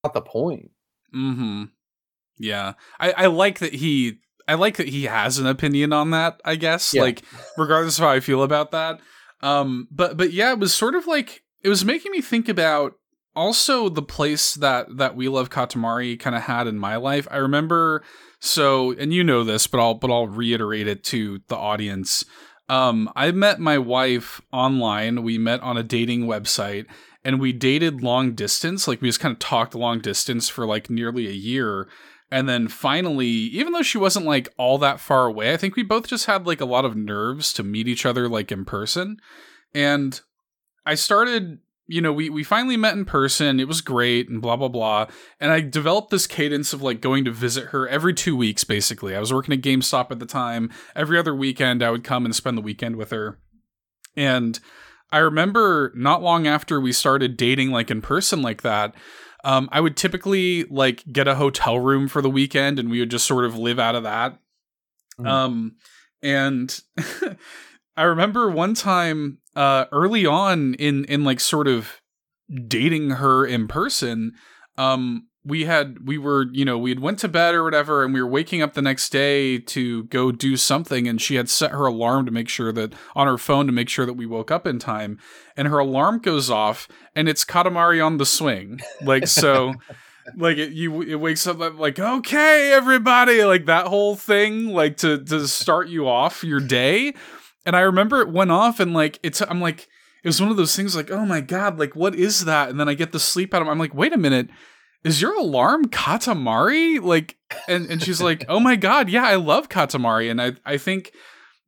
not 0.05 0.13
the 0.13 0.21
point. 0.21 0.71
Mm-hmm. 1.15 1.65
Yeah. 2.37 2.75
I, 2.99 3.13
I 3.13 3.27
like 3.29 3.61
that 3.61 3.73
he 3.73 4.19
I 4.51 4.55
like 4.55 4.79
that 4.79 4.89
he 4.89 5.05
has 5.05 5.39
an 5.39 5.47
opinion 5.47 5.93
on 5.93 6.11
that, 6.11 6.41
I 6.45 6.57
guess. 6.57 6.93
Yeah. 6.93 7.03
Like 7.03 7.23
regardless 7.57 7.99
of 7.99 8.05
how 8.05 8.11
I 8.11 8.19
feel 8.19 8.43
about 8.43 8.73
that. 8.73 9.01
Um 9.43 9.87
but 9.93 10.17
but 10.17 10.33
yeah, 10.33 10.51
it 10.51 10.59
was 10.59 10.75
sort 10.75 10.97
of 10.97 11.07
like 11.07 11.45
it 11.63 11.69
was 11.69 11.85
making 11.85 12.11
me 12.11 12.21
think 12.21 12.49
about 12.49 12.95
also 13.37 13.89
the 13.89 14.03
place 14.03 14.55
that 14.55 14.97
that 14.97 15.15
we 15.15 15.29
love 15.29 15.51
Katamari 15.51 16.19
kind 16.19 16.35
of 16.35 16.43
had 16.43 16.67
in 16.67 16.81
my 16.81 16.97
life. 16.97 17.29
I 17.31 17.37
remember 17.37 18.03
so 18.41 18.91
and 18.91 19.15
you 19.15 19.23
know 19.23 19.45
this, 19.45 19.69
but 19.69 19.79
I'll 19.79 19.95
but 19.95 20.11
I'll 20.11 20.27
reiterate 20.27 20.89
it 20.89 21.05
to 21.05 21.43
the 21.47 21.57
audience. 21.57 22.25
Um 22.69 23.09
I 23.15 23.31
met 23.31 23.61
my 23.61 23.79
wife 23.79 24.41
online. 24.53 25.23
We 25.23 25.39
met 25.39 25.61
on 25.61 25.77
a 25.77 25.85
dating 25.85 26.27
website 26.27 26.87
and 27.25 27.39
we 27.39 27.53
dated 27.53 28.03
long 28.03 28.35
distance. 28.35 28.89
Like 28.89 29.01
we 29.01 29.09
just 29.09 29.21
kind 29.21 29.33
of 29.33 29.39
talked 29.39 29.77
long 29.77 30.01
distance 30.01 30.49
for 30.49 30.67
like 30.67 30.91
nearly 30.91 31.29
a 31.29 31.33
year. 31.33 31.89
And 32.31 32.49
then 32.49 32.69
finally, 32.69 33.27
even 33.27 33.73
though 33.73 33.83
she 33.83 33.99
wasn't 33.99 34.27
like 34.27 34.49
all 34.57 34.79
that 34.79 35.01
far 35.01 35.27
away, 35.27 35.53
I 35.53 35.57
think 35.57 35.75
we 35.75 35.83
both 35.83 36.07
just 36.07 36.27
had 36.27 36.47
like 36.47 36.61
a 36.61 36.67
lot 36.67 36.85
of 36.85 36.97
nerves 36.97 37.53
to 37.55 37.65
meet 37.65 37.89
each 37.89 38.07
other 38.07 38.29
like 38.29 38.53
in 38.53 38.65
person. 38.65 39.17
And 39.75 40.21
I 40.87 40.95
started, 40.95 41.59
you 41.89 42.01
know, 42.01 42.13
we 42.13 42.31
we 42.31 42.45
finally 42.45 42.77
met 42.77 42.95
in 42.95 43.05
person. 43.05 43.59
It 43.59 43.67
was 43.67 43.81
great 43.81 44.29
and 44.29 44.41
blah 44.41 44.57
blah 44.57 44.69
blah. 44.69 45.09
And 45.41 45.51
I 45.51 45.61
developed 45.61 46.11
this 46.11 46.29
cadence 46.29 46.73
of 46.73 46.83
like 46.83 47.01
going 47.01 47.25
to 47.25 47.33
visit 47.33 47.67
her 47.67 47.89
every 47.89 48.15
2 48.15 48.37
weeks 48.37 48.63
basically. 48.63 49.17
I 49.17 49.21
was 49.21 49.33
working 49.33 49.55
at 49.55 49.63
GameStop 49.63 50.13
at 50.13 50.21
the 50.21 50.27
time. 50.27 50.71
Every 50.95 51.19
other 51.19 51.35
weekend 51.35 51.83
I 51.83 51.91
would 51.91 52.05
come 52.05 52.25
and 52.25 52.35
spend 52.35 52.57
the 52.57 52.63
weekend 52.63 52.95
with 52.95 53.11
her. 53.11 53.41
And 54.17 54.59
I 55.13 55.19
remember 55.19 55.93
not 55.97 56.23
long 56.23 56.47
after 56.47 56.81
we 56.81 56.93
started 56.93 57.37
dating 57.37 57.73
like 57.73 57.91
in 57.91 58.01
person 58.01 58.43
like 58.43 58.63
that, 58.63 58.95
um, 59.45 59.69
I 59.73 59.81
would 59.81 59.97
typically 59.97 60.65
like 60.65 61.05
get 61.11 61.29
a 61.29 61.35
hotel 61.35 61.79
room 61.79 62.09
for 62.09 62.23
the 62.23 62.31
weekend 62.31 62.79
and 62.79 62.91
we 62.91 63.01
would 63.01 63.11
just 63.11 63.27
sort 63.27 63.45
of 63.45 63.57
live 63.57 63.79
out 63.79 63.95
of 63.95 64.03
that. 64.03 64.39
Mhm. 65.19 65.27
Um, 65.27 65.77
and 66.23 66.81
I 67.97 68.03
remember 68.05 68.51
one 68.51 68.75
time 68.75 69.39
uh, 69.57 69.87
early 69.93 70.27
on 70.27 70.75
in 70.75 71.05
in 71.07 71.25
like 71.25 71.41
sort 71.41 71.69
of 71.69 72.01
dating 72.67 73.11
her 73.11 73.47
in 73.47 73.69
person, 73.69 74.33
um, 74.77 75.27
we 75.45 75.65
had 75.65 76.07
we 76.07 76.19
were 76.19 76.47
you 76.53 76.65
know 76.65 76.77
we 76.77 76.91
had 76.91 77.01
went 77.01 77.19
to 77.21 77.29
bed 77.29 77.55
or 77.55 77.65
whatever, 77.65 78.05
and 78.05 78.13
we 78.13 78.21
were 78.21 78.29
waking 78.29 78.61
up 78.61 78.75
the 78.75 78.83
next 78.83 79.11
day 79.11 79.59
to 79.59 80.05
go 80.05 80.31
do 80.31 80.57
something, 80.57 81.09
and 81.09 81.21
she 81.21 81.37
had 81.37 81.49
set 81.49 81.71
her 81.71 81.87
alarm 81.87 82.27
to 82.27 82.33
make 82.33 82.49
sure 82.49 82.73
that 82.73 82.93
on 83.15 83.27
her 83.27 83.39
phone 83.39 83.67
to 83.67 83.73
make 83.73 83.89
sure 83.89 84.05
that 84.05 84.15
we 84.15 84.27
woke 84.27 84.51
up 84.51 84.67
in 84.67 84.79
time, 84.79 85.19
and 85.57 85.69
her 85.69 85.79
alarm 85.79 86.19
goes 86.19 86.51
off, 86.51 86.89
and 87.15 87.29
it's 87.29 87.45
Katamari 87.45 88.05
on 88.05 88.19
the 88.19 88.27
swing, 88.27 88.81
like 89.03 89.27
so. 89.27 89.75
like 90.37 90.59
it 90.59 90.73
you 90.73 91.01
it 91.03 91.17
wakes 91.17 91.47
up 91.47 91.59
like 91.79 91.99
okay 91.99 92.73
everybody 92.73 93.43
like 93.43 93.67
that 93.67 93.87
whole 93.87 94.15
thing 94.15 94.69
like 94.69 94.97
to 94.97 95.19
to 95.25 95.49
start 95.49 95.89
you 95.89 96.07
off 96.07 96.45
your 96.45 96.61
day. 96.61 97.15
And 97.67 97.75
i 97.75 97.81
remember 97.81 98.21
it 98.21 98.29
went 98.29 98.53
off 98.53 98.79
and 98.79 98.93
like 98.93 99.19
it's 99.23 99.41
i'm 99.41 99.61
like 99.61 99.89
it 100.23 100.29
was 100.29 100.41
one 100.41 100.51
of 100.51 100.57
those 100.57 100.77
things 100.77 100.95
like 100.95 101.11
oh 101.11 101.25
my 101.25 101.41
god 101.41 101.81
like 101.81 101.97
what 101.97 102.15
is 102.15 102.45
that? 102.45 102.69
And 102.69 102.79
then 102.79 102.89
i 102.89 102.95
get 102.95 103.11
the 103.11 103.19
sleep 103.19 103.55
out 103.55 103.63
of 103.63 103.69
i'm 103.69 103.79
like 103.79 103.95
wait 103.95 104.13
a 104.13 104.19
minute 104.19 104.51
is 105.05 105.21
your 105.21 105.37
alarm 105.39 105.87
katamari 105.87 107.01
like 107.03 107.37
and 107.69 107.87
and 107.91 108.03
she's 108.03 108.21
like 108.21 108.45
oh 108.49 108.61
my 108.61 108.77
god 108.77 109.09
yeah 109.09 109.25
i 109.25 109.35
love 109.35 109.69
katamari 109.69 110.31
and 110.31 110.41
i 110.41 110.53
i 110.65 110.77
think 110.77 111.13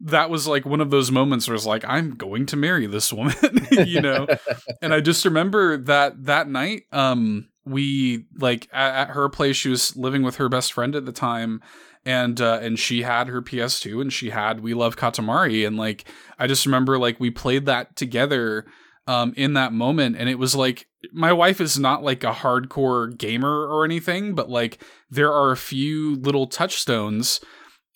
that 0.00 0.30
was 0.30 0.48
like 0.48 0.66
one 0.66 0.80
of 0.80 0.90
those 0.90 1.10
moments 1.10 1.46
where 1.46 1.54
it's 1.54 1.66
like 1.66 1.84
i'm 1.86 2.14
going 2.14 2.44
to 2.44 2.56
marry 2.56 2.86
this 2.86 3.12
woman 3.12 3.34
you 3.86 4.00
know 4.00 4.26
and 4.80 4.92
I 4.92 5.00
just 5.00 5.24
remember 5.24 5.76
that 5.76 6.24
that 6.24 6.48
night, 6.48 6.84
um, 6.92 7.48
we 7.64 8.26
like 8.38 8.68
at, 8.72 9.08
at 9.08 9.14
her 9.14 9.28
place. 9.28 9.56
She 9.56 9.68
was 9.68 9.96
living 9.96 10.22
with 10.22 10.36
her 10.36 10.48
best 10.48 10.72
friend 10.72 10.94
at 10.96 11.06
the 11.06 11.12
time, 11.12 11.60
and 12.04 12.40
uh, 12.40 12.58
and 12.60 12.78
she 12.78 13.02
had 13.02 13.28
her 13.28 13.40
PS2, 13.40 14.00
and 14.00 14.12
she 14.12 14.30
had 14.30 14.60
We 14.60 14.74
Love 14.74 14.96
Katamari, 14.96 15.66
and 15.66 15.76
like 15.76 16.04
I 16.38 16.46
just 16.46 16.66
remember 16.66 16.98
like 16.98 17.20
we 17.20 17.30
played 17.30 17.66
that 17.66 17.96
together, 17.96 18.66
um, 19.06 19.32
in 19.36 19.54
that 19.54 19.72
moment, 19.72 20.16
and 20.16 20.28
it 20.28 20.38
was 20.38 20.54
like 20.54 20.86
my 21.12 21.32
wife 21.32 21.60
is 21.60 21.78
not 21.78 22.02
like 22.02 22.22
a 22.24 22.30
hardcore 22.32 23.16
gamer 23.16 23.66
or 23.66 23.84
anything, 23.84 24.34
but 24.34 24.48
like 24.48 24.82
there 25.10 25.32
are 25.32 25.50
a 25.50 25.56
few 25.56 26.16
little 26.16 26.46
touchstones, 26.46 27.40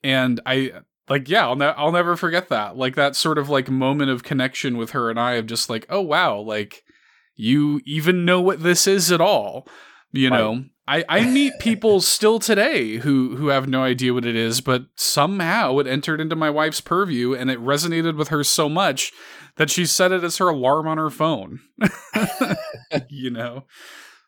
and 0.02 0.40
I 0.46 0.72
like 1.08 1.28
yeah 1.28 1.46
I'll, 1.46 1.56
ne- 1.56 1.66
I'll 1.66 1.92
never 1.92 2.16
forget 2.16 2.48
that 2.48 2.76
like 2.76 2.96
that 2.96 3.14
sort 3.14 3.38
of 3.38 3.48
like 3.48 3.70
moment 3.70 4.10
of 4.10 4.24
connection 4.24 4.76
with 4.76 4.90
her 4.90 5.08
and 5.08 5.20
i 5.20 5.34
of 5.34 5.46
just 5.46 5.70
like 5.70 5.86
oh 5.88 6.00
wow 6.00 6.38
like 6.40 6.82
you 7.36 7.80
even 7.84 8.24
know 8.24 8.40
what 8.40 8.62
this 8.64 8.88
is 8.88 9.12
at 9.12 9.20
all 9.20 9.68
you 10.10 10.28
Right. 10.30 10.38
know 10.38 10.64
i 10.88 11.04
i 11.08 11.24
meet 11.24 11.52
people 11.60 12.00
still 12.00 12.40
today 12.40 12.96
who 12.96 13.36
who 13.36 13.48
have 13.48 13.68
no 13.68 13.84
idea 13.84 14.12
what 14.14 14.24
it 14.26 14.34
is 14.34 14.60
but 14.60 14.86
somehow 14.96 15.78
it 15.78 15.86
entered 15.86 16.20
into 16.20 16.34
my 16.34 16.50
wife's 16.50 16.80
purview 16.80 17.34
and 17.34 17.52
it 17.52 17.60
resonated 17.60 18.16
with 18.16 18.26
her 18.28 18.42
so 18.42 18.68
much 18.68 19.12
that 19.56 19.70
she 19.70 19.86
set 19.86 20.12
it 20.12 20.22
as 20.24 20.38
her 20.38 20.48
alarm 20.48 20.86
on 20.88 20.98
her 20.98 21.10
phone 21.10 21.60
you 23.08 23.30
know 23.30 23.64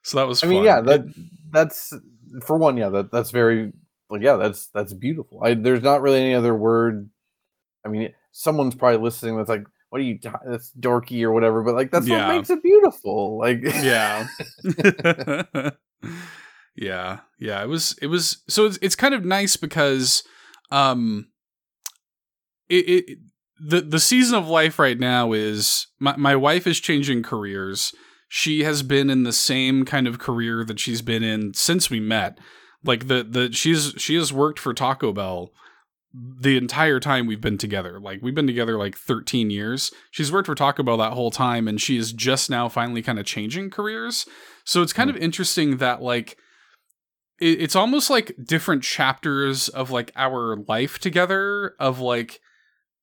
so 0.02 0.16
that 0.18 0.26
was 0.26 0.42
I 0.42 0.46
mean, 0.46 0.64
yeah, 0.64 0.80
that 0.80 1.02
that's 1.50 1.92
for 2.42 2.56
one, 2.56 2.76
yeah, 2.78 2.88
that 2.88 3.10
that's 3.12 3.30
very 3.30 3.72
like 4.08 4.22
yeah, 4.22 4.36
that's 4.36 4.68
that's 4.68 4.94
beautiful. 4.94 5.42
I 5.44 5.52
there's 5.52 5.82
not 5.82 6.00
really 6.00 6.20
any 6.20 6.34
other 6.34 6.54
word. 6.54 7.10
I 7.84 7.88
mean, 7.88 8.14
someone's 8.32 8.74
probably 8.74 9.00
listening 9.02 9.36
that's 9.36 9.50
like, 9.50 9.66
what 9.90 10.00
are 10.00 10.04
you? 10.04 10.18
That's 10.46 10.72
dorky 10.80 11.22
or 11.24 11.32
whatever. 11.32 11.62
But 11.62 11.74
like, 11.74 11.90
that's 11.90 12.06
Yeah. 12.06 12.26
what 12.28 12.36
makes 12.36 12.48
it 12.48 12.62
beautiful. 12.62 13.38
Like, 13.38 13.60
yeah 13.64 14.28
yeah 16.76 17.18
yeah 17.38 17.62
it 17.62 17.68
was 17.68 17.96
it 18.00 18.06
was 18.06 18.42
so 18.48 18.64
it's, 18.66 18.78
it's 18.80 18.96
kind 18.96 19.12
of 19.14 19.24
nice 19.24 19.56
because 19.56 20.22
um 20.70 21.26
it, 22.68 22.88
it 22.88 23.18
the 23.60 23.80
the 23.80 24.00
season 24.00 24.38
of 24.38 24.48
life 24.48 24.78
right 24.78 24.98
now 24.98 25.32
is 25.32 25.86
my, 25.98 26.16
my 26.16 26.36
wife 26.36 26.66
is 26.66 26.80
changing 26.80 27.22
careers 27.22 27.92
she 28.28 28.62
has 28.64 28.82
been 28.82 29.08
in 29.08 29.22
the 29.22 29.32
same 29.32 29.84
kind 29.84 30.06
of 30.06 30.18
career 30.18 30.62
that 30.64 30.78
she's 30.78 31.02
been 31.02 31.22
in 31.22 31.54
since 31.54 31.90
we 31.90 31.98
met. 31.98 32.38
Like 32.84 33.08
the 33.08 33.24
the 33.24 33.52
she's 33.52 33.94
she 33.96 34.14
has 34.16 34.32
worked 34.32 34.58
for 34.58 34.74
Taco 34.74 35.12
Bell 35.12 35.50
the 36.14 36.56
entire 36.56 37.00
time 37.00 37.26
we've 37.26 37.40
been 37.40 37.58
together. 37.58 37.98
Like 37.98 38.20
we've 38.22 38.34
been 38.34 38.46
together 38.46 38.78
like 38.78 38.96
13 38.96 39.50
years. 39.50 39.92
She's 40.10 40.30
worked 40.30 40.46
for 40.46 40.54
Taco 40.54 40.82
Bell 40.82 40.96
that 40.98 41.12
whole 41.14 41.30
time 41.30 41.66
and 41.66 41.80
she 41.80 41.96
is 41.96 42.12
just 42.12 42.50
now 42.50 42.68
finally 42.68 43.02
kind 43.02 43.18
of 43.18 43.26
changing 43.26 43.70
careers. 43.70 44.26
So 44.64 44.82
it's 44.82 44.92
kind 44.92 45.10
mm. 45.10 45.16
of 45.16 45.22
interesting 45.22 45.78
that 45.78 46.02
like 46.02 46.36
it, 47.40 47.60
it's 47.60 47.76
almost 47.76 48.10
like 48.10 48.36
different 48.42 48.82
chapters 48.82 49.68
of 49.68 49.90
like 49.90 50.12
our 50.16 50.56
life 50.68 50.98
together 50.98 51.74
of 51.80 51.98
like 51.98 52.40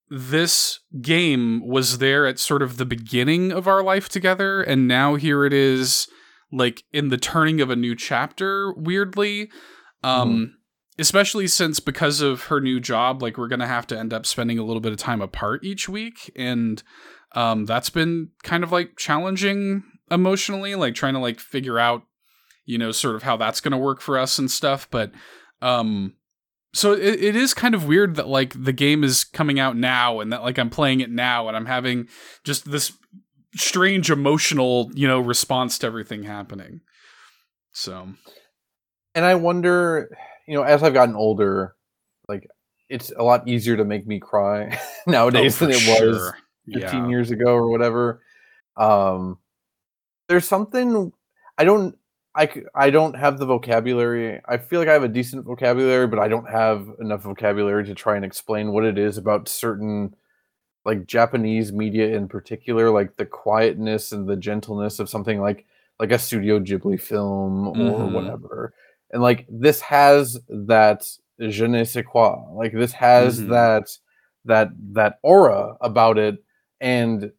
this 0.10 0.80
game 1.02 1.66
was 1.68 1.98
there 1.98 2.26
at 2.26 2.40
sort 2.40 2.62
of 2.62 2.78
the 2.78 2.86
beginning 2.86 3.52
of 3.52 3.68
our 3.68 3.84
life 3.84 4.08
together 4.10 4.62
and 4.62 4.88
now 4.88 5.16
here 5.16 5.46
it 5.46 5.54
is 5.54 6.08
like 6.52 6.84
in 6.94 7.10
the 7.10 7.18
turning 7.18 7.60
of 7.60 7.70
a 7.70 7.76
new 7.76 7.96
chapter 7.96 8.74
weirdly. 8.76 9.50
Um 10.04 10.36
mm 10.36 10.52
especially 10.98 11.48
since 11.48 11.80
because 11.80 12.22
of 12.22 12.46
her 12.46 12.62
new 12.62 12.80
job 12.80 13.22
like 13.22 13.38
we're 13.38 13.48
gonna 13.48 13.68
have 13.68 13.88
to 13.88 13.98
end 13.98 14.14
up 14.14 14.26
spending 14.26 14.58
a 14.58 14.64
little 14.64 14.80
bit 14.80 14.92
of 14.92 14.98
time 14.98 15.22
apart 15.22 15.64
each 15.64 15.90
week 15.90 16.32
and 16.36 16.84
um 17.34 17.66
that's 17.66 17.90
been 17.90 18.30
kind 18.44 18.64
of 18.64 18.72
like 18.72 18.96
challenging 18.98 19.84
emotionally 20.10 20.76
like 20.76 20.96
trying 20.96 21.14
to 21.14 21.20
like 21.20 21.40
figure 21.40 21.80
out 21.80 22.04
you 22.66 22.78
know 22.78 22.92
sort 22.92 23.16
of 23.16 23.24
how 23.24 23.36
that's 23.36 23.60
gonna 23.60 23.78
work 23.78 24.02
for 24.02 24.18
us 24.18 24.40
and 24.40 24.50
stuff 24.50 24.88
but 24.90 25.12
um 25.62 26.14
so 26.76 26.94
it, 26.94 27.24
it 27.24 27.36
is 27.36 27.54
kind 27.54 27.74
of 27.74 27.86
weird 27.86 28.16
that 28.16 28.28
like 28.28 28.54
the 28.62 28.74
game 28.74 29.04
is 29.04 29.24
coming 29.24 29.60
out 29.60 29.76
now 29.76 30.20
and 30.20 30.32
that 30.32 30.44
like 30.44 30.58
i'm 30.58 30.70
playing 30.70 31.00
it 31.00 31.10
now 31.10 31.48
and 31.48 31.58
i'm 31.58 31.66
having 31.66 32.08
just 32.44 32.70
this 32.70 32.92
strange 33.56 34.12
emotional 34.12 34.92
you 34.94 35.08
know 35.08 35.20
response 35.20 35.80
to 35.80 35.88
everything 35.88 36.24
happening 36.24 36.82
so 37.72 38.10
and 39.14 39.26
i 39.26 39.34
wonder 39.34 40.10
you 40.48 40.56
know, 40.56 40.64
as 40.64 40.84
I've 40.84 40.94
gotten 40.94 41.16
older, 41.16 41.76
like 42.28 42.48
it's 42.90 43.12
a 43.18 43.24
lot 43.24 43.48
easier 43.48 43.78
to 43.78 43.86
make 43.86 44.06
me 44.06 44.20
cry 44.20 44.80
nowadays 45.08 45.62
oh, 45.62 45.66
than 45.66 45.76
it 45.76 45.80
sure. 45.80 46.08
was 46.08 46.34
15 46.74 47.04
yeah. 47.04 47.10
years 47.10 47.32
ago 47.32 47.54
or 47.54 47.70
whatever. 47.70 48.22
Um, 48.78 49.40
there's 50.28 50.48
something 50.48 51.12
I 51.58 51.64
don't 51.64 51.98
I, 52.36 52.64
I 52.76 52.90
don't 52.90 53.16
have 53.16 53.38
the 53.38 53.46
vocabulary. 53.46 54.42
I 54.46 54.58
feel 54.58 54.80
like 54.80 54.90
I 54.90 54.94
have 54.94 55.04
a 55.04 55.08
decent 55.08 55.46
vocabulary, 55.46 56.08
but 56.08 56.20
I 56.20 56.28
don't 56.28 56.50
have 56.50 56.88
enough 57.00 57.22
vocabulary 57.22 57.86
to 57.86 57.96
try 57.96 58.18
and 58.18 58.26
explain 58.26 58.74
what 58.74 58.84
it 58.84 58.98
is 58.98 59.18
about 59.18 59.48
certain 59.48 60.16
like 60.84 61.08
Japanese 61.08 61.72
media 61.72 62.16
in 62.16 62.28
particular, 62.28 62.92
like 62.92 63.16
the 63.16 63.26
quietness 63.26 64.12
and 64.12 64.28
the 64.28 64.36
gentleness 64.36 65.00
of 65.00 65.10
something 65.10 65.40
like 65.40 65.66
like 66.00 66.12
a 66.12 66.20
Studio 66.20 66.60
Ghibli 66.60 67.00
film 67.00 67.70
or 67.70 67.76
mm-hmm. 67.76 68.14
whatever 68.14 68.74
and 69.12 69.22
like 69.22 69.46
this 69.50 69.82
has 69.82 70.38
that 70.50 71.04
je 71.40 71.68
ne 71.68 71.84
sais 71.84 72.04
quoi 72.06 72.36
like 72.54 72.74
this 72.74 72.92
has 72.92 73.40
mm-hmm. 73.40 73.50
that 73.52 73.90
that 74.46 74.70
that 74.92 75.20
aura 75.24 75.76
about 75.82 76.18
it 76.18 76.44
and 76.82 77.32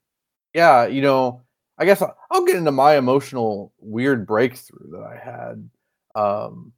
yeah 0.55 0.87
you 0.87 1.03
know 1.03 1.43
i 1.79 1.85
guess 1.85 2.03
i'll, 2.03 2.17
I'll 2.31 2.45
get 2.45 2.57
into 2.57 2.73
my 2.73 2.97
emotional 2.97 3.73
weird 3.79 4.27
breakthrough 4.27 4.91
that 4.93 5.03
i 5.03 5.17
had 5.17 5.71
um 6.15 6.73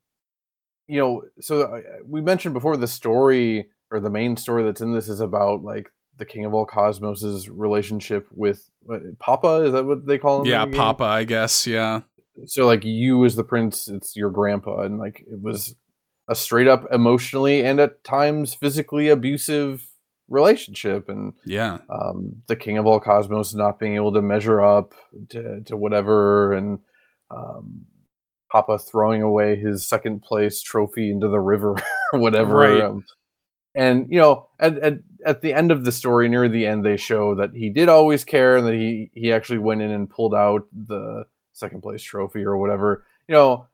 you 0.86 0.98
know 0.98 1.22
so 1.40 1.62
uh, 1.62 1.80
we 2.04 2.20
mentioned 2.20 2.54
before 2.54 2.76
the 2.76 2.88
story 2.88 3.68
or 3.90 4.00
the 4.00 4.10
main 4.10 4.36
story 4.36 4.64
that's 4.64 4.80
in 4.80 4.92
this 4.92 5.08
is 5.08 5.20
about 5.20 5.62
like 5.62 5.90
the 6.16 6.24
king 6.24 6.44
of 6.44 6.52
all 6.52 6.66
cosmos's 6.66 7.48
relationship 7.48 8.26
with 8.32 8.68
what, 8.82 9.18
papa? 9.18 9.62
Is 9.64 9.72
that 9.72 9.84
what 9.84 10.06
they 10.06 10.18
call 10.18 10.40
him 10.40 10.46
yeah 10.46 10.66
papa 10.66 11.04
i 11.04 11.24
guess 11.24 11.66
yeah. 11.66 12.00
So 12.46 12.66
like 12.66 12.84
you 12.84 13.24
as 13.24 13.34
the 13.34 13.44
prince 13.44 13.88
it's 13.88 14.16
your 14.16 14.30
grandpa 14.30 14.82
and 14.82 14.98
like 14.98 15.20
it 15.20 15.40
was 15.40 15.74
a 16.28 16.34
straight 16.34 16.68
up 16.68 16.86
emotionally 16.92 17.64
and 17.64 17.80
at 17.80 18.04
times 18.04 18.54
physically 18.54 19.08
abusive 19.08 19.87
relationship 20.28 21.08
and 21.08 21.32
yeah 21.46 21.78
um 21.88 22.36
the 22.46 22.56
king 22.56 22.76
of 22.78 22.86
all 22.86 23.00
cosmos 23.00 23.54
not 23.54 23.78
being 23.78 23.94
able 23.94 24.12
to 24.12 24.22
measure 24.22 24.60
up 24.60 24.92
to, 25.30 25.62
to 25.62 25.76
whatever 25.76 26.52
and 26.52 26.78
um 27.30 27.86
papa 28.50 28.78
throwing 28.78 29.22
away 29.22 29.56
his 29.56 29.86
second 29.86 30.22
place 30.22 30.60
trophy 30.62 31.10
into 31.10 31.28
the 31.28 31.40
river 31.40 31.76
or 32.12 32.18
whatever 32.20 32.54
right. 32.54 32.82
um, 32.82 33.04
and 33.74 34.06
you 34.10 34.18
know 34.18 34.48
at, 34.60 34.76
at 34.78 34.98
at 35.24 35.40
the 35.40 35.54
end 35.54 35.70
of 35.70 35.84
the 35.84 35.92
story 35.92 36.28
near 36.28 36.48
the 36.48 36.66
end 36.66 36.84
they 36.84 36.96
show 36.96 37.34
that 37.34 37.50
he 37.54 37.70
did 37.70 37.88
always 37.88 38.24
care 38.24 38.56
and 38.56 38.66
that 38.66 38.74
he 38.74 39.10
he 39.14 39.32
actually 39.32 39.58
went 39.58 39.82
in 39.82 39.90
and 39.90 40.10
pulled 40.10 40.34
out 40.34 40.66
the 40.72 41.24
second 41.58 41.82
place 41.82 42.02
trophy 42.02 42.44
or 42.44 42.56
whatever. 42.56 43.04
You 43.26 43.34
know, 43.34 43.67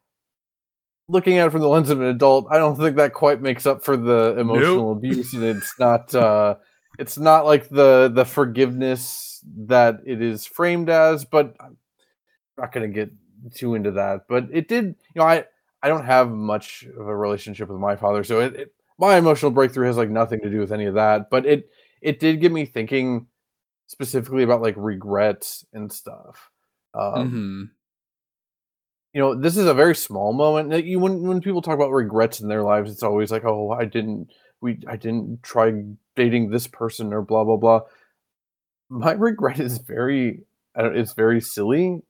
looking 1.09 1.39
at 1.39 1.47
it 1.47 1.51
from 1.51 1.61
the 1.61 1.69
lens 1.69 1.91
of 1.91 2.01
an 2.01 2.07
adult, 2.07 2.47
I 2.51 2.59
don't 2.59 2.77
think 2.77 2.97
that 2.97 3.13
quite 3.13 3.41
makes 3.41 3.67
up 3.67 3.85
for 3.85 3.97
the 3.97 4.37
emotional 4.39 4.95
nope. 4.95 4.99
abuse, 4.99 5.33
and 5.35 5.45
it's 5.45 5.79
not. 5.79 6.15
uh 6.15 6.57
It's 6.97 7.19
not 7.19 7.45
like 7.45 7.69
the 7.69 8.09
the 8.15 8.25
forgiveness 8.25 9.43
that 9.67 9.99
it 10.07 10.23
is 10.23 10.47
framed 10.47 10.89
as, 10.89 11.25
but 11.25 11.57
I'm 11.59 11.77
not 12.57 12.73
going 12.73 12.89
to 12.89 12.95
get 12.95 13.11
too 13.53 13.75
into 13.75 13.91
that. 13.91 14.27
But 14.29 14.47
it 14.53 14.69
did, 14.69 14.85
you 14.85 14.95
know, 15.17 15.25
I 15.25 15.45
I 15.83 15.89
don't 15.89 16.07
have 16.07 16.31
much 16.31 16.85
of 16.85 17.09
a 17.09 17.17
relationship 17.17 17.69
with 17.69 17.81
my 17.81 17.97
father, 17.97 18.23
so 18.23 18.41
it, 18.41 18.55
it 18.55 18.75
my 18.97 19.17
emotional 19.17 19.51
breakthrough 19.51 19.89
has 19.89 19.97
like 19.97 20.09
nothing 20.09 20.41
to 20.43 20.51
do 20.51 20.61
with 20.61 20.73
any 20.73 20.87
of 20.87 20.95
that. 20.95 21.31
But 21.31 21.47
it 21.47 21.69
it 22.01 22.21
did 22.21 22.41
get 22.41 22.53
me 22.53 22.65
thinking 22.65 23.27
specifically 23.89 24.45
about 24.45 24.63
like 24.63 24.77
regrets 24.79 25.67
and 25.73 25.93
stuff. 25.93 26.49
Um, 26.95 27.15
mm-hmm. 27.15 27.63
You 29.15 29.21
know, 29.21 29.35
this 29.35 29.57
is 29.57 29.67
a 29.67 29.75
very 29.75 29.95
small 29.95 30.33
moment. 30.33 30.85
You 30.85 30.99
when 30.99 31.23
when 31.23 31.41
people 31.41 31.63
talk 31.63 31.75
about 31.77 31.93
regrets 31.93 32.41
in 32.41 32.49
their 32.49 32.63
lives, 32.65 32.91
it's 32.91 33.03
always 33.05 33.31
like, 33.31 33.45
"Oh, 33.45 33.71
I 33.71 33.85
didn't 33.85 34.33
we 34.61 34.81
I 34.89 34.97
didn't 34.97 35.43
try 35.43 35.73
dating 36.17 36.51
this 36.51 36.67
person 36.67 37.13
or 37.13 37.23
blah 37.23 37.45
blah 37.45 37.57
blah." 37.57 37.83
My 38.89 39.13
regret 39.13 39.61
is 39.61 39.79
very 39.79 40.43
it's 40.77 41.13
very 41.13 41.41
silly. 41.41 42.03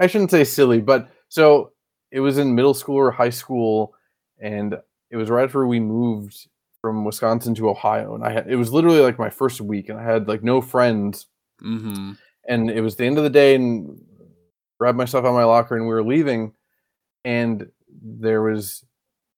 I 0.00 0.06
shouldn't 0.06 0.30
say 0.30 0.44
silly, 0.44 0.80
but 0.80 1.08
so 1.28 1.72
it 2.12 2.20
was 2.20 2.38
in 2.38 2.54
middle 2.54 2.74
school 2.74 2.96
or 2.96 3.10
high 3.10 3.30
school, 3.30 3.94
and 4.40 4.76
it 5.10 5.16
was 5.16 5.30
right 5.30 5.44
after 5.44 5.66
we 5.66 5.80
moved 5.80 6.48
from 6.82 7.04
Wisconsin 7.04 7.54
to 7.56 7.70
Ohio, 7.70 8.14
and 8.14 8.24
I 8.24 8.32
had 8.32 8.48
it 8.50 8.56
was 8.56 8.72
literally 8.72 9.00
like 9.00 9.18
my 9.18 9.30
first 9.30 9.60
week, 9.60 9.88
and 9.88 9.98
I 9.98 10.04
had 10.04 10.28
like 10.28 10.42
no 10.42 10.60
friends. 10.60 11.26
Mm-hmm 11.62 12.12
and 12.48 12.70
it 12.70 12.80
was 12.80 12.96
the 12.96 13.04
end 13.04 13.18
of 13.18 13.24
the 13.24 13.30
day 13.30 13.54
and 13.54 14.00
grabbed 14.78 14.98
my 14.98 15.04
stuff 15.04 15.24
out 15.24 15.28
of 15.28 15.34
my 15.34 15.44
locker 15.44 15.76
and 15.76 15.86
we 15.86 15.92
were 15.92 16.04
leaving. 16.04 16.52
And 17.24 17.68
there 17.88 18.42
was 18.42 18.84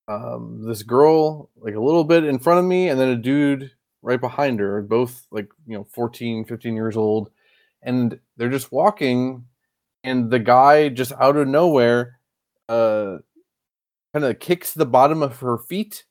um, 0.08 0.64
this 0.66 0.82
girl 0.82 1.50
like 1.56 1.74
a 1.74 1.80
little 1.80 2.04
bit 2.04 2.24
in 2.24 2.38
front 2.38 2.60
of 2.60 2.64
me 2.64 2.88
and 2.88 2.98
then 2.98 3.08
a 3.08 3.16
dude 3.16 3.70
right 4.00 4.20
behind 4.20 4.60
her 4.60 4.80
both 4.80 5.26
like 5.32 5.48
you 5.66 5.76
know 5.76 5.86
14 5.92 6.44
15 6.44 6.74
years 6.74 6.96
old. 6.96 7.30
And 7.82 8.18
they're 8.36 8.48
just 8.48 8.72
walking 8.72 9.44
and 10.04 10.30
the 10.30 10.38
guy 10.38 10.88
just 10.88 11.12
out 11.12 11.36
of 11.36 11.48
nowhere 11.48 12.18
uh 12.68 13.18
kind 14.12 14.24
of 14.24 14.38
kicks 14.38 14.74
the 14.74 14.86
bottom 14.86 15.22
of 15.22 15.38
her 15.40 15.58
feet. 15.58 16.04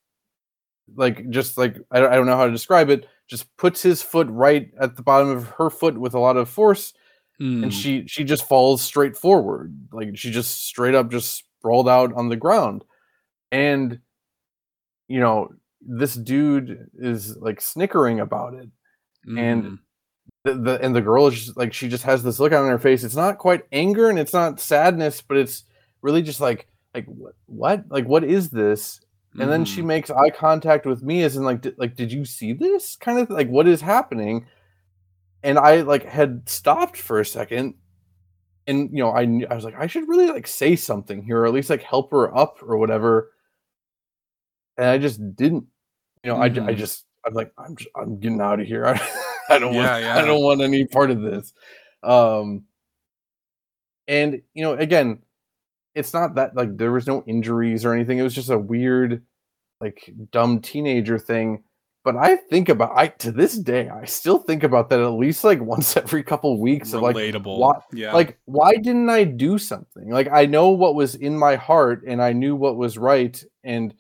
Like 0.96 1.30
just 1.30 1.58
like 1.58 1.78
I 1.92 2.00
don't, 2.00 2.12
I 2.12 2.16
don't 2.16 2.28
know 2.28 2.38
how 2.38 2.46
to 2.46 2.52
describe 2.52 2.90
it. 2.90 3.08
Just 3.28 3.56
puts 3.58 3.82
his 3.82 4.02
foot 4.02 4.28
right 4.30 4.72
at 4.80 4.96
the 4.96 5.02
bottom 5.02 5.30
of 5.30 5.50
her 5.50 5.70
foot 5.70 5.98
with 5.98 6.14
a 6.14 6.20
lot 6.20 6.38
of 6.38 6.50
force 6.50 6.94
mm. 7.42 7.64
and 7.64 7.66
hmm. 7.66 7.70
she 7.70 8.08
she 8.08 8.24
just 8.24 8.48
falls 8.48 8.82
straight 8.82 9.16
forward 9.16 9.74
like 9.92 10.18
she 10.18 10.32
just 10.32 10.66
straight 10.66 10.96
up 10.96 11.10
just 11.10 11.44
sprawled 11.60 11.90
out 11.90 12.14
on 12.14 12.30
the 12.30 12.36
ground 12.36 12.84
and 13.52 14.00
you 15.08 15.20
know 15.20 15.50
this 15.82 16.16
dude 16.16 16.90
is 16.98 17.38
like 17.38 17.62
snickering 17.62 18.20
about 18.20 18.54
it 18.54 18.70
mm. 19.28 19.40
and 19.40 19.80
the, 20.44 20.54
the 20.54 20.82
and 20.82 20.96
the 20.96 21.02
girl 21.02 21.28
is 21.28 21.46
just 21.46 21.58
like 21.58 21.74
she 21.74 21.88
just 21.88 22.04
has 22.04 22.24
this 22.24 22.40
look 22.40 22.52
on 22.52 22.68
her 22.68 22.80
face 22.80 23.04
it's 23.04 23.16
not 23.16 23.38
quite 23.38 23.66
anger 23.72 24.10
and 24.10 24.20
it's 24.20 24.34
not 24.34 24.60
sadness 24.60 25.22
but 25.22 25.38
it's 25.38 25.64
really 26.02 26.22
just 26.22 26.42
like 26.42 26.68
like 26.94 27.06
what 27.06 27.36
what 27.46 27.86
like 27.90 28.06
what 28.06 28.24
is 28.24 28.50
this 28.50 29.02
and 29.40 29.52
then 29.52 29.66
she 29.66 29.82
mm. 29.82 29.86
makes 29.86 30.10
eye 30.10 30.32
contact 30.32 30.88
with 30.88 31.04
me 31.04 31.22
as 31.22 31.38
in 31.38 31.44
like 31.44 31.66
like 31.78 31.96
did 31.96 32.12
you 32.12 32.26
see 32.26 32.54
this 32.54 32.96
kind 32.96 33.20
of 33.20 33.30
like 33.30 33.48
what 33.48 33.68
is 33.68 33.82
happening 33.82 34.46
and 35.44 35.58
i 35.58 35.82
like 35.82 36.06
had 36.06 36.48
stopped 36.48 36.98
for 36.98 37.20
a 37.20 37.26
second 37.26 37.76
and 38.66 38.90
you 38.92 39.04
know 39.04 39.12
i 39.12 39.22
i 39.50 39.56
was 39.56 39.64
like 39.64 39.76
i 39.78 39.88
should 39.88 40.08
really 40.08 40.28
like 40.28 40.48
say 40.48 40.76
something 40.76 41.24
here 41.24 41.40
or 41.40 41.46
at 41.46 41.54
least 41.54 41.70
like 41.70 41.84
help 41.84 42.12
her 42.12 42.36
up 42.36 42.58
or 42.62 42.78
whatever 42.78 43.32
and 44.78 44.88
i 44.88 44.98
just 44.98 45.20
didn't 45.36 45.66
you 46.24 46.32
know 46.32 46.38
mm-hmm. 46.38 46.68
I, 46.68 46.72
I 46.72 46.74
just 46.74 47.06
i'm 47.26 47.34
like 47.34 47.52
i'm 47.58 47.76
just, 47.76 47.90
i'm 47.96 48.20
getting 48.20 48.42
out 48.42 48.60
of 48.60 48.68
here 48.68 48.86
i, 48.88 49.00
I 49.50 49.60
don't 49.60 49.74
yeah, 49.74 49.92
want 49.92 50.04
yeah. 50.04 50.18
i 50.18 50.26
don't 50.26 50.44
want 50.44 50.62
any 50.62 50.86
part 50.86 51.12
of 51.12 51.22
this 51.22 51.54
um 52.04 52.64
and 54.08 54.42
you 54.54 54.64
know 54.64 54.74
again 54.74 55.20
it's 55.98 56.14
not 56.14 56.36
that 56.36 56.56
like 56.56 56.78
there 56.78 56.92
was 56.92 57.08
no 57.08 57.24
injuries 57.26 57.84
or 57.84 57.94
anything. 57.94 58.20
It 58.20 58.24
was 58.24 58.36
just 58.36 58.52
a 58.52 58.58
weird, 58.58 59.24
like 59.82 60.14
dumb 60.32 60.62
teenager 60.62 61.18
thing. 61.18 61.64
But 62.08 62.16
I 62.16 62.38
think 62.38 62.70
about 62.70 62.94
I 62.96 63.10
to 63.10 63.34
this 63.34 63.58
day 63.58 63.90
I 63.90 64.06
still 64.06 64.38
think 64.38 64.64
about 64.64 64.90
that 64.92 65.02
at 65.02 65.10
least 65.10 65.44
like 65.44 65.60
once 65.60 65.98
every 65.98 66.24
couple 66.24 66.58
weeks 66.58 66.94
of 66.94 67.02
like 67.02 67.18
Relatable. 67.18 67.58
why, 67.58 67.80
yeah. 67.92 68.14
like 68.14 68.40
why 68.46 68.76
didn't 68.76 69.10
I 69.10 69.26
do 69.26 69.58
something? 69.58 70.10
Like 70.10 70.30
I 70.32 70.46
know 70.46 70.70
what 70.70 70.96
was 70.96 71.16
in 71.16 71.38
my 71.38 71.58
heart 71.58 72.04
and 72.08 72.22
I 72.22 72.32
knew 72.32 72.56
what 72.56 72.78
was 72.78 72.98
right 72.98 73.44
and 73.66 73.94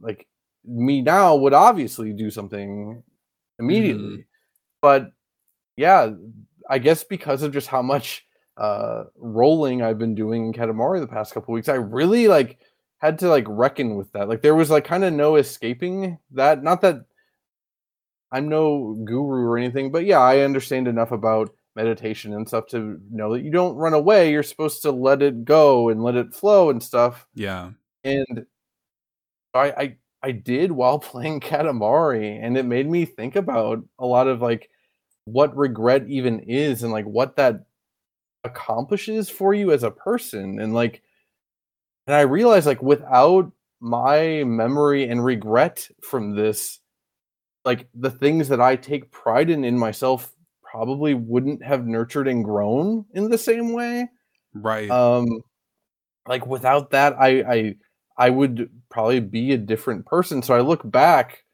like 0.00 0.26
me 0.64 1.00
now 1.00 1.36
would 1.36 1.52
obviously 1.52 2.12
do 2.12 2.28
something 2.28 3.04
immediately. 3.60 4.16
Mhm. 4.16 4.24
But 4.82 5.12
yeah, 5.76 6.10
I 6.68 6.78
guess 6.80 7.04
because 7.04 7.44
of 7.44 7.52
just 7.52 7.68
how 7.68 7.82
much 7.82 8.26
uh 8.56 9.04
rolling 9.16 9.80
I've 9.80 9.98
been 9.98 10.16
doing 10.16 10.46
in 10.46 10.52
Katamari 10.52 10.98
the 10.98 11.06
past 11.06 11.34
couple 11.34 11.54
weeks, 11.54 11.68
I 11.68 11.74
really 11.74 12.26
like 12.26 12.58
had 13.00 13.18
to 13.20 13.28
like 13.28 13.46
reckon 13.48 13.96
with 13.96 14.12
that. 14.12 14.28
Like 14.28 14.42
there 14.42 14.54
was 14.54 14.70
like 14.70 14.84
kind 14.84 15.04
of 15.04 15.12
no 15.12 15.36
escaping 15.36 16.18
that. 16.32 16.62
Not 16.62 16.82
that 16.82 17.06
I'm 18.30 18.48
no 18.48 18.94
guru 19.04 19.46
or 19.46 19.58
anything, 19.58 19.90
but 19.90 20.04
yeah, 20.04 20.20
I 20.20 20.40
understand 20.40 20.86
enough 20.86 21.10
about 21.10 21.54
meditation 21.74 22.34
and 22.34 22.46
stuff 22.46 22.66
to 22.68 23.00
know 23.10 23.32
that 23.32 23.42
you 23.42 23.50
don't 23.50 23.76
run 23.76 23.94
away. 23.94 24.30
You're 24.30 24.42
supposed 24.42 24.82
to 24.82 24.92
let 24.92 25.22
it 25.22 25.44
go 25.44 25.88
and 25.88 26.02
let 26.02 26.14
it 26.14 26.34
flow 26.34 26.70
and 26.70 26.82
stuff. 26.82 27.26
yeah. 27.34 27.70
And 28.04 28.46
I 29.54 29.70
I 29.70 29.96
I 30.22 30.32
did 30.32 30.72
while 30.72 30.98
playing 31.10 31.40
Katamari, 31.40 32.38
and 32.42 32.56
it 32.56 32.66
made 32.66 32.88
me 32.88 33.06
think 33.06 33.34
about 33.36 33.82
a 33.98 34.06
lot 34.06 34.28
of 34.28 34.42
like 34.42 34.70
what 35.24 35.56
regret 35.56 36.06
even 36.08 36.40
is 36.40 36.82
and 36.82 36.92
like 36.92 37.06
what 37.06 37.36
that 37.36 37.64
accomplishes 38.44 39.28
for 39.30 39.54
you 39.54 39.70
as 39.72 39.82
a 39.82 39.90
person 39.90 40.60
and 40.60 40.74
like 40.74 41.02
and 42.10 42.16
I 42.16 42.22
realized 42.22 42.66
like 42.66 42.82
without 42.82 43.52
my 43.78 44.42
memory 44.42 45.08
and 45.08 45.24
regret 45.24 45.86
from 46.02 46.34
this 46.34 46.80
like 47.64 47.86
the 47.94 48.10
things 48.10 48.48
that 48.48 48.60
I 48.60 48.74
take 48.74 49.12
pride 49.12 49.48
in 49.48 49.62
in 49.62 49.78
myself 49.78 50.34
probably 50.60 51.14
wouldn't 51.14 51.62
have 51.62 51.86
nurtured 51.86 52.26
and 52.26 52.44
grown 52.44 53.04
in 53.14 53.30
the 53.30 53.38
same 53.38 53.72
way. 53.72 54.08
Right. 54.52 54.90
um 54.90 55.42
like 56.26 56.44
without 56.48 56.90
that 56.90 57.14
i 57.20 57.28
i 57.42 57.74
i 58.18 58.28
would 58.28 58.68
probably 58.88 59.20
be 59.20 59.52
a 59.52 59.56
different 59.56 60.04
person. 60.04 60.42
So 60.42 60.52
i 60.52 60.62
look 60.62 60.82
back 60.90 61.44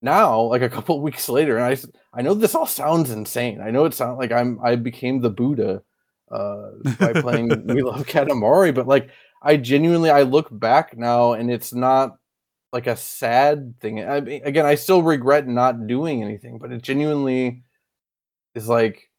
now 0.00 0.42
like 0.42 0.62
a 0.62 0.70
couple 0.70 1.02
weeks 1.08 1.28
later 1.28 1.58
and 1.58 1.64
I 1.66 1.76
I 2.16 2.22
know 2.22 2.34
this 2.34 2.54
all 2.54 2.66
sounds 2.66 3.10
insane. 3.10 3.60
I 3.60 3.72
know 3.72 3.84
it 3.84 3.94
sounds 3.94 4.18
like 4.18 4.30
i'm 4.30 4.60
i 4.62 4.76
became 4.76 5.20
the 5.20 5.30
buddha 5.30 5.82
uh 6.30 6.70
by 7.00 7.14
playing 7.14 7.48
we 7.66 7.82
love 7.82 8.06
katamari 8.06 8.72
but 8.72 8.86
like 8.86 9.10
i 9.42 9.56
genuinely 9.56 10.10
i 10.10 10.22
look 10.22 10.48
back 10.50 10.96
now 10.96 11.32
and 11.32 11.50
it's 11.50 11.72
not 11.72 12.16
like 12.72 12.86
a 12.88 12.96
sad 12.96 13.74
thing. 13.80 14.04
I 14.08 14.20
mean, 14.20 14.42
again 14.44 14.66
i 14.66 14.74
still 14.76 15.02
regret 15.02 15.46
not 15.48 15.86
doing 15.86 16.22
anything 16.24 16.58
but 16.58 16.72
it 16.72 16.82
genuinely 16.82 17.62
is 18.54 18.68
like 18.68 19.10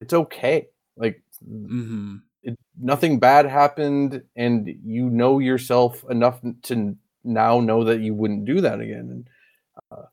it's 0.00 0.14
okay. 0.14 0.68
Like 0.96 1.22
hmm 1.44 2.16
it, 2.42 2.56
nothing 2.80 3.18
bad 3.20 3.46
happened 3.46 4.22
and 4.36 4.68
you 4.84 5.10
know 5.10 5.38
yourself 5.40 6.04
enough 6.10 6.40
to 6.64 6.96
now 7.24 7.60
know 7.60 7.84
that 7.84 8.00
you 8.00 8.14
wouldn't 8.14 8.44
do 8.46 8.60
that 8.62 8.80
again. 8.80 9.00
And 9.10 9.28
uh, 9.92 10.04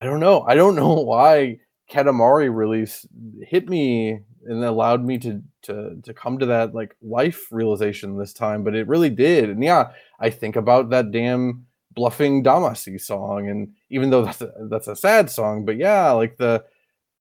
i 0.00 0.06
don't 0.06 0.20
know. 0.20 0.42
I 0.42 0.54
don't 0.54 0.76
know 0.82 0.94
why 0.94 1.60
katamari 1.90 2.54
release 2.54 3.06
hit 3.42 3.68
me 3.68 4.20
and 4.44 4.64
allowed 4.64 5.04
me 5.04 5.18
to 5.18 5.42
to 5.62 5.96
to 6.02 6.14
come 6.14 6.38
to 6.38 6.46
that 6.46 6.74
like 6.74 6.96
life 7.02 7.48
realization 7.50 8.18
this 8.18 8.32
time 8.32 8.62
but 8.62 8.74
it 8.74 8.86
really 8.88 9.10
did 9.10 9.50
and 9.50 9.62
yeah 9.62 9.90
i 10.20 10.30
think 10.30 10.56
about 10.56 10.90
that 10.90 11.10
damn 11.10 11.64
Bluffing 11.94 12.44
Damacy 12.44 13.00
song 13.00 13.48
and 13.48 13.72
even 13.90 14.10
though 14.10 14.24
that's 14.24 14.40
a, 14.40 14.52
that's 14.70 14.86
a 14.86 14.94
sad 14.94 15.28
song 15.30 15.64
but 15.64 15.76
yeah 15.76 16.10
like 16.12 16.36
the 16.36 16.62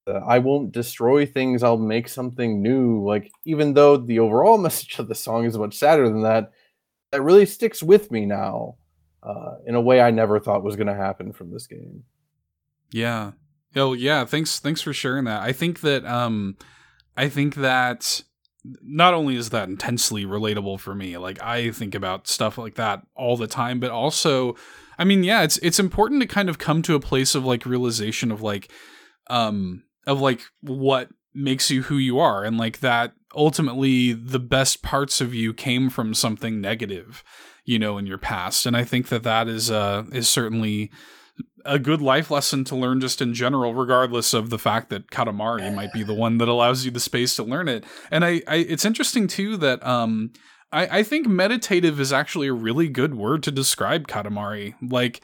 uh, 0.07 0.21
I 0.25 0.39
won't 0.39 0.71
destroy 0.71 1.25
things. 1.25 1.63
I'll 1.63 1.77
make 1.77 2.07
something 2.07 2.61
new. 2.61 3.03
Like 3.03 3.31
even 3.45 3.73
though 3.73 3.97
the 3.97 4.19
overall 4.19 4.57
message 4.67 4.97
of 4.99 5.07
the 5.07 5.15
song 5.15 5.45
is 5.45 5.57
much 5.57 5.75
sadder 5.75 6.09
than 6.09 6.23
that, 6.23 6.51
that 7.11 7.21
really 7.21 7.45
sticks 7.45 7.83
with 7.83 8.11
me 8.11 8.25
now 8.25 8.75
uh, 9.23 9.55
in 9.65 9.75
a 9.75 9.81
way 9.81 10.01
I 10.01 10.11
never 10.11 10.39
thought 10.39 10.63
was 10.63 10.75
going 10.75 10.87
to 10.87 10.95
happen 10.95 11.33
from 11.33 11.51
this 11.51 11.67
game. 11.67 12.03
Yeah. 12.91 13.31
Oh 13.77 13.93
yeah, 13.93 14.25
thanks 14.25 14.59
thanks 14.59 14.81
for 14.81 14.93
sharing 14.93 15.25
that. 15.25 15.41
I 15.41 15.51
think 15.51 15.81
that 15.81 16.05
um 16.05 16.57
I 17.15 17.29
think 17.29 17.55
that 17.55 18.23
not 18.81 19.13
only 19.13 19.35
is 19.35 19.49
that 19.51 19.69
intensely 19.69 20.25
relatable 20.25 20.79
for 20.79 20.93
me, 20.93 21.17
like 21.17 21.41
I 21.41 21.71
think 21.71 21.95
about 21.95 22.27
stuff 22.27 22.57
like 22.57 22.75
that 22.75 23.01
all 23.15 23.37
the 23.37 23.47
time, 23.47 23.79
but 23.79 23.91
also 23.91 24.55
I 24.99 25.03
mean, 25.03 25.23
yeah, 25.23 25.43
it's 25.43 25.57
it's 25.59 25.79
important 25.79 26.21
to 26.21 26.27
kind 26.27 26.49
of 26.49 26.57
come 26.57 26.81
to 26.83 26.95
a 26.95 26.99
place 26.99 27.35
of 27.35 27.45
like 27.45 27.65
realization 27.65 28.31
of 28.31 28.41
like 28.41 28.71
um 29.29 29.83
of 30.05 30.21
like 30.21 30.41
what 30.61 31.09
makes 31.33 31.69
you 31.69 31.83
who 31.83 31.97
you 31.97 32.17
are 32.17 32.43
and 32.43 32.57
like 32.57 32.79
that 32.79 33.13
ultimately 33.35 34.13
the 34.13 34.39
best 34.39 34.81
parts 34.81 35.21
of 35.21 35.35
you 35.35 35.53
came 35.53 35.89
from 35.89 36.13
something 36.13 36.59
negative 36.59 37.23
you 37.63 37.77
know 37.77 37.97
in 37.99 38.07
your 38.07 38.17
past 38.17 38.65
and 38.65 38.75
i 38.75 38.83
think 38.83 39.09
that 39.09 39.21
that 39.21 39.47
is 39.47 39.69
uh 39.69 40.03
is 40.11 40.27
certainly 40.27 40.89
a 41.65 41.77
good 41.77 42.01
life 42.01 42.31
lesson 42.31 42.63
to 42.65 42.75
learn 42.75 43.01
just 43.01 43.21
in 43.21 43.33
general, 43.33 43.73
regardless 43.73 44.33
of 44.33 44.49
the 44.49 44.57
fact 44.57 44.89
that 44.89 45.11
Katamari 45.11 45.73
might 45.73 45.91
be 45.91 46.03
the 46.03 46.13
one 46.13 46.37
that 46.37 46.47
allows 46.47 46.85
you 46.85 46.91
the 46.91 46.99
space 46.99 47.35
to 47.35 47.43
learn 47.43 47.67
it. 47.67 47.83
And 48.09 48.23
I, 48.23 48.41
I 48.47 48.55
it's 48.57 48.85
interesting 48.85 49.27
too 49.27 49.57
that 49.57 49.85
um 49.85 50.31
I, 50.71 50.99
I 50.99 51.03
think 51.03 51.27
meditative 51.27 51.99
is 51.99 52.13
actually 52.13 52.47
a 52.47 52.53
really 52.53 52.87
good 52.89 53.15
word 53.15 53.43
to 53.43 53.51
describe 53.51 54.07
Katamari. 54.07 54.75
Like 54.81 55.21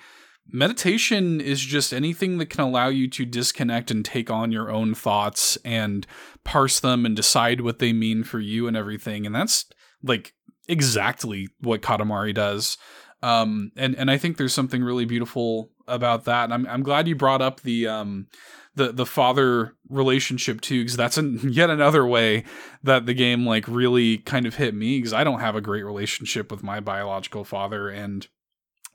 meditation 0.47 1.41
is 1.41 1.61
just 1.61 1.93
anything 1.93 2.37
that 2.37 2.49
can 2.49 2.61
allow 2.61 2.87
you 2.87 3.09
to 3.09 3.25
disconnect 3.25 3.91
and 3.91 4.03
take 4.03 4.29
on 4.29 4.51
your 4.51 4.71
own 4.71 4.93
thoughts 4.93 5.57
and 5.63 6.05
parse 6.43 6.79
them 6.79 7.05
and 7.05 7.15
decide 7.15 7.61
what 7.61 7.79
they 7.79 7.93
mean 7.93 8.23
for 8.23 8.39
you 8.39 8.67
and 8.67 8.75
everything. 8.75 9.25
And 9.25 9.33
that's 9.33 9.65
like 10.01 10.33
exactly 10.67 11.49
what 11.59 11.81
Katamari 11.81 12.33
does. 12.33 12.77
Um, 13.21 13.71
and 13.77 13.95
and 13.95 14.11
I 14.11 14.17
think 14.17 14.35
there's 14.35 14.53
something 14.53 14.83
really 14.83 15.05
beautiful 15.05 15.71
about 15.87 16.25
that. 16.25 16.45
And 16.45 16.53
I'm 16.53 16.67
I'm 16.67 16.83
glad 16.83 17.07
you 17.07 17.15
brought 17.15 17.41
up 17.41 17.61
the 17.61 17.87
um 17.87 18.27
the 18.75 18.91
the 18.91 19.05
father 19.05 19.75
relationship 19.89 20.61
too, 20.61 20.81
because 20.81 20.97
that's 20.97 21.17
an, 21.17 21.39
yet 21.51 21.69
another 21.69 22.05
way 22.05 22.43
that 22.83 23.05
the 23.05 23.13
game 23.13 23.45
like 23.45 23.67
really 23.67 24.17
kind 24.19 24.45
of 24.45 24.55
hit 24.55 24.73
me 24.73 24.97
because 24.97 25.13
I 25.13 25.23
don't 25.23 25.39
have 25.39 25.55
a 25.55 25.61
great 25.61 25.83
relationship 25.83 26.51
with 26.51 26.63
my 26.63 26.79
biological 26.79 27.43
father, 27.43 27.89
and 27.89 28.27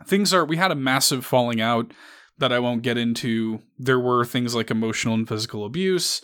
things 0.04 0.32
are 0.32 0.44
we 0.44 0.56
had 0.56 0.70
a 0.70 0.76
massive 0.76 1.24
falling 1.24 1.60
out 1.60 1.92
that 2.38 2.52
I 2.52 2.58
won't 2.58 2.82
get 2.82 2.98
into. 2.98 3.60
There 3.78 4.00
were 4.00 4.24
things 4.24 4.54
like 4.54 4.70
emotional 4.70 5.14
and 5.14 5.28
physical 5.28 5.64
abuse, 5.64 6.22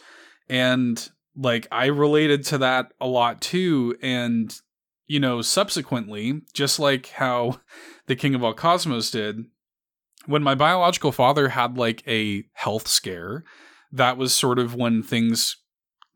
and 0.49 1.09
like 1.37 1.67
I 1.71 1.87
related 1.87 2.45
to 2.47 2.59
that 2.59 2.93
a 3.01 3.07
lot 3.07 3.41
too, 3.41 3.97
and 4.03 4.57
you 5.07 5.21
know 5.21 5.43
subsequently, 5.43 6.43
just 6.53 6.79
like 6.79 7.09
how 7.09 7.61
the 8.07 8.17
King 8.17 8.35
of 8.35 8.43
All 8.43 8.55
Cosmos 8.55 9.11
did, 9.11 9.45
when 10.27 10.43
my 10.43 10.55
biological 10.55 11.13
father 11.13 11.49
had 11.51 11.77
like 11.79 12.03
a 12.07 12.45
health 12.53 12.89
scare, 12.89 13.45
that 13.93 14.17
was 14.17 14.35
sort 14.35 14.59
of 14.59 14.75
when 14.75 15.03
things 15.03 15.57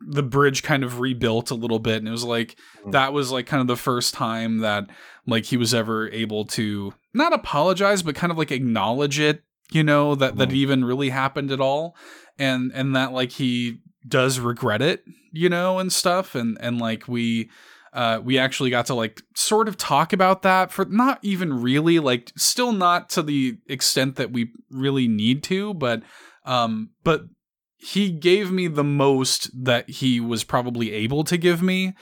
the 0.00 0.22
bridge 0.22 0.62
kind 0.62 0.84
of 0.84 1.00
rebuilt 1.00 1.50
a 1.50 1.56
little 1.56 1.80
bit 1.80 1.96
and 1.96 2.06
it 2.06 2.12
was 2.12 2.22
like 2.24 2.56
Mm. 2.84 2.92
that 2.92 3.12
was 3.12 3.32
like 3.32 3.46
kind 3.46 3.60
of 3.60 3.66
the 3.66 3.74
first 3.76 4.14
time 4.14 4.58
that 4.58 4.88
like 5.26 5.46
he 5.46 5.56
was 5.56 5.74
ever 5.74 6.08
able 6.10 6.44
to 6.44 6.94
not 7.12 7.32
apologize 7.32 8.04
but 8.04 8.14
kind 8.14 8.30
of 8.30 8.38
like 8.38 8.52
acknowledge 8.52 9.18
it 9.18 9.42
you 9.72 9.82
know 9.82 10.14
that 10.14 10.36
that 10.36 10.50
Mhm. 10.50 10.54
even 10.54 10.84
really 10.84 11.08
happened 11.08 11.50
at 11.50 11.60
all 11.60 11.96
and 12.38 12.70
and 12.74 12.94
that 12.94 13.12
like 13.12 13.32
he 13.32 13.78
does 14.06 14.38
regret 14.38 14.80
it 14.80 15.02
you 15.32 15.48
know 15.48 15.80
and 15.80 15.92
stuff 15.92 16.36
and 16.36 16.56
and 16.60 16.78
like 16.78 17.08
we 17.08 17.50
uh, 17.92 18.20
we 18.22 18.38
actually 18.38 18.70
got 18.70 18.86
to 18.86 18.94
like 18.94 19.22
sort 19.34 19.68
of 19.68 19.76
talk 19.76 20.12
about 20.12 20.42
that 20.42 20.70
for 20.70 20.84
not 20.86 21.18
even 21.22 21.62
really 21.62 21.98
like 21.98 22.32
still 22.36 22.72
not 22.72 23.08
to 23.10 23.22
the 23.22 23.58
extent 23.68 24.16
that 24.16 24.32
we 24.32 24.50
really 24.70 25.08
need 25.08 25.42
to 25.42 25.74
but 25.74 26.02
um 26.44 26.90
but 27.04 27.22
he 27.76 28.10
gave 28.10 28.50
me 28.50 28.66
the 28.66 28.84
most 28.84 29.50
that 29.64 29.88
he 29.88 30.20
was 30.20 30.44
probably 30.44 30.92
able 30.92 31.22
to 31.24 31.36
give 31.36 31.62
me 31.62 31.94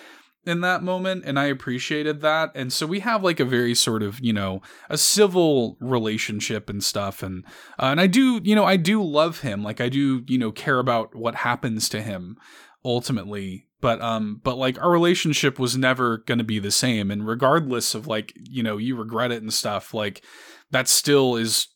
in 0.47 0.61
that 0.61 0.83
moment 0.83 1.25
and 1.27 1.39
I 1.39 1.47
appreciated 1.47 2.21
that 2.21 2.51
and 2.55 2.73
so 2.73 2.87
we 2.87 3.01
have 3.01 3.23
like 3.23 3.41
a 3.41 3.45
very 3.45 3.75
sort 3.75 4.03
of 4.03 4.21
you 4.21 4.33
know 4.33 4.63
a 4.89 4.97
civil 4.97 5.77
relationship 5.81 6.71
and 6.71 6.83
stuff 6.83 7.23
and 7.23 7.45
uh, 7.79 7.87
and 7.87 8.01
I 8.01 8.07
do 8.07 8.41
you 8.43 8.55
know 8.55 8.65
I 8.65 8.77
do 8.77 9.03
love 9.03 9.41
him 9.41 9.63
like 9.63 9.81
I 9.81 9.89
do 9.89 10.23
you 10.27 10.39
know 10.39 10.53
care 10.53 10.79
about 10.79 11.15
what 11.15 11.35
happens 11.35 11.89
to 11.91 12.01
him 12.01 12.37
ultimately 12.85 13.66
but 13.81 14.01
um 14.01 14.41
but 14.43 14.57
like 14.57 14.81
our 14.81 14.91
relationship 14.91 15.59
was 15.59 15.77
never 15.77 16.19
going 16.19 16.39
to 16.39 16.45
be 16.45 16.59
the 16.59 16.71
same 16.71 17.11
and 17.11 17.27
regardless 17.27 17.95
of 17.95 18.07
like 18.07 18.33
you 18.37 18.63
know 18.63 18.77
you 18.77 18.97
regret 18.97 19.33
it 19.33 19.43
and 19.43 19.53
stuff 19.53 19.93
like 19.93 20.23
that 20.71 20.89
still 20.89 21.37
is 21.37 21.69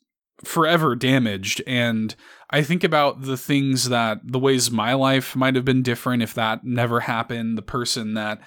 forever 0.44 0.96
damaged 0.96 1.62
and 1.66 2.14
i 2.50 2.62
think 2.62 2.82
about 2.82 3.22
the 3.22 3.36
things 3.36 3.88
that 3.90 4.18
the 4.24 4.38
ways 4.38 4.70
my 4.70 4.94
life 4.94 5.36
might 5.36 5.54
have 5.54 5.64
been 5.64 5.82
different 5.82 6.22
if 6.22 6.32
that 6.34 6.64
never 6.64 7.00
happened 7.00 7.58
the 7.58 7.62
person 7.62 8.14
that 8.14 8.40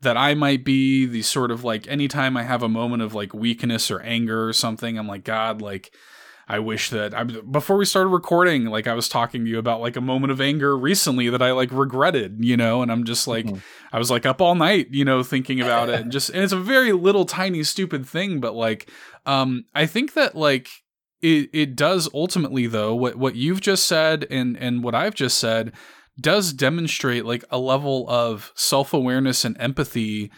that 0.00 0.16
i 0.16 0.34
might 0.34 0.64
be 0.64 1.04
the 1.04 1.22
sort 1.22 1.50
of 1.50 1.64
like 1.64 1.88
anytime 1.88 2.36
i 2.36 2.44
have 2.44 2.62
a 2.62 2.68
moment 2.68 3.02
of 3.02 3.14
like 3.14 3.34
weakness 3.34 3.90
or 3.90 4.00
anger 4.00 4.48
or 4.48 4.52
something 4.52 4.96
i'm 4.96 5.08
like 5.08 5.24
god 5.24 5.60
like 5.60 5.92
I 6.48 6.58
wish 6.58 6.90
that 6.90 7.14
I 7.14 7.24
before 7.24 7.76
we 7.76 7.84
started 7.84 8.08
recording, 8.08 8.66
like 8.66 8.86
I 8.86 8.94
was 8.94 9.08
talking 9.08 9.44
to 9.44 9.50
you 9.50 9.58
about 9.58 9.80
like 9.80 9.96
a 9.96 10.00
moment 10.00 10.32
of 10.32 10.40
anger 10.40 10.76
recently 10.76 11.28
that 11.30 11.42
I 11.42 11.52
like 11.52 11.70
regretted, 11.72 12.36
you 12.40 12.56
know, 12.56 12.82
and 12.82 12.90
I'm 12.90 13.04
just 13.04 13.28
like 13.28 13.46
mm-hmm. 13.46 13.58
I 13.92 13.98
was 13.98 14.10
like 14.10 14.26
up 14.26 14.40
all 14.40 14.54
night, 14.54 14.88
you 14.90 15.04
know, 15.04 15.22
thinking 15.22 15.60
about 15.60 15.88
it 15.88 16.00
and 16.00 16.12
just 16.12 16.30
and 16.30 16.42
it's 16.42 16.52
a 16.52 16.58
very 16.58 16.92
little 16.92 17.24
tiny 17.24 17.62
stupid 17.62 18.06
thing, 18.06 18.40
but 18.40 18.54
like 18.54 18.90
um 19.24 19.64
I 19.74 19.86
think 19.86 20.14
that 20.14 20.34
like 20.34 20.68
it 21.20 21.48
it 21.52 21.76
does 21.76 22.08
ultimately 22.12 22.66
though 22.66 22.94
what 22.94 23.16
what 23.16 23.36
you've 23.36 23.60
just 23.60 23.86
said 23.86 24.26
and 24.30 24.56
and 24.56 24.82
what 24.82 24.94
I've 24.94 25.14
just 25.14 25.38
said 25.38 25.72
does 26.20 26.52
demonstrate 26.52 27.24
like 27.24 27.44
a 27.50 27.58
level 27.58 28.04
of 28.10 28.52
self-awareness 28.56 29.44
and 29.44 29.56
empathy 29.60 30.30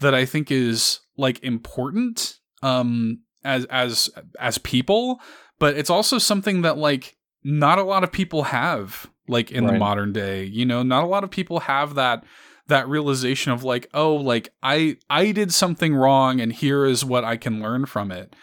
that 0.00 0.14
I 0.14 0.24
think 0.24 0.50
is 0.50 1.00
like 1.16 1.42
important 1.44 2.38
um 2.62 3.20
as 3.44 3.66
as 3.66 4.10
as 4.38 4.58
people 4.58 5.20
but 5.60 5.76
it's 5.76 5.90
also 5.90 6.18
something 6.18 6.62
that 6.62 6.76
like 6.76 7.16
not 7.44 7.78
a 7.78 7.84
lot 7.84 8.02
of 8.02 8.10
people 8.10 8.42
have 8.44 9.08
like 9.28 9.52
in 9.52 9.64
right. 9.64 9.74
the 9.74 9.78
modern 9.78 10.12
day 10.12 10.42
you 10.44 10.66
know? 10.66 10.82
Not 10.82 11.04
a 11.04 11.06
lot 11.06 11.22
of 11.22 11.30
people 11.30 11.60
have 11.60 11.94
that 11.94 12.24
that 12.66 12.88
realization 12.88 13.52
of 13.52 13.62
like 13.62 13.88
oh 13.94 14.16
like 14.16 14.52
i 14.62 14.96
i 15.08 15.30
did 15.32 15.52
something 15.52 15.94
wrong 15.94 16.40
and 16.40 16.52
here 16.52 16.84
is 16.84 17.04
what 17.04 17.24
i 17.24 17.36
can 17.36 17.60
learn 17.60 17.86
from 17.86 18.10
it. 18.10 18.34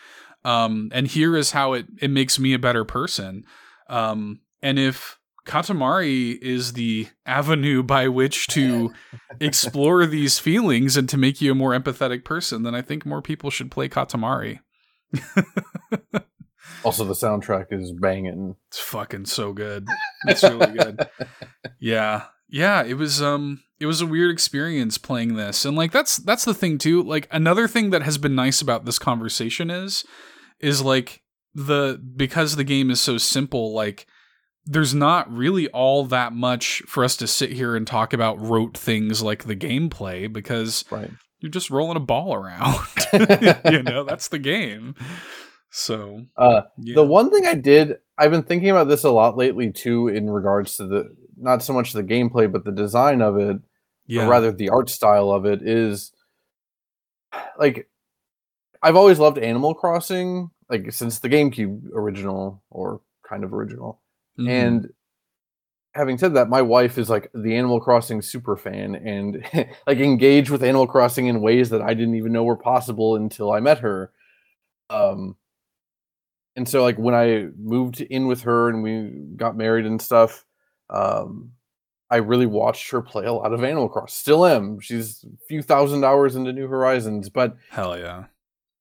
Um 0.46 0.90
and 0.94 1.08
here 1.08 1.36
is 1.36 1.52
how 1.52 1.74
it 1.74 1.88
it 2.02 2.12
makes 2.12 2.40
me 2.40 2.54
a 2.54 2.60
better 2.60 2.86
person. 2.86 3.44
Um 3.90 4.42
and 4.62 4.80
if 4.80 5.18
katamari 5.46 6.38
is 6.42 6.74
the 6.74 7.08
avenue 7.26 7.82
by 7.82 8.10
which 8.10 8.48
to 8.48 8.94
explore 9.40 10.06
these 10.06 10.40
feelings 10.40 10.98
and 10.98 11.08
to 11.08 11.18
make 11.18 11.42
you 11.42 11.54
a 11.54 11.56
more 11.56 11.72
empathetic 11.72 12.26
person 12.26 12.64
then 12.64 12.76
i 12.76 12.82
think 12.82 13.06
more 13.06 13.22
people 13.22 13.50
should 13.50 13.72
play 13.72 13.88
katamari 13.88 14.60
also, 16.84 17.06
the 17.06 17.14
soundtrack 17.14 17.68
is 17.72 17.92
banging. 17.92 18.56
It's 18.68 18.80
fucking 18.80 19.26
so 19.26 19.54
good. 19.54 19.88
It's 20.26 20.44
really 20.44 20.78
good. 20.78 21.08
yeah, 21.80 22.26
yeah. 22.50 22.84
It 22.84 22.96
was 22.96 23.22
um, 23.22 23.62
it 23.80 23.86
was 23.86 24.02
a 24.02 24.06
weird 24.08 24.32
experience 24.32 24.98
playing 24.98 25.36
this, 25.36 25.66
and 25.66 25.76
like 25.76 25.92
that's 25.92 26.18
that's 26.18 26.46
the 26.46 26.54
thing 26.54 26.78
too. 26.78 27.04
Like 27.04 27.28
another 27.32 27.68
thing 27.68 27.90
that 27.92 28.04
has 28.04 28.18
been 28.18 28.36
nice 28.36 28.62
about 28.62 28.86
this 28.86 29.00
conversation 29.00 29.70
is, 29.70 30.06
is 30.60 30.82
like 30.82 31.24
the 31.54 32.02
because 32.16 32.56
the 32.56 32.64
game 32.64 32.90
is 32.92 33.02
so 33.02 33.18
simple. 33.18 33.74
Like 33.74 34.08
there's 34.66 34.94
not 34.94 35.32
really 35.32 35.68
all 35.70 36.06
that 36.06 36.34
much 36.34 36.84
for 36.88 37.04
us 37.04 37.16
to 37.18 37.28
sit 37.28 37.52
here 37.52 37.76
and 37.76 37.88
talk 37.88 38.14
about 38.14 38.40
rote 38.40 38.78
things 38.78 39.24
like 39.24 39.46
the 39.46 39.56
gameplay 39.56 40.32
because 40.32 40.84
right 40.92 41.12
you're 41.40 41.52
just 41.52 41.70
rolling 41.70 41.98
a 41.98 42.02
ball 42.02 42.34
around. 42.34 42.78
you 43.72 43.84
know, 43.84 44.04
that's 44.04 44.30
the 44.30 44.40
game. 44.40 44.96
So, 45.78 46.26
uh, 46.38 46.62
yeah. 46.80 46.96
the 46.96 47.04
one 47.04 47.30
thing 47.30 47.46
I 47.46 47.54
did, 47.54 47.98
I've 48.18 48.32
been 48.32 48.42
thinking 48.42 48.72
about 48.72 48.88
this 48.88 49.04
a 49.04 49.12
lot 49.12 49.38
lately 49.38 49.72
too, 49.72 50.08
in 50.08 50.28
regards 50.28 50.76
to 50.78 50.88
the 50.88 51.16
not 51.40 51.62
so 51.62 51.72
much 51.72 51.94
the 51.94 52.04
gameplay, 52.04 52.52
but 52.52 52.66
the 52.66 52.72
design 52.72 53.22
of 53.22 53.38
it, 53.38 53.58
yeah. 54.08 54.26
or 54.26 54.28
rather 54.28 54.52
the 54.52 54.70
art 54.70 54.90
style 54.90 55.30
of 55.30 55.46
it, 55.46 55.62
is 55.62 56.14
like 57.60 57.88
I've 58.82 58.96
always 58.96 59.20
loved 59.20 59.38
Animal 59.38 59.76
Crossing, 59.76 60.50
like 60.68 60.92
since 60.92 61.20
the 61.20 61.30
GameCube 61.30 61.92
original 61.94 62.64
or 62.72 63.02
kind 63.22 63.44
of 63.44 63.54
original, 63.54 64.02
mm-hmm. 64.40 64.50
and 64.50 64.90
having 65.94 66.18
said 66.18 66.34
that, 66.34 66.50
my 66.50 66.64
wife 66.64 66.98
is 66.98 67.08
like 67.08 67.30
the 67.36 67.56
Animal 67.56 67.80
Crossing 67.80 68.24
super 68.24 68.58
fan 68.58 68.96
and 68.96 69.46
like 69.86 70.00
engaged 70.00 70.50
with 70.50 70.64
Animal 70.64 70.88
Crossing 70.88 71.28
in 71.28 71.40
ways 71.40 71.70
that 71.70 71.84
I 71.84 71.94
didn't 71.94 72.16
even 72.16 72.32
know 72.32 72.46
were 72.46 72.58
possible 72.58 73.16
until 73.16 73.52
I 73.52 73.60
met 73.60 73.78
her. 73.78 74.12
Um, 74.90 75.36
and 76.58 76.68
so 76.68 76.84
like 76.84 76.98
when 76.98 77.16
I 77.16 77.48
moved 77.58 78.02
in 78.02 78.28
with 78.28 78.42
her 78.42 78.68
and 78.68 78.84
we 78.84 79.12
got 79.38 79.56
married 79.56 79.86
and 79.86 80.02
stuff, 80.02 80.44
um, 80.90 81.52
I 82.10 82.18
really 82.18 82.48
watched 82.48 82.90
her 82.92 83.02
play 83.02 83.26
a 83.26 83.34
lot 83.34 83.54
of 83.54 83.64
Animal 83.64 83.88
Crossing. 83.88 84.10
Still 84.10 84.46
am. 84.46 84.80
She's 84.80 85.24
a 85.24 85.46
few 85.48 85.62
thousand 85.62 86.04
hours 86.04 86.36
into 86.36 86.52
New 86.52 86.68
Horizons, 86.68 87.30
but 87.30 87.56
hell 87.70 87.98
yeah. 87.98 88.26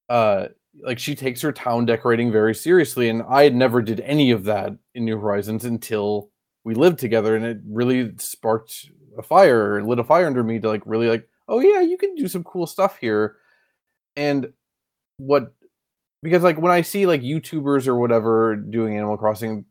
Uh, 0.08 0.48
like 0.82 0.98
she 0.98 1.14
takes 1.14 1.40
her 1.42 1.52
town 1.52 1.86
decorating 1.86 2.32
very 2.32 2.54
seriously, 2.54 3.08
and 3.08 3.22
I 3.28 3.44
had 3.44 3.54
never 3.54 3.82
did 3.82 4.00
any 4.00 4.30
of 4.30 4.44
that 4.44 4.72
in 4.94 5.04
New 5.04 5.18
Horizons 5.18 5.64
until 5.64 6.30
we 6.64 6.74
lived 6.74 6.98
together 6.98 7.36
and 7.36 7.44
it 7.44 7.58
really 7.64 8.12
sparked 8.18 8.90
a 9.16 9.22
fire 9.22 9.82
lit 9.84 10.00
a 10.00 10.04
fire 10.04 10.26
under 10.26 10.42
me 10.42 10.58
to 10.58 10.68
like 10.68 10.82
really 10.84 11.08
like 11.08 11.28
oh 11.46 11.60
yeah 11.60 11.80
you 11.80 11.96
can 11.96 12.12
do 12.16 12.26
some 12.26 12.42
cool 12.42 12.66
stuff 12.66 12.98
here 12.98 13.36
and 14.16 14.52
what 15.18 15.54
because 16.26 16.42
like 16.42 16.60
when 16.60 16.72
i 16.72 16.82
see 16.82 17.06
like 17.06 17.22
youtubers 17.22 17.86
or 17.86 17.96
whatever 17.96 18.56
doing 18.56 18.96
animal 18.96 19.16
crossing 19.16 19.64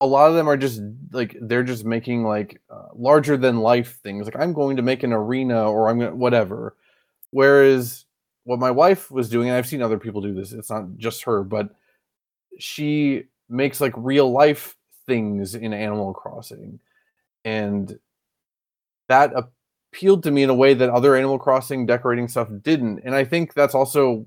a 0.00 0.06
lot 0.06 0.28
of 0.28 0.34
them 0.34 0.48
are 0.48 0.56
just 0.56 0.80
like 1.12 1.36
they're 1.42 1.62
just 1.62 1.84
making 1.84 2.24
like 2.24 2.60
uh, 2.70 2.88
larger 2.94 3.36
than 3.36 3.60
life 3.60 3.98
things 4.02 4.24
like 4.24 4.38
i'm 4.38 4.52
going 4.52 4.76
to 4.76 4.82
make 4.82 5.02
an 5.02 5.12
arena 5.12 5.70
or 5.70 5.88
i'm 5.88 5.98
going 5.98 6.10
to 6.10 6.16
whatever 6.16 6.76
whereas 7.30 8.06
what 8.44 8.58
my 8.58 8.70
wife 8.70 9.10
was 9.10 9.28
doing 9.28 9.48
and 9.48 9.56
i've 9.56 9.66
seen 9.66 9.82
other 9.82 9.98
people 9.98 10.20
do 10.20 10.34
this 10.34 10.52
it's 10.52 10.70
not 10.70 10.84
just 10.96 11.22
her 11.22 11.44
but 11.44 11.70
she 12.58 13.24
makes 13.48 13.80
like 13.80 13.92
real 13.96 14.30
life 14.30 14.76
things 15.06 15.54
in 15.54 15.74
Animal 15.74 16.14
Crossing. 16.14 16.78
And 17.44 17.98
that 19.08 19.32
appealed 19.34 20.22
to 20.22 20.30
me 20.30 20.44
in 20.44 20.50
a 20.50 20.54
way 20.54 20.72
that 20.74 20.88
other 20.88 21.16
Animal 21.16 21.38
Crossing 21.38 21.84
decorating 21.84 22.28
stuff 22.28 22.48
didn't. 22.62 23.00
And 23.04 23.14
I 23.14 23.24
think 23.24 23.54
that's 23.54 23.74
also 23.74 24.24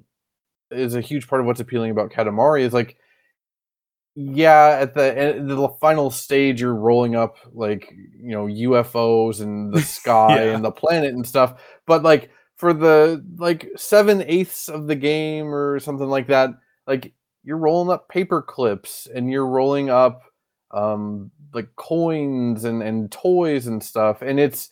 is 0.74 0.96
a 0.96 1.02
huge 1.02 1.28
part 1.28 1.42
of 1.42 1.48
what's 1.48 1.60
appealing 1.60 1.92
about 1.92 2.12
Katamari 2.12 2.62
is 2.62 2.74
like 2.74 2.98
yeah, 4.16 4.78
at 4.80 4.94
the 4.94 5.44
the 5.44 5.70
final 5.82 6.12
stage 6.12 6.62
you're 6.62 6.76
rolling 6.76 7.16
up 7.16 7.38
like, 7.52 7.92
you 7.92 8.32
know, 8.32 8.46
UFOs 8.46 9.42
and 9.42 9.74
the 9.74 9.82
sky 9.82 10.46
yeah. 10.46 10.56
and 10.56 10.64
the 10.64 10.72
planet 10.72 11.14
and 11.14 11.26
stuff, 11.26 11.62
but 11.88 12.04
like 12.04 12.30
for 12.56 12.74
the 12.74 13.26
like 13.38 13.70
seven 13.76 14.24
eighths 14.28 14.70
of 14.70 14.88
the 14.88 14.96
game 14.96 15.54
or 15.54 15.80
something 15.80 16.08
like 16.08 16.28
that, 16.28 16.52
like 16.86 17.14
you're 17.44 17.58
rolling 17.58 17.92
up 17.92 18.08
paper 18.08 18.42
clips 18.42 19.08
and 19.14 19.32
you're 19.32 19.48
rolling 19.48 19.90
up 19.90 20.22
um, 20.72 21.32
like 21.54 21.76
coins 21.76 22.66
and 22.66 22.84
and 22.84 23.12
toys 23.12 23.66
and 23.68 23.84
stuff, 23.84 24.22
and 24.22 24.40
it's 24.40 24.70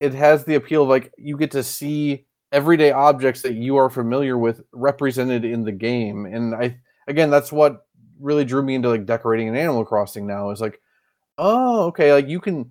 it 0.00 0.12
has 0.12 0.44
the 0.44 0.56
appeal 0.56 0.82
of 0.82 0.88
like 0.90 1.10
you 1.16 1.38
get 1.38 1.52
to 1.52 1.62
see 1.62 2.26
everyday 2.54 2.92
objects 2.92 3.42
that 3.42 3.54
you 3.54 3.76
are 3.76 3.90
familiar 3.90 4.38
with 4.38 4.62
represented 4.72 5.44
in 5.44 5.64
the 5.64 5.72
game, 5.72 6.26
and 6.26 6.54
I 6.54 6.78
again 7.08 7.30
that's 7.30 7.52
what 7.52 7.86
really 8.20 8.44
drew 8.44 8.62
me 8.62 8.76
into 8.76 8.88
like 8.88 9.06
decorating 9.06 9.48
an 9.48 9.56
Animal 9.56 9.84
Crossing 9.84 10.26
now 10.26 10.50
is 10.50 10.60
like, 10.60 10.80
oh 11.38 11.84
okay, 11.86 12.12
like 12.12 12.28
you 12.28 12.40
can 12.40 12.70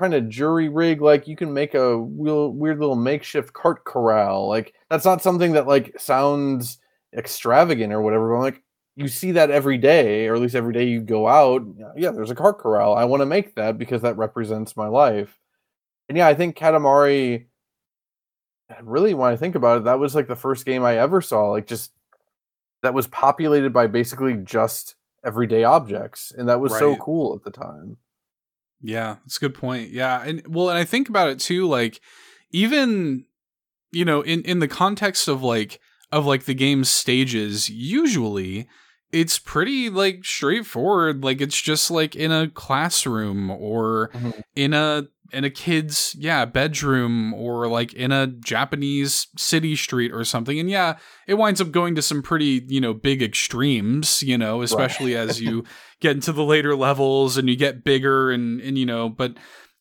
kind 0.00 0.14
of 0.14 0.28
jury 0.28 0.68
rig 0.68 1.00
like 1.00 1.28
you 1.28 1.36
can 1.36 1.54
make 1.54 1.74
a 1.74 1.96
weird 1.98 2.80
little 2.80 2.96
makeshift 2.96 3.52
cart 3.52 3.84
corral 3.84 4.48
like 4.48 4.74
that's 4.90 5.04
not 5.04 5.22
something 5.22 5.52
that 5.52 5.68
like 5.68 5.94
sounds 6.00 6.78
extravagant 7.16 7.92
or 7.92 8.02
whatever 8.02 8.28
but 8.28 8.34
I'm 8.34 8.42
like 8.42 8.64
you 8.96 9.08
see 9.08 9.32
that 9.32 9.50
every 9.50 9.78
day, 9.78 10.28
or 10.28 10.34
at 10.34 10.40
least 10.40 10.54
every 10.54 10.72
day 10.72 10.84
you 10.84 11.00
go 11.00 11.26
out. 11.26 11.62
Yeah, 11.96 12.10
there's 12.10 12.30
a 12.30 12.34
cart 12.34 12.58
corral. 12.58 12.94
I 12.94 13.04
want 13.04 13.22
to 13.22 13.26
make 13.26 13.54
that 13.56 13.76
because 13.76 14.02
that 14.02 14.16
represents 14.16 14.76
my 14.76 14.86
life. 14.86 15.36
And 16.08 16.16
yeah, 16.16 16.28
I 16.28 16.34
think 16.34 16.56
Katamari. 16.56 17.46
Really, 18.82 19.14
when 19.14 19.30
I 19.30 19.36
think 19.36 19.54
about 19.54 19.78
it, 19.78 19.84
that 19.84 19.98
was 19.98 20.14
like 20.14 20.26
the 20.26 20.36
first 20.36 20.64
game 20.64 20.84
I 20.84 20.96
ever 20.96 21.20
saw. 21.20 21.50
Like 21.50 21.66
just 21.66 21.92
that 22.82 22.94
was 22.94 23.06
populated 23.06 23.72
by 23.72 23.86
basically 23.86 24.34
just 24.34 24.94
everyday 25.24 25.64
objects, 25.64 26.32
and 26.36 26.48
that 26.48 26.60
was 26.60 26.72
right. 26.72 26.78
so 26.78 26.96
cool 26.96 27.34
at 27.34 27.44
the 27.44 27.50
time. 27.50 27.98
Yeah, 28.80 29.16
that's 29.24 29.36
a 29.36 29.40
good 29.40 29.54
point. 29.54 29.90
Yeah, 29.90 30.22
and 30.22 30.42
well, 30.46 30.70
and 30.70 30.78
I 30.78 30.84
think 30.84 31.08
about 31.08 31.28
it 31.28 31.38
too. 31.38 31.66
Like 31.66 32.00
even 32.50 33.26
you 33.92 34.04
know, 34.04 34.22
in 34.22 34.42
in 34.42 34.58
the 34.58 34.68
context 34.68 35.28
of 35.28 35.42
like 35.42 35.80
of 36.10 36.26
like 36.26 36.44
the 36.44 36.54
game's 36.54 36.88
stages, 36.88 37.68
usually 37.68 38.68
it's 39.14 39.38
pretty 39.38 39.88
like 39.88 40.24
straightforward 40.24 41.22
like 41.22 41.40
it's 41.40 41.60
just 41.60 41.88
like 41.88 42.16
in 42.16 42.32
a 42.32 42.48
classroom 42.48 43.48
or 43.48 44.10
mm-hmm. 44.12 44.30
in 44.56 44.74
a 44.74 45.06
in 45.32 45.44
a 45.44 45.50
kid's 45.50 46.14
yeah 46.18 46.44
bedroom 46.44 47.32
or 47.34 47.66
like 47.66 47.92
in 47.94 48.12
a 48.12 48.26
japanese 48.26 49.28
city 49.36 49.74
street 49.74 50.12
or 50.12 50.24
something 50.24 50.58
and 50.58 50.70
yeah 50.70 50.96
it 51.26 51.34
winds 51.34 51.60
up 51.60 51.70
going 51.70 51.94
to 51.94 52.02
some 52.02 52.22
pretty 52.22 52.64
you 52.68 52.80
know 52.80 52.92
big 52.92 53.22
extremes 53.22 54.22
you 54.22 54.36
know 54.36 54.62
especially 54.62 55.14
right. 55.14 55.28
as 55.28 55.40
you 55.42 55.64
get 56.00 56.12
into 56.12 56.32
the 56.32 56.44
later 56.44 56.76
levels 56.76 57.36
and 57.36 57.48
you 57.48 57.56
get 57.56 57.84
bigger 57.84 58.30
and 58.30 58.60
and 58.60 58.78
you 58.78 58.86
know 58.86 59.08
but 59.08 59.34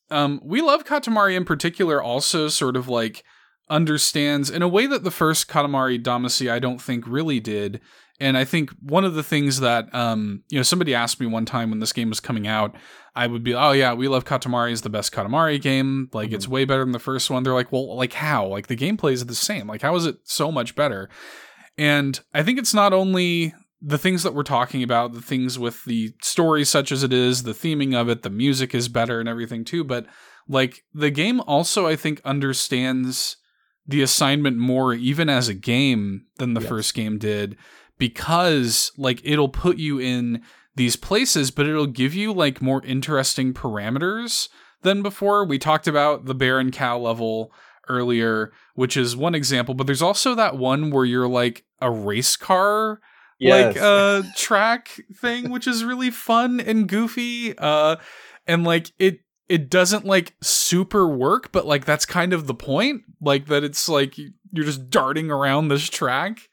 um 0.09 0.39
we 0.43 0.61
love 0.61 0.85
katamari 0.85 1.35
in 1.35 1.45
particular 1.45 2.01
also 2.01 2.47
sort 2.47 2.75
of 2.75 2.87
like 2.87 3.23
understands 3.69 4.49
in 4.49 4.61
a 4.61 4.67
way 4.67 4.85
that 4.87 5.03
the 5.03 5.11
first 5.11 5.47
katamari 5.47 6.01
damacy 6.01 6.51
i 6.51 6.59
don't 6.59 6.81
think 6.81 7.05
really 7.07 7.39
did 7.39 7.81
and 8.19 8.37
I 8.37 8.45
think 8.45 8.71
one 8.79 9.05
of 9.05 9.15
the 9.15 9.23
things 9.23 9.59
that 9.59 9.93
um, 9.93 10.43
you 10.49 10.57
know 10.57 10.63
somebody 10.63 10.93
asked 10.93 11.19
me 11.19 11.25
one 11.25 11.45
time 11.45 11.69
when 11.69 11.79
this 11.79 11.93
game 11.93 12.09
was 12.09 12.19
coming 12.19 12.47
out, 12.47 12.75
I 13.15 13.27
would 13.27 13.43
be, 13.43 13.53
oh 13.53 13.71
yeah, 13.71 13.93
we 13.93 14.07
love 14.07 14.25
Katamari 14.25 14.71
is 14.71 14.81
the 14.81 14.89
best 14.89 15.11
Katamari 15.11 15.61
game. 15.61 16.09
Like 16.13 16.29
mm-hmm. 16.29 16.35
it's 16.35 16.47
way 16.47 16.65
better 16.65 16.83
than 16.83 16.93
the 16.93 16.99
first 16.99 17.29
one. 17.29 17.43
They're 17.43 17.53
like, 17.53 17.71
well, 17.71 17.95
like 17.95 18.13
how? 18.13 18.47
Like 18.47 18.67
the 18.67 18.75
gameplay 18.75 19.11
is 19.11 19.25
the 19.25 19.35
same. 19.35 19.67
Like 19.67 19.81
how 19.81 19.95
is 19.95 20.05
it 20.05 20.17
so 20.23 20.51
much 20.51 20.75
better? 20.75 21.09
And 21.77 22.19
I 22.33 22.43
think 22.43 22.59
it's 22.59 22.73
not 22.73 22.93
only 22.93 23.53
the 23.81 23.97
things 23.97 24.23
that 24.23 24.33
we're 24.33 24.43
talking 24.43 24.81
about, 24.81 25.13
the 25.13 25.21
things 25.21 25.59
with 25.59 25.83
the 25.85 26.13
story 26.21 26.63
such 26.63 26.91
as 26.91 27.03
it 27.03 27.11
is, 27.11 27.43
the 27.43 27.51
theming 27.51 27.93
of 27.93 28.09
it, 28.09 28.23
the 28.23 28.29
music 28.29 28.73
is 28.73 28.87
better 28.87 29.19
and 29.19 29.27
everything 29.27 29.65
too, 29.65 29.83
but 29.83 30.05
like 30.47 30.83
the 30.93 31.09
game 31.09 31.41
also 31.41 31.85
I 31.87 31.95
think 31.95 32.21
understands 32.25 33.37
the 33.85 34.01
assignment 34.01 34.57
more 34.57 34.93
even 34.93 35.29
as 35.29 35.49
a 35.49 35.53
game 35.53 36.25
than 36.37 36.53
the 36.53 36.61
yes. 36.61 36.69
first 36.69 36.93
game 36.93 37.17
did 37.17 37.57
because 37.97 38.91
like 38.97 39.21
it'll 39.23 39.49
put 39.49 39.77
you 39.77 39.99
in 39.99 40.41
these 40.75 40.95
places 40.95 41.51
but 41.51 41.67
it'll 41.67 41.87
give 41.87 42.13
you 42.13 42.33
like 42.33 42.61
more 42.61 42.83
interesting 42.85 43.53
parameters 43.53 44.49
than 44.83 45.01
before. 45.01 45.43
We 45.45 45.57
talked 45.57 45.87
about 45.87 46.25
the 46.25 46.35
bear 46.35 46.59
and 46.59 46.71
cow 46.71 46.99
level 46.99 47.51
earlier, 47.89 48.51
which 48.75 48.95
is 48.95 49.15
one 49.15 49.35
example, 49.35 49.73
but 49.73 49.87
there's 49.87 50.01
also 50.01 50.35
that 50.35 50.57
one 50.57 50.91
where 50.91 51.05
you're 51.05 51.27
like 51.27 51.63
a 51.81 51.89
race 51.89 52.35
car 52.35 53.01
yes. 53.39 53.75
like 53.75 53.83
uh 53.83 54.21
track 54.37 55.01
thing 55.15 55.49
which 55.49 55.67
is 55.67 55.83
really 55.83 56.09
fun 56.09 56.61
and 56.61 56.87
goofy 56.87 57.57
uh 57.57 57.97
and 58.47 58.63
like 58.63 58.91
it 58.99 59.19
it 59.49 59.69
doesn't 59.69 60.05
like 60.05 60.33
super 60.41 61.07
work 61.07 61.51
but 61.51 61.65
like 61.65 61.83
that's 61.83 62.05
kind 62.05 62.31
of 62.31 62.47
the 62.47 62.53
point 62.53 63.01
like 63.19 63.47
that 63.47 63.63
it's 63.63 63.89
like 63.89 64.17
you're 64.17 64.65
just 64.65 64.89
darting 64.89 65.29
around 65.29 65.67
this 65.67 65.89
track 65.89 66.47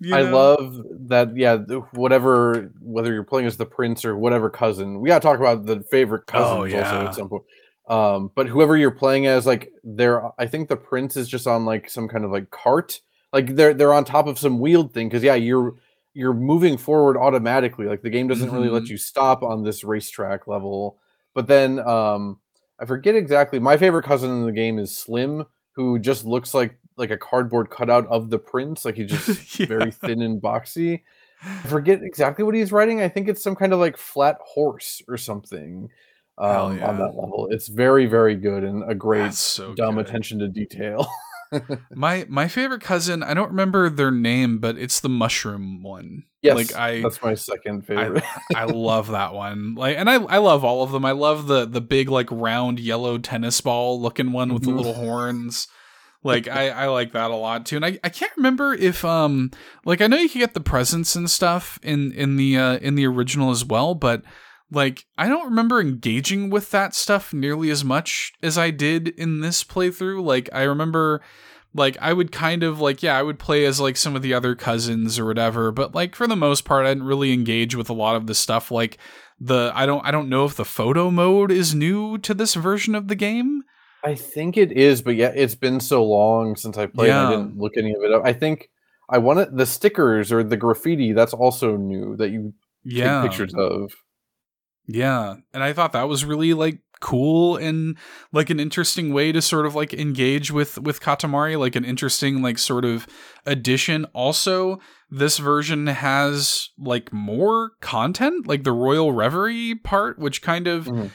you 0.00 0.10
know? 0.10 0.16
I 0.16 0.22
love 0.22 0.82
that. 1.08 1.36
Yeah, 1.36 1.58
whatever, 1.92 2.72
whether 2.80 3.12
you're 3.12 3.22
playing 3.22 3.46
as 3.46 3.56
the 3.56 3.66
prince 3.66 4.04
or 4.04 4.16
whatever 4.16 4.50
cousin, 4.50 5.00
we 5.00 5.08
gotta 5.08 5.20
talk 5.20 5.38
about 5.38 5.66
the 5.66 5.80
favorite 5.90 6.26
cousins 6.26 6.60
oh, 6.60 6.64
yeah. 6.64 6.92
also 6.92 7.06
at 7.06 7.14
some 7.14 7.28
point. 7.28 7.44
Um, 7.88 8.30
but 8.34 8.46
whoever 8.46 8.76
you're 8.76 8.92
playing 8.92 9.26
as, 9.26 9.46
like, 9.46 9.72
they're, 9.82 10.22
I 10.40 10.46
think 10.46 10.68
the 10.68 10.76
prince 10.76 11.16
is 11.16 11.28
just 11.28 11.46
on 11.46 11.64
like 11.64 11.90
some 11.90 12.08
kind 12.08 12.24
of 12.24 12.30
like 12.30 12.50
cart, 12.50 13.00
like 13.32 13.54
they're 13.56 13.74
they're 13.74 13.92
on 13.92 14.04
top 14.04 14.26
of 14.26 14.38
some 14.38 14.58
wheeled 14.58 14.92
thing 14.94 15.08
because 15.08 15.22
yeah, 15.22 15.34
you're 15.34 15.74
you're 16.14 16.34
moving 16.34 16.76
forward 16.76 17.16
automatically. 17.16 17.86
Like 17.86 18.02
the 18.02 18.10
game 18.10 18.28
doesn't 18.28 18.46
mm-hmm. 18.46 18.56
really 18.56 18.68
let 18.68 18.84
mm-hmm. 18.84 18.92
you 18.92 18.98
stop 18.98 19.42
on 19.42 19.62
this 19.62 19.84
racetrack 19.84 20.46
level. 20.46 20.98
But 21.34 21.46
then 21.46 21.78
um, 21.80 22.40
I 22.80 22.86
forget 22.86 23.14
exactly. 23.14 23.58
My 23.58 23.76
favorite 23.76 24.04
cousin 24.04 24.30
in 24.30 24.46
the 24.46 24.52
game 24.52 24.78
is 24.78 24.96
Slim, 24.96 25.44
who 25.72 25.98
just 25.98 26.24
looks 26.24 26.54
like 26.54 26.78
like 27.00 27.10
a 27.10 27.18
cardboard 27.18 27.70
cutout 27.70 28.06
of 28.06 28.30
the 28.30 28.38
prince. 28.38 28.84
Like 28.84 28.96
he's 28.96 29.10
just 29.10 29.58
yeah. 29.58 29.66
very 29.66 29.90
thin 29.90 30.22
and 30.22 30.40
boxy. 30.40 31.02
I 31.42 31.62
forget 31.66 32.02
exactly 32.02 32.44
what 32.44 32.54
he's 32.54 32.70
riding. 32.70 33.00
I 33.00 33.08
think 33.08 33.28
it's 33.28 33.42
some 33.42 33.56
kind 33.56 33.72
of 33.72 33.80
like 33.80 33.96
flat 33.96 34.38
horse 34.44 35.02
or 35.08 35.16
something 35.16 35.88
um, 36.38 36.78
yeah. 36.78 36.88
on 36.88 36.98
that 36.98 37.16
level. 37.16 37.48
It's 37.50 37.68
very, 37.68 38.06
very 38.06 38.36
good 38.36 38.62
and 38.62 38.88
a 38.88 38.94
great 38.94 39.34
so 39.34 39.74
dumb 39.74 39.96
good. 39.96 40.06
attention 40.06 40.38
to 40.40 40.48
detail. 40.48 41.08
my 41.94 42.26
my 42.28 42.46
favorite 42.46 42.80
cousin, 42.80 43.22
I 43.22 43.34
don't 43.34 43.50
remember 43.50 43.90
their 43.90 44.10
name, 44.10 44.58
but 44.58 44.78
it's 44.78 45.00
the 45.00 45.08
mushroom 45.08 45.82
one. 45.82 46.24
Yes, 46.42 46.56
like 46.56 46.74
I 46.76 47.02
that's 47.02 47.20
my 47.22 47.34
second 47.34 47.86
favorite. 47.86 48.22
I, 48.54 48.62
I 48.62 48.64
love 48.64 49.10
that 49.10 49.34
one. 49.34 49.74
Like, 49.74 49.96
and 49.96 50.08
I 50.08 50.14
I 50.14 50.38
love 50.38 50.64
all 50.64 50.82
of 50.82 50.92
them. 50.92 51.04
I 51.04 51.12
love 51.12 51.48
the 51.48 51.66
the 51.66 51.80
big 51.80 52.08
like 52.08 52.28
round 52.30 52.78
yellow 52.78 53.18
tennis 53.18 53.60
ball 53.60 54.00
looking 54.00 54.32
one 54.32 54.54
with 54.54 54.62
mm-hmm. 54.62 54.70
the 54.70 54.76
little 54.76 54.94
horns. 54.94 55.66
Like 56.22 56.48
I, 56.48 56.68
I 56.68 56.86
like 56.88 57.12
that 57.12 57.30
a 57.30 57.36
lot 57.36 57.64
too. 57.64 57.76
And 57.76 57.84
I, 57.84 57.98
I 58.04 58.10
can't 58.10 58.36
remember 58.36 58.74
if 58.74 59.04
um 59.04 59.50
like 59.84 60.00
I 60.00 60.06
know 60.06 60.18
you 60.18 60.28
can 60.28 60.40
get 60.40 60.54
the 60.54 60.60
presents 60.60 61.16
and 61.16 61.30
stuff 61.30 61.78
in 61.82 62.12
in 62.12 62.36
the 62.36 62.56
uh 62.58 62.76
in 62.78 62.94
the 62.94 63.06
original 63.06 63.50
as 63.50 63.64
well, 63.64 63.94
but 63.94 64.22
like 64.70 65.06
I 65.16 65.28
don't 65.28 65.46
remember 65.46 65.80
engaging 65.80 66.50
with 66.50 66.70
that 66.72 66.94
stuff 66.94 67.32
nearly 67.32 67.70
as 67.70 67.84
much 67.84 68.32
as 68.42 68.58
I 68.58 68.70
did 68.70 69.08
in 69.08 69.40
this 69.40 69.64
playthrough. 69.64 70.22
Like 70.22 70.50
I 70.52 70.62
remember 70.62 71.22
like 71.74 71.96
I 72.00 72.12
would 72.12 72.32
kind 72.32 72.62
of 72.62 72.80
like 72.80 73.02
yeah, 73.02 73.16
I 73.16 73.22
would 73.22 73.38
play 73.38 73.64
as 73.64 73.80
like 73.80 73.96
some 73.96 74.14
of 74.14 74.22
the 74.22 74.34
other 74.34 74.54
cousins 74.54 75.18
or 75.18 75.24
whatever, 75.24 75.72
but 75.72 75.94
like 75.94 76.14
for 76.14 76.26
the 76.26 76.36
most 76.36 76.66
part 76.66 76.84
I 76.84 76.90
didn't 76.90 77.04
really 77.04 77.32
engage 77.32 77.74
with 77.74 77.88
a 77.88 77.94
lot 77.94 78.16
of 78.16 78.26
the 78.26 78.34
stuff 78.34 78.70
like 78.70 78.98
the 79.40 79.72
I 79.74 79.86
don't 79.86 80.04
I 80.04 80.10
don't 80.10 80.28
know 80.28 80.44
if 80.44 80.54
the 80.54 80.66
photo 80.66 81.10
mode 81.10 81.50
is 81.50 81.74
new 81.74 82.18
to 82.18 82.34
this 82.34 82.54
version 82.54 82.94
of 82.94 83.08
the 83.08 83.14
game. 83.14 83.62
I 84.02 84.14
think 84.14 84.56
it 84.56 84.72
is, 84.72 85.02
but 85.02 85.16
yeah, 85.16 85.32
it's 85.34 85.54
been 85.54 85.80
so 85.80 86.04
long 86.04 86.56
since 86.56 86.78
I 86.78 86.86
played. 86.86 87.08
Yeah. 87.08 87.28
I 87.28 87.30
didn't 87.30 87.58
look 87.58 87.76
any 87.76 87.92
of 87.92 88.02
it 88.02 88.12
up. 88.12 88.22
I 88.24 88.32
think 88.32 88.70
I 89.08 89.18
wanted 89.18 89.56
the 89.56 89.66
stickers 89.66 90.32
or 90.32 90.42
the 90.42 90.56
graffiti. 90.56 91.12
That's 91.12 91.34
also 91.34 91.76
new 91.76 92.16
that 92.16 92.30
you 92.30 92.54
yeah. 92.84 93.22
take 93.22 93.30
pictures 93.30 93.54
of. 93.54 93.92
Yeah, 94.86 95.36
and 95.52 95.62
I 95.62 95.72
thought 95.72 95.92
that 95.92 96.08
was 96.08 96.24
really 96.24 96.54
like 96.54 96.80
cool 97.00 97.56
and 97.56 97.96
like 98.32 98.50
an 98.50 98.60
interesting 98.60 99.12
way 99.12 99.32
to 99.32 99.40
sort 99.40 99.64
of 99.64 99.74
like 99.74 99.94
engage 99.94 100.50
with 100.50 100.78
with 100.78 101.00
Katamari, 101.00 101.58
like 101.58 101.76
an 101.76 101.84
interesting 101.84 102.42
like 102.42 102.58
sort 102.58 102.84
of 102.84 103.06
addition. 103.46 104.04
Also, 104.14 104.80
this 105.10 105.38
version 105.38 105.86
has 105.86 106.70
like 106.78 107.12
more 107.12 107.72
content, 107.80 108.46
like 108.46 108.64
the 108.64 108.72
Royal 108.72 109.12
Reverie 109.12 109.74
part, 109.74 110.18
which 110.18 110.42
kind 110.42 110.66
of 110.66 110.86
mm-hmm 110.86 111.08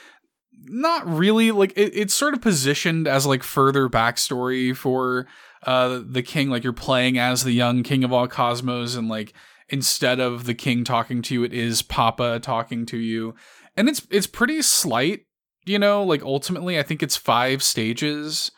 not 0.67 1.07
really 1.07 1.51
like 1.51 1.73
it, 1.75 1.95
it's 1.95 2.13
sort 2.13 2.33
of 2.33 2.41
positioned 2.41 3.07
as 3.07 3.25
like 3.25 3.43
further 3.43 3.89
backstory 3.89 4.75
for 4.75 5.27
uh 5.63 6.01
the 6.05 6.21
king 6.21 6.49
like 6.49 6.63
you're 6.63 6.73
playing 6.73 7.17
as 7.17 7.43
the 7.43 7.51
young 7.51 7.83
king 7.83 8.03
of 8.03 8.11
all 8.11 8.27
cosmos 8.27 8.95
and 8.95 9.07
like 9.07 9.33
instead 9.69 10.19
of 10.19 10.45
the 10.45 10.53
king 10.53 10.83
talking 10.83 11.21
to 11.21 11.33
you 11.33 11.43
it 11.43 11.53
is 11.53 11.81
papa 11.81 12.39
talking 12.39 12.85
to 12.85 12.97
you. 12.97 13.35
And 13.77 13.89
it's 13.89 14.05
it's 14.09 14.27
pretty 14.27 14.61
slight 14.61 15.21
you 15.65 15.79
know 15.79 16.03
like 16.03 16.21
ultimately 16.21 16.77
i 16.77 16.83
think 16.83 17.01
it's 17.01 17.15
five 17.15 17.63
stages. 17.63 18.51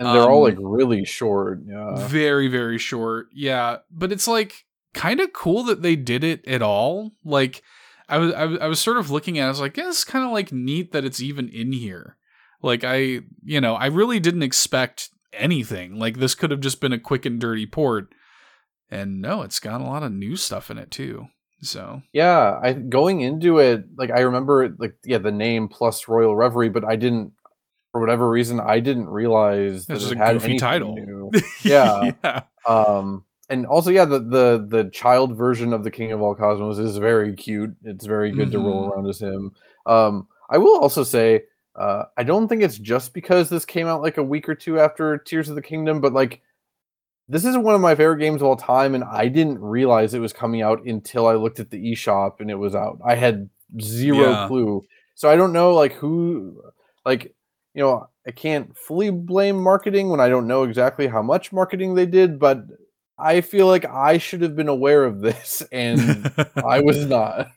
And 0.00 0.08
they're 0.08 0.22
um, 0.22 0.30
all 0.30 0.42
like 0.42 0.56
really 0.58 1.04
short 1.04 1.60
yeah. 1.66 1.96
very 2.06 2.48
very 2.48 2.78
short 2.78 3.26
yeah. 3.32 3.78
But 3.90 4.12
it's 4.12 4.28
like 4.28 4.64
kind 4.94 5.20
of 5.20 5.32
cool 5.32 5.62
that 5.64 5.82
they 5.82 5.96
did 5.96 6.24
it 6.24 6.46
at 6.46 6.62
all. 6.62 7.12
Like 7.24 7.62
I 8.08 8.18
was, 8.18 8.32
I 8.34 8.44
was 8.44 8.58
I 8.60 8.66
was 8.66 8.80
sort 8.80 8.96
of 8.96 9.10
looking 9.10 9.38
at. 9.38 9.42
it, 9.42 9.46
I 9.46 9.48
was 9.48 9.60
like, 9.60 9.76
yeah, 9.76 9.88
it's 9.88 10.04
kind 10.04 10.24
of 10.24 10.32
like 10.32 10.52
neat 10.52 10.92
that 10.92 11.04
it's 11.04 11.20
even 11.20 11.48
in 11.48 11.72
here. 11.72 12.16
Like 12.62 12.82
I, 12.84 13.20
you 13.44 13.60
know, 13.60 13.74
I 13.74 13.86
really 13.86 14.18
didn't 14.18 14.42
expect 14.42 15.10
anything. 15.32 15.98
Like 15.98 16.18
this 16.18 16.34
could 16.34 16.50
have 16.50 16.60
just 16.60 16.80
been 16.80 16.92
a 16.92 16.98
quick 16.98 17.26
and 17.26 17.40
dirty 17.40 17.66
port, 17.66 18.08
and 18.90 19.20
no, 19.20 19.42
it's 19.42 19.60
got 19.60 19.80
a 19.80 19.84
lot 19.84 20.02
of 20.02 20.12
new 20.12 20.36
stuff 20.36 20.70
in 20.70 20.78
it 20.78 20.90
too. 20.90 21.28
So 21.62 22.02
yeah, 22.12 22.58
I 22.62 22.72
going 22.72 23.20
into 23.20 23.58
it, 23.58 23.84
like 23.96 24.10
I 24.10 24.20
remember, 24.20 24.74
like 24.78 24.96
yeah, 25.04 25.18
the 25.18 25.32
name 25.32 25.68
plus 25.68 26.08
Royal 26.08 26.34
Reverie, 26.34 26.68
but 26.68 26.84
I 26.84 26.96
didn't, 26.96 27.32
for 27.92 28.00
whatever 28.00 28.28
reason, 28.28 28.60
I 28.60 28.80
didn't 28.80 29.08
realize 29.08 29.86
that 29.86 30.00
it 30.00 30.16
had 30.16 30.42
a 30.42 30.48
new 30.48 30.58
title. 30.58 31.30
yeah. 31.62 32.12
yeah. 32.22 32.42
Um, 32.66 33.24
and 33.48 33.66
also 33.66 33.90
yeah 33.90 34.04
the, 34.04 34.18
the 34.18 34.66
the 34.68 34.90
child 34.90 35.36
version 35.36 35.72
of 35.72 35.84
the 35.84 35.90
king 35.90 36.12
of 36.12 36.20
all 36.20 36.34
cosmos 36.34 36.78
is 36.78 36.96
very 36.98 37.34
cute 37.34 37.74
it's 37.84 38.06
very 38.06 38.30
good 38.30 38.48
mm-hmm. 38.48 38.62
to 38.62 38.68
roll 38.68 38.82
mm-hmm. 38.82 38.92
around 38.92 39.08
as 39.08 39.20
him 39.20 39.52
um 39.86 40.26
i 40.50 40.58
will 40.58 40.78
also 40.78 41.02
say 41.02 41.42
uh 41.76 42.04
i 42.16 42.22
don't 42.22 42.48
think 42.48 42.62
it's 42.62 42.78
just 42.78 43.12
because 43.14 43.48
this 43.48 43.64
came 43.64 43.86
out 43.86 44.02
like 44.02 44.18
a 44.18 44.22
week 44.22 44.48
or 44.48 44.54
two 44.54 44.78
after 44.78 45.18
tears 45.18 45.48
of 45.48 45.54
the 45.54 45.62
kingdom 45.62 46.00
but 46.00 46.12
like 46.12 46.40
this 47.30 47.44
is 47.44 47.58
one 47.58 47.74
of 47.74 47.80
my 47.80 47.94
favorite 47.94 48.18
games 48.18 48.40
of 48.40 48.48
all 48.48 48.56
time 48.56 48.94
and 48.94 49.04
i 49.04 49.28
didn't 49.28 49.60
realize 49.60 50.14
it 50.14 50.20
was 50.20 50.32
coming 50.32 50.62
out 50.62 50.84
until 50.84 51.26
i 51.26 51.34
looked 51.34 51.60
at 51.60 51.70
the 51.70 51.92
eShop 51.92 52.40
and 52.40 52.50
it 52.50 52.56
was 52.56 52.74
out 52.74 52.98
i 53.04 53.14
had 53.14 53.48
zero 53.80 54.30
yeah. 54.30 54.46
clue 54.46 54.84
so 55.14 55.30
i 55.30 55.36
don't 55.36 55.52
know 55.52 55.74
like 55.74 55.92
who 55.92 56.62
like 57.04 57.34
you 57.74 57.82
know 57.82 58.08
i 58.26 58.30
can't 58.30 58.76
fully 58.76 59.10
blame 59.10 59.62
marketing 59.62 60.08
when 60.08 60.20
i 60.20 60.28
don't 60.28 60.46
know 60.46 60.62
exactly 60.62 61.06
how 61.06 61.22
much 61.22 61.52
marketing 61.52 61.94
they 61.94 62.06
did 62.06 62.38
but 62.38 62.64
I 63.18 63.40
feel 63.40 63.66
like 63.66 63.84
I 63.84 64.18
should 64.18 64.42
have 64.42 64.54
been 64.54 64.68
aware 64.68 65.04
of 65.04 65.20
this, 65.20 65.62
and 65.72 66.32
I 66.56 66.80
was 66.84 67.04
not. 67.06 67.50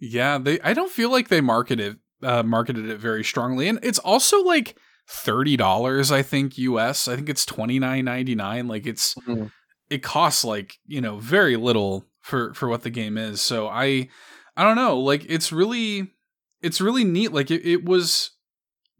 Yeah, 0.00 0.38
they. 0.38 0.60
I 0.60 0.74
don't 0.74 0.90
feel 0.90 1.10
like 1.10 1.28
they 1.28 1.40
marketed 1.40 1.98
uh, 2.22 2.42
marketed 2.42 2.88
it 2.88 2.98
very 2.98 3.24
strongly, 3.24 3.68
and 3.68 3.78
it's 3.82 3.98
also 3.98 4.42
like 4.42 4.76
thirty 5.08 5.56
dollars. 5.56 6.10
I 6.12 6.22
think 6.22 6.58
U.S. 6.58 7.08
I 7.08 7.16
think 7.16 7.28
it's 7.28 7.46
twenty 7.46 7.78
nine 7.78 8.04
ninety 8.04 8.34
nine. 8.34 8.68
Like 8.68 8.86
it's 8.86 9.14
mm-hmm. 9.14 9.46
it 9.90 10.02
costs 10.02 10.44
like 10.44 10.78
you 10.86 11.00
know 11.00 11.18
very 11.18 11.56
little 11.56 12.06
for 12.20 12.54
for 12.54 12.68
what 12.68 12.82
the 12.82 12.90
game 12.90 13.16
is. 13.16 13.40
So 13.40 13.68
I 13.68 14.08
I 14.56 14.64
don't 14.64 14.76
know. 14.76 14.98
Like 14.98 15.24
it's 15.28 15.52
really 15.52 16.12
it's 16.62 16.80
really 16.80 17.04
neat. 17.04 17.32
Like 17.32 17.50
it, 17.50 17.66
it 17.66 17.84
was. 17.84 18.30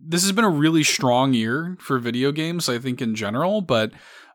This 0.00 0.22
has 0.22 0.30
been 0.30 0.44
a 0.44 0.48
really 0.48 0.84
strong 0.84 1.34
year 1.34 1.76
for 1.80 1.98
video 1.98 2.30
games. 2.30 2.68
I 2.68 2.78
think 2.78 3.02
in 3.02 3.16
general, 3.16 3.60
but 3.60 3.90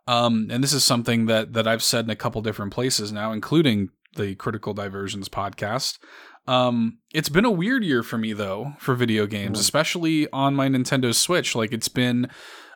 um, 0.07 0.47
and 0.51 0.63
this 0.63 0.73
is 0.73 0.83
something 0.83 1.25
that 1.27 1.53
that 1.53 1.67
I've 1.67 1.83
said 1.83 2.05
in 2.05 2.11
a 2.11 2.15
couple 2.15 2.41
different 2.41 2.73
places 2.73 3.11
now, 3.11 3.31
including 3.31 3.89
the 4.15 4.35
Critical 4.35 4.73
Diversions 4.73 5.29
podcast. 5.29 5.97
Um, 6.45 6.99
it's 7.13 7.29
been 7.29 7.45
a 7.45 7.51
weird 7.51 7.83
year 7.83 8.03
for 8.03 8.17
me 8.17 8.33
though 8.33 8.73
for 8.79 8.95
video 8.95 9.25
games, 9.25 9.57
mm. 9.57 9.61
especially 9.61 10.29
on 10.31 10.55
my 10.55 10.67
Nintendo 10.67 11.13
Switch. 11.13 11.55
Like 11.55 11.71
it's 11.71 11.87
been 11.87 12.29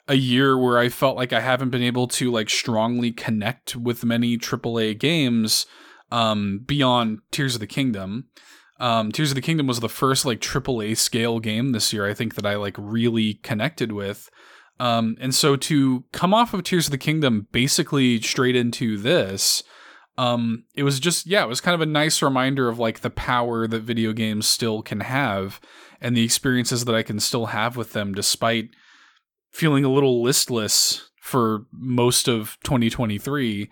a 0.08 0.16
year 0.16 0.58
where 0.58 0.78
I 0.78 0.90
felt 0.90 1.18
like 1.18 1.34
I 1.34 1.42
haven't 1.42 1.70
been 1.70 1.84
able 1.84 2.08
to 2.08 2.32
like 2.32 2.50
strongly 2.50 3.12
connect 3.12 3.76
with 3.76 4.06
many 4.06 4.38
AAA 4.38 4.98
games 4.98 5.66
um, 6.12 6.62
beyond 6.66 7.20
Tears 7.32 7.56
of 7.56 7.60
the 7.60 7.68
Kingdom. 7.68 8.30
Um, 8.80 9.12
Tears 9.12 9.32
of 9.32 9.36
the 9.36 9.42
Kingdom 9.42 9.68
was 9.68 9.80
the 9.80 9.90
first 9.90 10.26
like 10.26 10.40
AAA 10.40 10.96
scale 10.98 11.40
game 11.40 11.72
this 11.72 11.92
year. 11.92 12.08
I 12.08 12.14
think 12.14 12.36
that 12.36 12.46
I 12.46 12.56
like 12.56 12.76
really 12.78 13.36
connected 13.36 13.92
with. 13.92 14.30
Um, 14.80 15.18
and 15.20 15.34
so 15.34 15.56
to 15.56 16.04
come 16.12 16.34
off 16.34 16.54
of 16.54 16.64
Tears 16.64 16.88
of 16.88 16.92
the 16.92 16.98
Kingdom 16.98 17.48
basically 17.52 18.22
straight 18.22 18.56
into 18.56 18.98
this, 18.98 19.64
um, 20.18 20.64
it 20.76 20.84
was 20.84 21.00
just 21.00 21.28
yeah, 21.28 21.44
it 21.44 21.48
was 21.48 21.62
kind 21.62 21.76
of 21.76 21.82
a 21.82 21.86
nice 21.86 22.22
reminder 22.22 22.70
of 22.70 22.80
like 22.80 23.02
the 23.02 23.10
power 23.10 23.68
that 23.68 23.82
video 23.82 24.14
games 24.14 24.48
still 24.48 24.82
can 24.82 25.02
have, 25.02 25.60
and 26.02 26.18
the 26.18 26.24
experiences 26.24 26.86
that 26.86 26.96
I 26.96 27.04
can 27.04 27.20
still 27.20 27.48
have 27.48 27.78
with 27.78 27.94
them, 27.94 28.14
despite 28.14 28.70
feeling 29.52 29.86
a 29.86 29.92
little 29.92 30.22
listless 30.24 31.10
for 31.22 31.66
most 31.72 32.28
of 32.28 32.58
2023. 32.64 33.70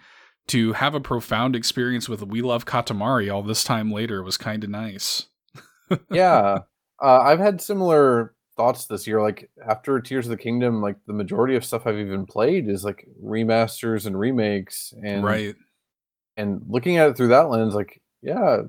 To 0.50 0.74
have 0.74 0.94
a 0.94 1.00
profound 1.00 1.56
experience 1.56 2.08
with 2.08 2.22
We 2.22 2.44
Love 2.44 2.68
Katamari 2.68 3.34
all 3.34 3.42
this 3.42 3.64
time 3.64 3.92
later 3.92 4.22
was 4.22 4.38
kind 4.38 4.64
of 4.64 4.70
nice. 4.70 5.26
yeah, 6.12 6.60
uh, 7.02 7.20
I've 7.20 7.40
had 7.40 7.62
similar 7.62 8.35
thoughts 8.58 8.86
this 8.86 9.08
year. 9.08 9.22
Like 9.22 9.50
after 9.68 10.00
Tears 10.00 10.26
of 10.26 10.32
the 10.32 10.38
Kingdom, 10.38 10.82
like 10.82 10.98
the 11.08 11.14
majority 11.14 11.56
of 11.56 11.66
stuff 11.66 11.86
I've 11.86 12.00
even 12.00 12.26
played 12.26 12.68
is 12.70 12.84
like 12.84 13.08
remasters 13.24 14.06
and 14.06 14.18
remakes, 14.18 14.94
and 15.04 15.24
right 15.24 15.56
and 16.38 16.62
looking 16.68 16.98
at 16.98 17.10
it 17.10 17.18
through 17.18 17.30
that 17.30 17.50
lens, 17.50 17.74
like, 17.74 18.02
yeah, 18.22 18.64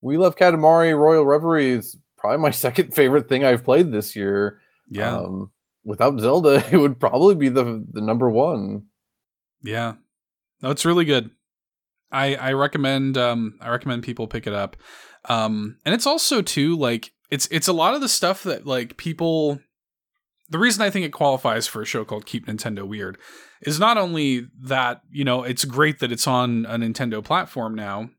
we 0.00 0.16
love 0.16 0.36
Katamari 0.36 0.96
Royal 0.96 1.24
Reverie 1.24 1.70
is 1.70 1.96
probably 2.16 2.38
my 2.38 2.50
second 2.52 2.94
favorite 2.94 3.28
thing 3.28 3.44
I've 3.44 3.64
played 3.64 3.92
this 3.92 4.14
year. 4.14 4.60
Yeah. 4.88 5.16
Um, 5.16 5.50
without 5.84 6.18
Zelda, 6.20 6.64
it 6.70 6.76
would 6.76 7.00
probably 7.00 7.34
be 7.34 7.48
the 7.48 7.84
the 7.92 8.00
number 8.00 8.30
one. 8.30 8.84
Yeah. 9.62 9.94
No, 10.62 10.74
really 10.84 11.04
good. 11.04 11.30
I 12.10 12.36
I 12.36 12.52
recommend 12.52 13.18
um 13.18 13.58
I 13.60 13.70
recommend 13.70 14.04
people 14.04 14.28
pick 14.28 14.46
it 14.46 14.52
up. 14.52 14.76
Um 15.24 15.78
and 15.84 15.94
it's 15.94 16.06
also 16.06 16.40
too 16.40 16.76
like 16.76 17.12
it's 17.30 17.48
it's 17.50 17.68
a 17.68 17.72
lot 17.72 17.94
of 17.94 18.00
the 18.00 18.08
stuff 18.08 18.42
that 18.44 18.66
like 18.66 18.96
people 18.96 19.60
the 20.48 20.58
reason 20.58 20.82
I 20.82 20.90
think 20.90 21.04
it 21.04 21.12
qualifies 21.12 21.66
for 21.66 21.82
a 21.82 21.86
show 21.86 22.04
called 22.04 22.26
Keep 22.26 22.46
Nintendo 22.46 22.86
Weird 22.86 23.18
is 23.62 23.80
not 23.80 23.98
only 23.98 24.46
that, 24.62 25.00
you 25.10 25.24
know, 25.24 25.42
it's 25.42 25.64
great 25.64 25.98
that 25.98 26.12
it's 26.12 26.26
on 26.26 26.66
a 26.66 26.76
Nintendo 26.76 27.24
platform 27.24 27.74
now, 27.74 28.10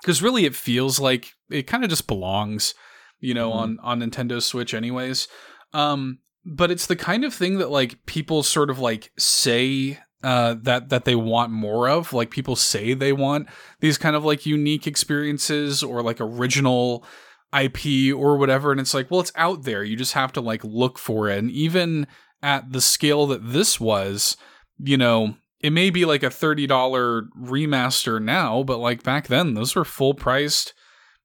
because 0.00 0.22
really 0.22 0.44
it 0.44 0.54
feels 0.54 1.00
like 1.00 1.32
it 1.50 1.66
kind 1.66 1.82
of 1.84 1.90
just 1.90 2.06
belongs, 2.06 2.74
you 3.20 3.32
know, 3.32 3.50
mm-hmm. 3.50 3.78
on 3.84 4.00
on 4.00 4.00
Nintendo 4.00 4.42
Switch 4.42 4.74
anyways. 4.74 5.28
Um, 5.72 6.18
but 6.44 6.70
it's 6.70 6.86
the 6.86 6.96
kind 6.96 7.24
of 7.24 7.32
thing 7.32 7.58
that 7.58 7.70
like 7.70 8.04
people 8.04 8.42
sort 8.42 8.68
of 8.68 8.78
like 8.78 9.12
say 9.16 9.98
uh, 10.22 10.56
that 10.62 10.90
that 10.90 11.04
they 11.04 11.14
want 11.14 11.52
more 11.52 11.88
of. 11.88 12.12
Like 12.12 12.30
people 12.30 12.56
say 12.56 12.94
they 12.94 13.12
want 13.12 13.48
these 13.80 13.96
kind 13.96 14.16
of 14.16 14.24
like 14.24 14.44
unique 14.44 14.86
experiences 14.86 15.82
or 15.82 16.02
like 16.02 16.20
original 16.20 17.04
IP 17.52 18.14
or 18.14 18.36
whatever, 18.36 18.70
and 18.70 18.80
it's 18.80 18.94
like, 18.94 19.10
well, 19.10 19.20
it's 19.20 19.32
out 19.36 19.64
there. 19.64 19.82
You 19.84 19.96
just 19.96 20.14
have 20.14 20.32
to 20.32 20.40
like 20.40 20.64
look 20.64 20.98
for 20.98 21.28
it. 21.28 21.38
And 21.38 21.50
even 21.50 22.06
at 22.42 22.72
the 22.72 22.80
scale 22.80 23.26
that 23.28 23.52
this 23.52 23.78
was, 23.78 24.36
you 24.78 24.96
know, 24.96 25.36
it 25.60 25.70
may 25.70 25.90
be 25.90 26.04
like 26.04 26.22
a 26.22 26.26
$30 26.26 27.28
remaster 27.40 28.20
now, 28.20 28.62
but 28.62 28.78
like 28.78 29.02
back 29.02 29.28
then, 29.28 29.54
those 29.54 29.76
were 29.76 29.84
full 29.84 30.14
priced 30.14 30.74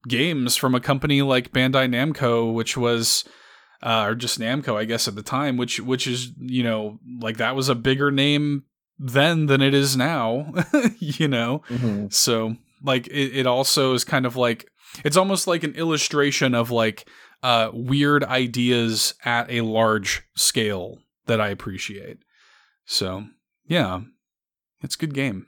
games 0.08 0.56
from 0.56 0.76
a 0.76 0.80
company 0.80 1.22
like 1.22 1.52
Bandai 1.52 1.90
Namco, 1.90 2.54
which 2.54 2.78
was 2.78 3.24
uh, 3.82 4.06
or 4.08 4.16
just 4.16 4.40
Namco, 4.40 4.76
I 4.76 4.86
guess, 4.86 5.08
at 5.08 5.16
the 5.16 5.24
time, 5.24 5.58
which 5.58 5.80
which 5.80 6.08
is 6.08 6.32
you 6.40 6.64
know 6.64 7.00
like 7.20 7.38
that 7.38 7.56
was 7.56 7.70
a 7.70 7.76
bigger 7.76 8.12
name 8.12 8.64
then 9.00 9.46
than 9.46 9.62
it 9.62 9.74
is 9.74 9.96
now, 9.96 10.52
you 11.00 11.28
know. 11.28 11.62
Mm-hmm. 11.70 12.08
So 12.10 12.56
like 12.84 13.08
it, 13.08 13.40
it 13.40 13.48
also 13.48 13.94
is 13.94 14.04
kind 14.04 14.26
of 14.26 14.36
like 14.36 14.70
it's 15.04 15.18
almost 15.18 15.48
like 15.48 15.64
an 15.64 15.76
illustration 15.76 16.54
of 16.56 16.72
like 16.72 17.08
uh, 17.44 17.70
weird 17.74 18.24
ideas 18.24 19.14
at 19.24 19.50
a 19.52 19.62
large 19.62 20.24
scale 20.36 21.00
that 21.26 21.42
I 21.42 21.50
appreciate. 21.50 22.20
So 22.86 23.26
yeah, 23.68 24.02
it's 24.82 24.96
a 24.96 25.00
good 25.00 25.14
game. 25.14 25.48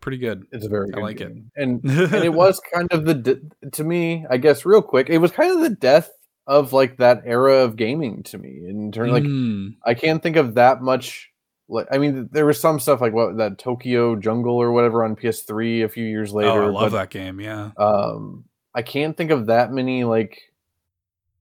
Pretty 0.00 0.18
good. 0.18 0.44
It's 0.52 0.66
a 0.66 0.68
very 0.68 0.90
I 0.94 1.00
like 1.00 1.16
game. 1.16 1.50
it. 1.56 1.62
And 1.62 1.84
and 2.12 2.24
it 2.24 2.32
was 2.32 2.60
kind 2.72 2.88
of 2.92 3.04
the 3.04 3.14
de- 3.14 3.70
to 3.72 3.84
me, 3.84 4.26
I 4.30 4.36
guess 4.36 4.64
real 4.64 4.82
quick, 4.82 5.08
it 5.08 5.18
was 5.18 5.32
kind 5.32 5.50
of 5.52 5.60
the 5.60 5.70
death 5.70 6.10
of 6.46 6.72
like 6.72 6.98
that 6.98 7.22
era 7.24 7.56
of 7.64 7.76
gaming 7.76 8.22
to 8.24 8.38
me. 8.38 8.60
In 8.68 8.92
terms 8.92 9.12
like 9.12 9.24
mm. 9.24 9.74
I 9.84 9.94
can't 9.94 10.22
think 10.22 10.36
of 10.36 10.54
that 10.54 10.80
much 10.80 11.30
like 11.68 11.88
I 11.90 11.98
mean 11.98 12.28
there 12.32 12.46
was 12.46 12.60
some 12.60 12.78
stuff 12.78 13.00
like 13.00 13.12
what 13.12 13.38
that 13.38 13.58
Tokyo 13.58 14.16
Jungle 14.16 14.56
or 14.56 14.72
whatever 14.72 15.04
on 15.04 15.16
PS3 15.16 15.84
a 15.84 15.88
few 15.88 16.04
years 16.04 16.32
later. 16.32 16.50
Oh, 16.50 16.66
I 16.66 16.70
love 16.70 16.92
but, 16.92 16.98
that 16.98 17.10
game, 17.10 17.40
yeah. 17.40 17.70
Um 17.76 18.44
I 18.76 18.82
can't 18.82 19.16
think 19.16 19.32
of 19.32 19.46
that 19.46 19.72
many 19.72 20.04
like 20.04 20.40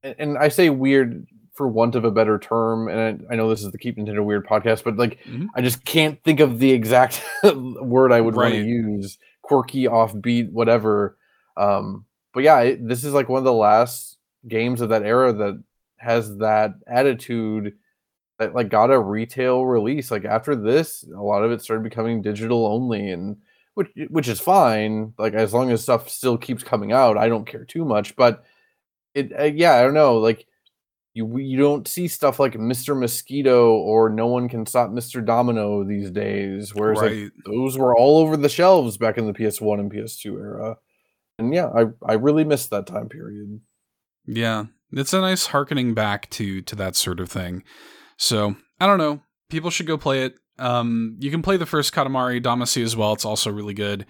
and 0.03 0.37
I 0.37 0.47
say 0.47 0.69
weird 0.69 1.27
for 1.53 1.67
want 1.67 1.95
of 1.95 2.03
a 2.03 2.11
better 2.11 2.37
term, 2.37 2.89
and 2.89 3.25
I, 3.29 3.33
I, 3.33 3.35
know 3.37 3.49
this 3.49 3.63
is 3.63 3.71
the 3.71 3.77
Keep 3.77 3.97
Nintendo 3.97 4.23
Weird 4.23 4.45
podcast, 4.45 4.83
but 4.83 4.97
like 4.97 5.23
mm-hmm. 5.23 5.47
I 5.55 5.61
just 5.61 5.85
can't 5.85 6.21
think 6.23 6.41
of 6.41 6.59
the 6.59 6.71
exact 6.71 7.23
word 7.43 8.11
I 8.11 8.21
would 8.21 8.35
right. 8.35 8.53
want 8.53 8.65
to 8.65 8.69
use. 8.69 9.17
Quirky, 9.41 9.83
offbeat, 9.83 10.51
whatever. 10.51 11.17
Um, 11.55 12.05
but 12.33 12.43
yeah, 12.43 12.59
it, 12.61 12.87
this 12.87 13.03
is 13.03 13.13
like 13.13 13.29
one 13.29 13.37
of 13.37 13.45
the 13.45 13.53
last 13.53 14.17
games 14.47 14.81
of 14.81 14.89
that 14.89 15.03
era 15.03 15.31
that 15.31 15.63
has 15.97 16.37
that 16.37 16.73
attitude 16.87 17.73
that 18.37 18.53
like 18.53 18.69
got 18.69 18.91
a 18.91 18.99
retail 18.99 19.65
release. 19.65 20.11
Like 20.11 20.25
after 20.25 20.55
this, 20.55 21.05
a 21.15 21.21
lot 21.21 21.43
of 21.43 21.51
it 21.51 21.61
started 21.61 21.83
becoming 21.83 22.21
digital 22.21 22.65
only, 22.65 23.11
and 23.11 23.37
which 23.75 23.89
which 24.09 24.27
is 24.27 24.39
fine. 24.39 25.13
Like 25.17 25.33
as 25.33 25.53
long 25.53 25.71
as 25.71 25.83
stuff 25.83 26.09
still 26.09 26.37
keeps 26.37 26.63
coming 26.63 26.91
out, 26.91 27.17
I 27.17 27.29
don't 27.29 27.45
care 27.45 27.65
too 27.65 27.85
much. 27.85 28.15
But 28.15 28.43
it, 29.13 29.31
uh, 29.37 29.43
yeah, 29.43 29.75
I 29.75 29.83
don't 29.83 29.93
know, 29.93 30.17
like 30.17 30.47
you 31.13 31.37
you 31.37 31.57
don't 31.57 31.87
see 31.87 32.07
stuff 32.07 32.39
like 32.39 32.53
Mr. 32.53 32.99
Mosquito 32.99 33.73
or 33.75 34.09
No 34.09 34.27
One 34.27 34.49
Can 34.49 34.65
Stop 34.65 34.89
Mr. 34.89 35.25
Domino 35.25 35.83
these 35.83 36.11
days. 36.11 36.75
Whereas 36.75 36.99
right. 36.99 37.23
like, 37.23 37.31
those 37.45 37.77
were 37.77 37.95
all 37.95 38.17
over 38.17 38.35
the 38.35 38.49
shelves 38.49 38.97
back 38.97 39.17
in 39.17 39.25
the 39.25 39.33
PS1 39.33 39.79
and 39.79 39.91
PS2 39.91 40.39
era. 40.39 40.77
And 41.39 41.53
yeah, 41.53 41.67
I 41.67 41.85
I 42.05 42.13
really 42.13 42.43
missed 42.43 42.69
that 42.71 42.87
time 42.87 43.09
period. 43.09 43.61
Yeah. 44.25 44.65
It's 44.91 45.13
a 45.13 45.21
nice 45.21 45.47
harkening 45.47 45.93
back 45.93 46.29
to 46.31 46.61
to 46.61 46.75
that 46.75 46.95
sort 46.95 47.19
of 47.19 47.29
thing. 47.29 47.63
So 48.17 48.55
I 48.79 48.87
don't 48.87 48.97
know. 48.97 49.21
People 49.49 49.69
should 49.69 49.87
go 49.87 49.97
play 49.97 50.23
it. 50.23 50.35
Um, 50.57 51.17
you 51.19 51.31
can 51.31 51.41
play 51.41 51.57
the 51.57 51.65
first 51.65 51.93
Katamari 51.93 52.41
Damacy 52.41 52.83
as 52.83 52.95
well. 52.95 53.13
It's 53.13 53.25
also 53.25 53.51
really 53.51 53.73
good. 53.73 54.05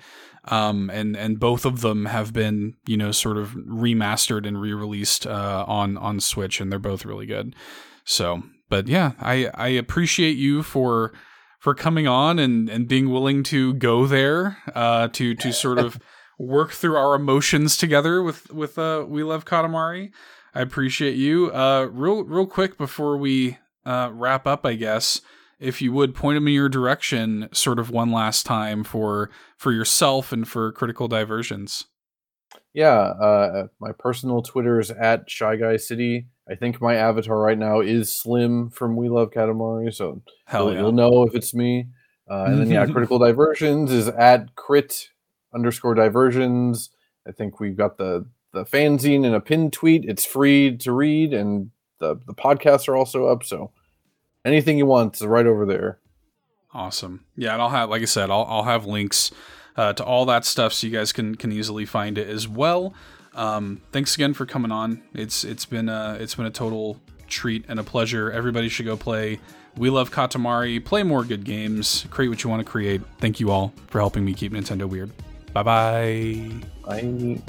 Um, 0.46 0.92
and 0.92 1.16
and 1.16 1.40
both 1.40 1.66
of 1.66 1.82
them 1.82 2.06
have 2.06 2.32
been 2.32 2.76
you 2.86 2.98
know 2.98 3.12
sort 3.12 3.38
of 3.38 3.52
remastered 3.52 4.48
and 4.48 4.62
re-released 4.62 5.26
uh, 5.26 5.66
on 5.68 5.98
on 5.98 6.20
Switch, 6.20 6.62
and 6.62 6.72
they're 6.72 6.80
both 6.80 7.04
really 7.04 7.26
good. 7.26 7.56
So, 8.04 8.44
but 8.70 8.88
yeah, 8.88 9.14
I 9.20 9.50
I 9.56 9.70
appreciate 9.70 10.38
you 10.38 10.62
for 10.62 11.14
for 11.60 11.74
coming 11.74 12.08
on 12.08 12.38
and 12.38 12.70
and 12.70 12.88
being 12.88 13.10
willing 13.10 13.42
to 13.46 13.74
go 13.74 14.06
there 14.06 14.60
uh, 14.76 15.08
to 15.10 15.34
to 15.34 15.52
sort 15.52 15.80
of 15.80 15.98
work 16.40 16.72
through 16.72 16.96
our 16.96 17.16
emotions 17.16 17.76
together 17.76 18.22
with 18.22 18.52
with 18.54 18.78
uh, 18.78 19.04
we 19.08 19.24
love 19.24 19.46
Katamari. 19.46 20.12
I 20.54 20.62
appreciate 20.62 21.16
you. 21.16 21.52
Uh, 21.52 21.90
real 21.92 22.24
real 22.24 22.46
quick 22.46 22.78
before 22.78 23.18
we 23.18 23.58
uh, 23.84 24.12
wrap 24.14 24.46
up, 24.46 24.64
I 24.64 24.76
guess 24.76 25.22
if 25.60 25.82
you 25.82 25.92
would 25.92 26.16
point 26.16 26.36
them 26.36 26.48
in 26.48 26.54
your 26.54 26.70
direction 26.70 27.50
sort 27.52 27.80
of 27.80 27.90
one 27.90 28.12
last 28.12 28.46
time 28.46 28.84
for 28.84 29.30
for 29.58 29.72
yourself 29.72 30.32
and 30.32 30.48
for 30.48 30.72
critical 30.72 31.08
diversions. 31.08 31.86
Yeah 32.74 32.90
uh, 32.92 33.68
my 33.80 33.92
personal 33.98 34.42
twitter 34.42 34.80
is 34.80 34.92
at 34.92 35.30
shy 35.30 35.56
guy 35.56 35.78
city. 35.78 36.28
I 36.50 36.56
think 36.56 36.80
my 36.82 36.96
avatar 36.96 37.38
right 37.38 37.58
now 37.58 37.80
is 37.80 38.16
slim 38.16 38.70
from 38.70 38.96
we 38.96 39.10
love 39.10 39.32
katamari 39.32 39.94
so 39.94 40.22
Hell 40.46 40.66
you'll, 40.66 40.74
yeah. 40.74 40.80
you'll 40.82 40.92
know 40.92 41.24
if 41.24 41.36
it's 41.36 41.54
me. 41.54 41.88
Uh, 42.30 42.46
and 42.46 42.60
then 42.60 42.72
yeah 42.72 42.86
critical 42.92 43.20
diversions 43.20 43.92
is 43.92 44.08
at 44.10 44.56
crit 44.56 45.10
underscore 45.54 45.96
diversions. 45.96 46.90
I 47.28 47.32
think 47.32 47.60
we've 47.60 47.78
got 47.78 47.98
the 47.98 48.28
the 48.52 48.66
fanzine 48.66 49.26
and 49.26 49.36
a 49.36 49.42
pin 49.42 49.72
tweet. 49.72 50.06
It's 50.06 50.26
free 50.26 50.78
to 50.78 50.92
read 50.92 51.34
and 51.34 51.72
the 52.00 52.20
the 52.28 52.34
podcasts 52.34 52.88
are 52.88 52.96
also 52.96 53.28
up 53.28 53.44
so 53.44 53.72
anything 54.46 54.78
you 54.78 54.86
want 54.86 55.16
is 55.16 55.26
right 55.26 55.46
over 55.46 55.66
there. 55.66 56.00
Awesome. 56.74 57.26
Yeah, 57.36 57.54
and 57.54 57.62
I'll 57.62 57.70
have, 57.70 57.90
like 57.90 58.02
I 58.02 58.06
said, 58.06 58.30
I'll, 58.30 58.46
I'll 58.48 58.64
have 58.64 58.86
links 58.86 59.32
uh, 59.76 59.94
to 59.94 60.04
all 60.04 60.26
that 60.26 60.46
stuff 60.46 60.74
so 60.74 60.88
you 60.88 60.94
guys 60.94 61.12
can 61.12 61.36
can 61.36 61.52
easily 61.52 61.86
find 61.86 62.18
it 62.18 62.30
as 62.30 62.48
well. 62.48 62.94
Um, 63.34 63.82
thanks 63.92 64.16
again 64.16 64.34
for 64.34 64.46
coming 64.46 64.72
on. 64.72 65.02
It's 65.14 65.44
it's 65.44 65.66
been 65.66 65.90
a, 65.90 66.18
it's 66.20 66.36
been 66.36 66.46
a 66.46 66.52
total 66.52 67.02
treat 67.28 67.66
and 67.68 67.80
a 67.80 67.84
pleasure. 67.84 68.32
Everybody 68.32 68.70
should 68.70 68.86
go 68.86 68.96
play. 68.96 69.40
We 69.78 69.90
love 69.90 70.12
Katamari. 70.12 70.84
Play 70.84 71.04
more 71.04 71.26
good 71.26 71.44
games. 71.44 72.06
Create 72.10 72.30
what 72.30 72.44
you 72.44 72.50
want 72.50 72.66
to 72.66 72.70
create. 72.70 73.02
Thank 73.20 73.42
you 73.42 73.52
all 73.52 73.74
for 73.88 74.00
helping 74.00 74.24
me 74.24 74.34
keep 74.34 74.54
Nintendo 74.54 74.88
weird. 74.88 75.12
Bye-bye. 75.54 76.50
Bye. 76.86 77.42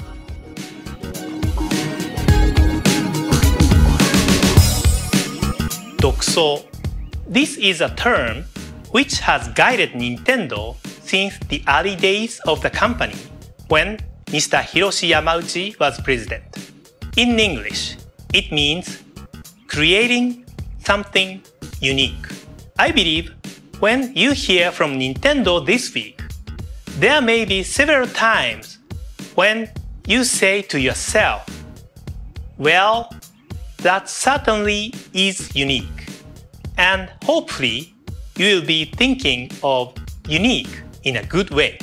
Dokuso 5.99 6.65
this 7.29 7.57
is 7.57 7.81
a 7.81 7.93
term 7.95 8.45
which 8.91 9.19
has 9.19 9.49
guided 9.49 9.91
Nintendo 9.91 10.75
since 11.03 11.37
the 11.49 11.61
early 11.67 11.95
days 11.95 12.39
of 12.47 12.61
the 12.61 12.69
company 12.69 13.15
when 13.67 13.97
Mr. 14.27 14.61
Hiroshi 14.61 15.09
Yamauchi 15.11 15.77
was 15.79 15.99
president. 16.01 16.43
In 17.17 17.37
English, 17.39 17.97
it 18.33 18.51
means 18.51 19.03
creating 19.67 20.45
something 20.79 21.41
unique. 21.81 22.25
I 22.79 22.91
believe 22.91 23.33
when 23.79 24.15
you 24.15 24.31
hear 24.31 24.71
from 24.71 24.97
Nintendo 24.97 25.65
this 25.65 25.93
week, 25.93 26.21
there 26.99 27.21
may 27.21 27.43
be 27.45 27.61
several 27.63 28.07
times 28.07 28.79
when 29.35 29.69
you 30.05 30.23
say 30.23 30.61
to 30.63 30.79
yourself, 30.79 31.45
Well, 32.57 33.13
that 33.79 34.09
certainly 34.09 34.93
is 35.13 35.53
unique. 35.55 35.96
And 36.77 37.09
hopefully, 37.23 37.93
you 38.37 38.55
will 38.55 38.65
be 38.65 38.85
thinking 38.85 39.51
of 39.63 39.95
unique 40.27 40.83
in 41.03 41.17
a 41.17 41.23
good 41.23 41.49
way. 41.49 41.79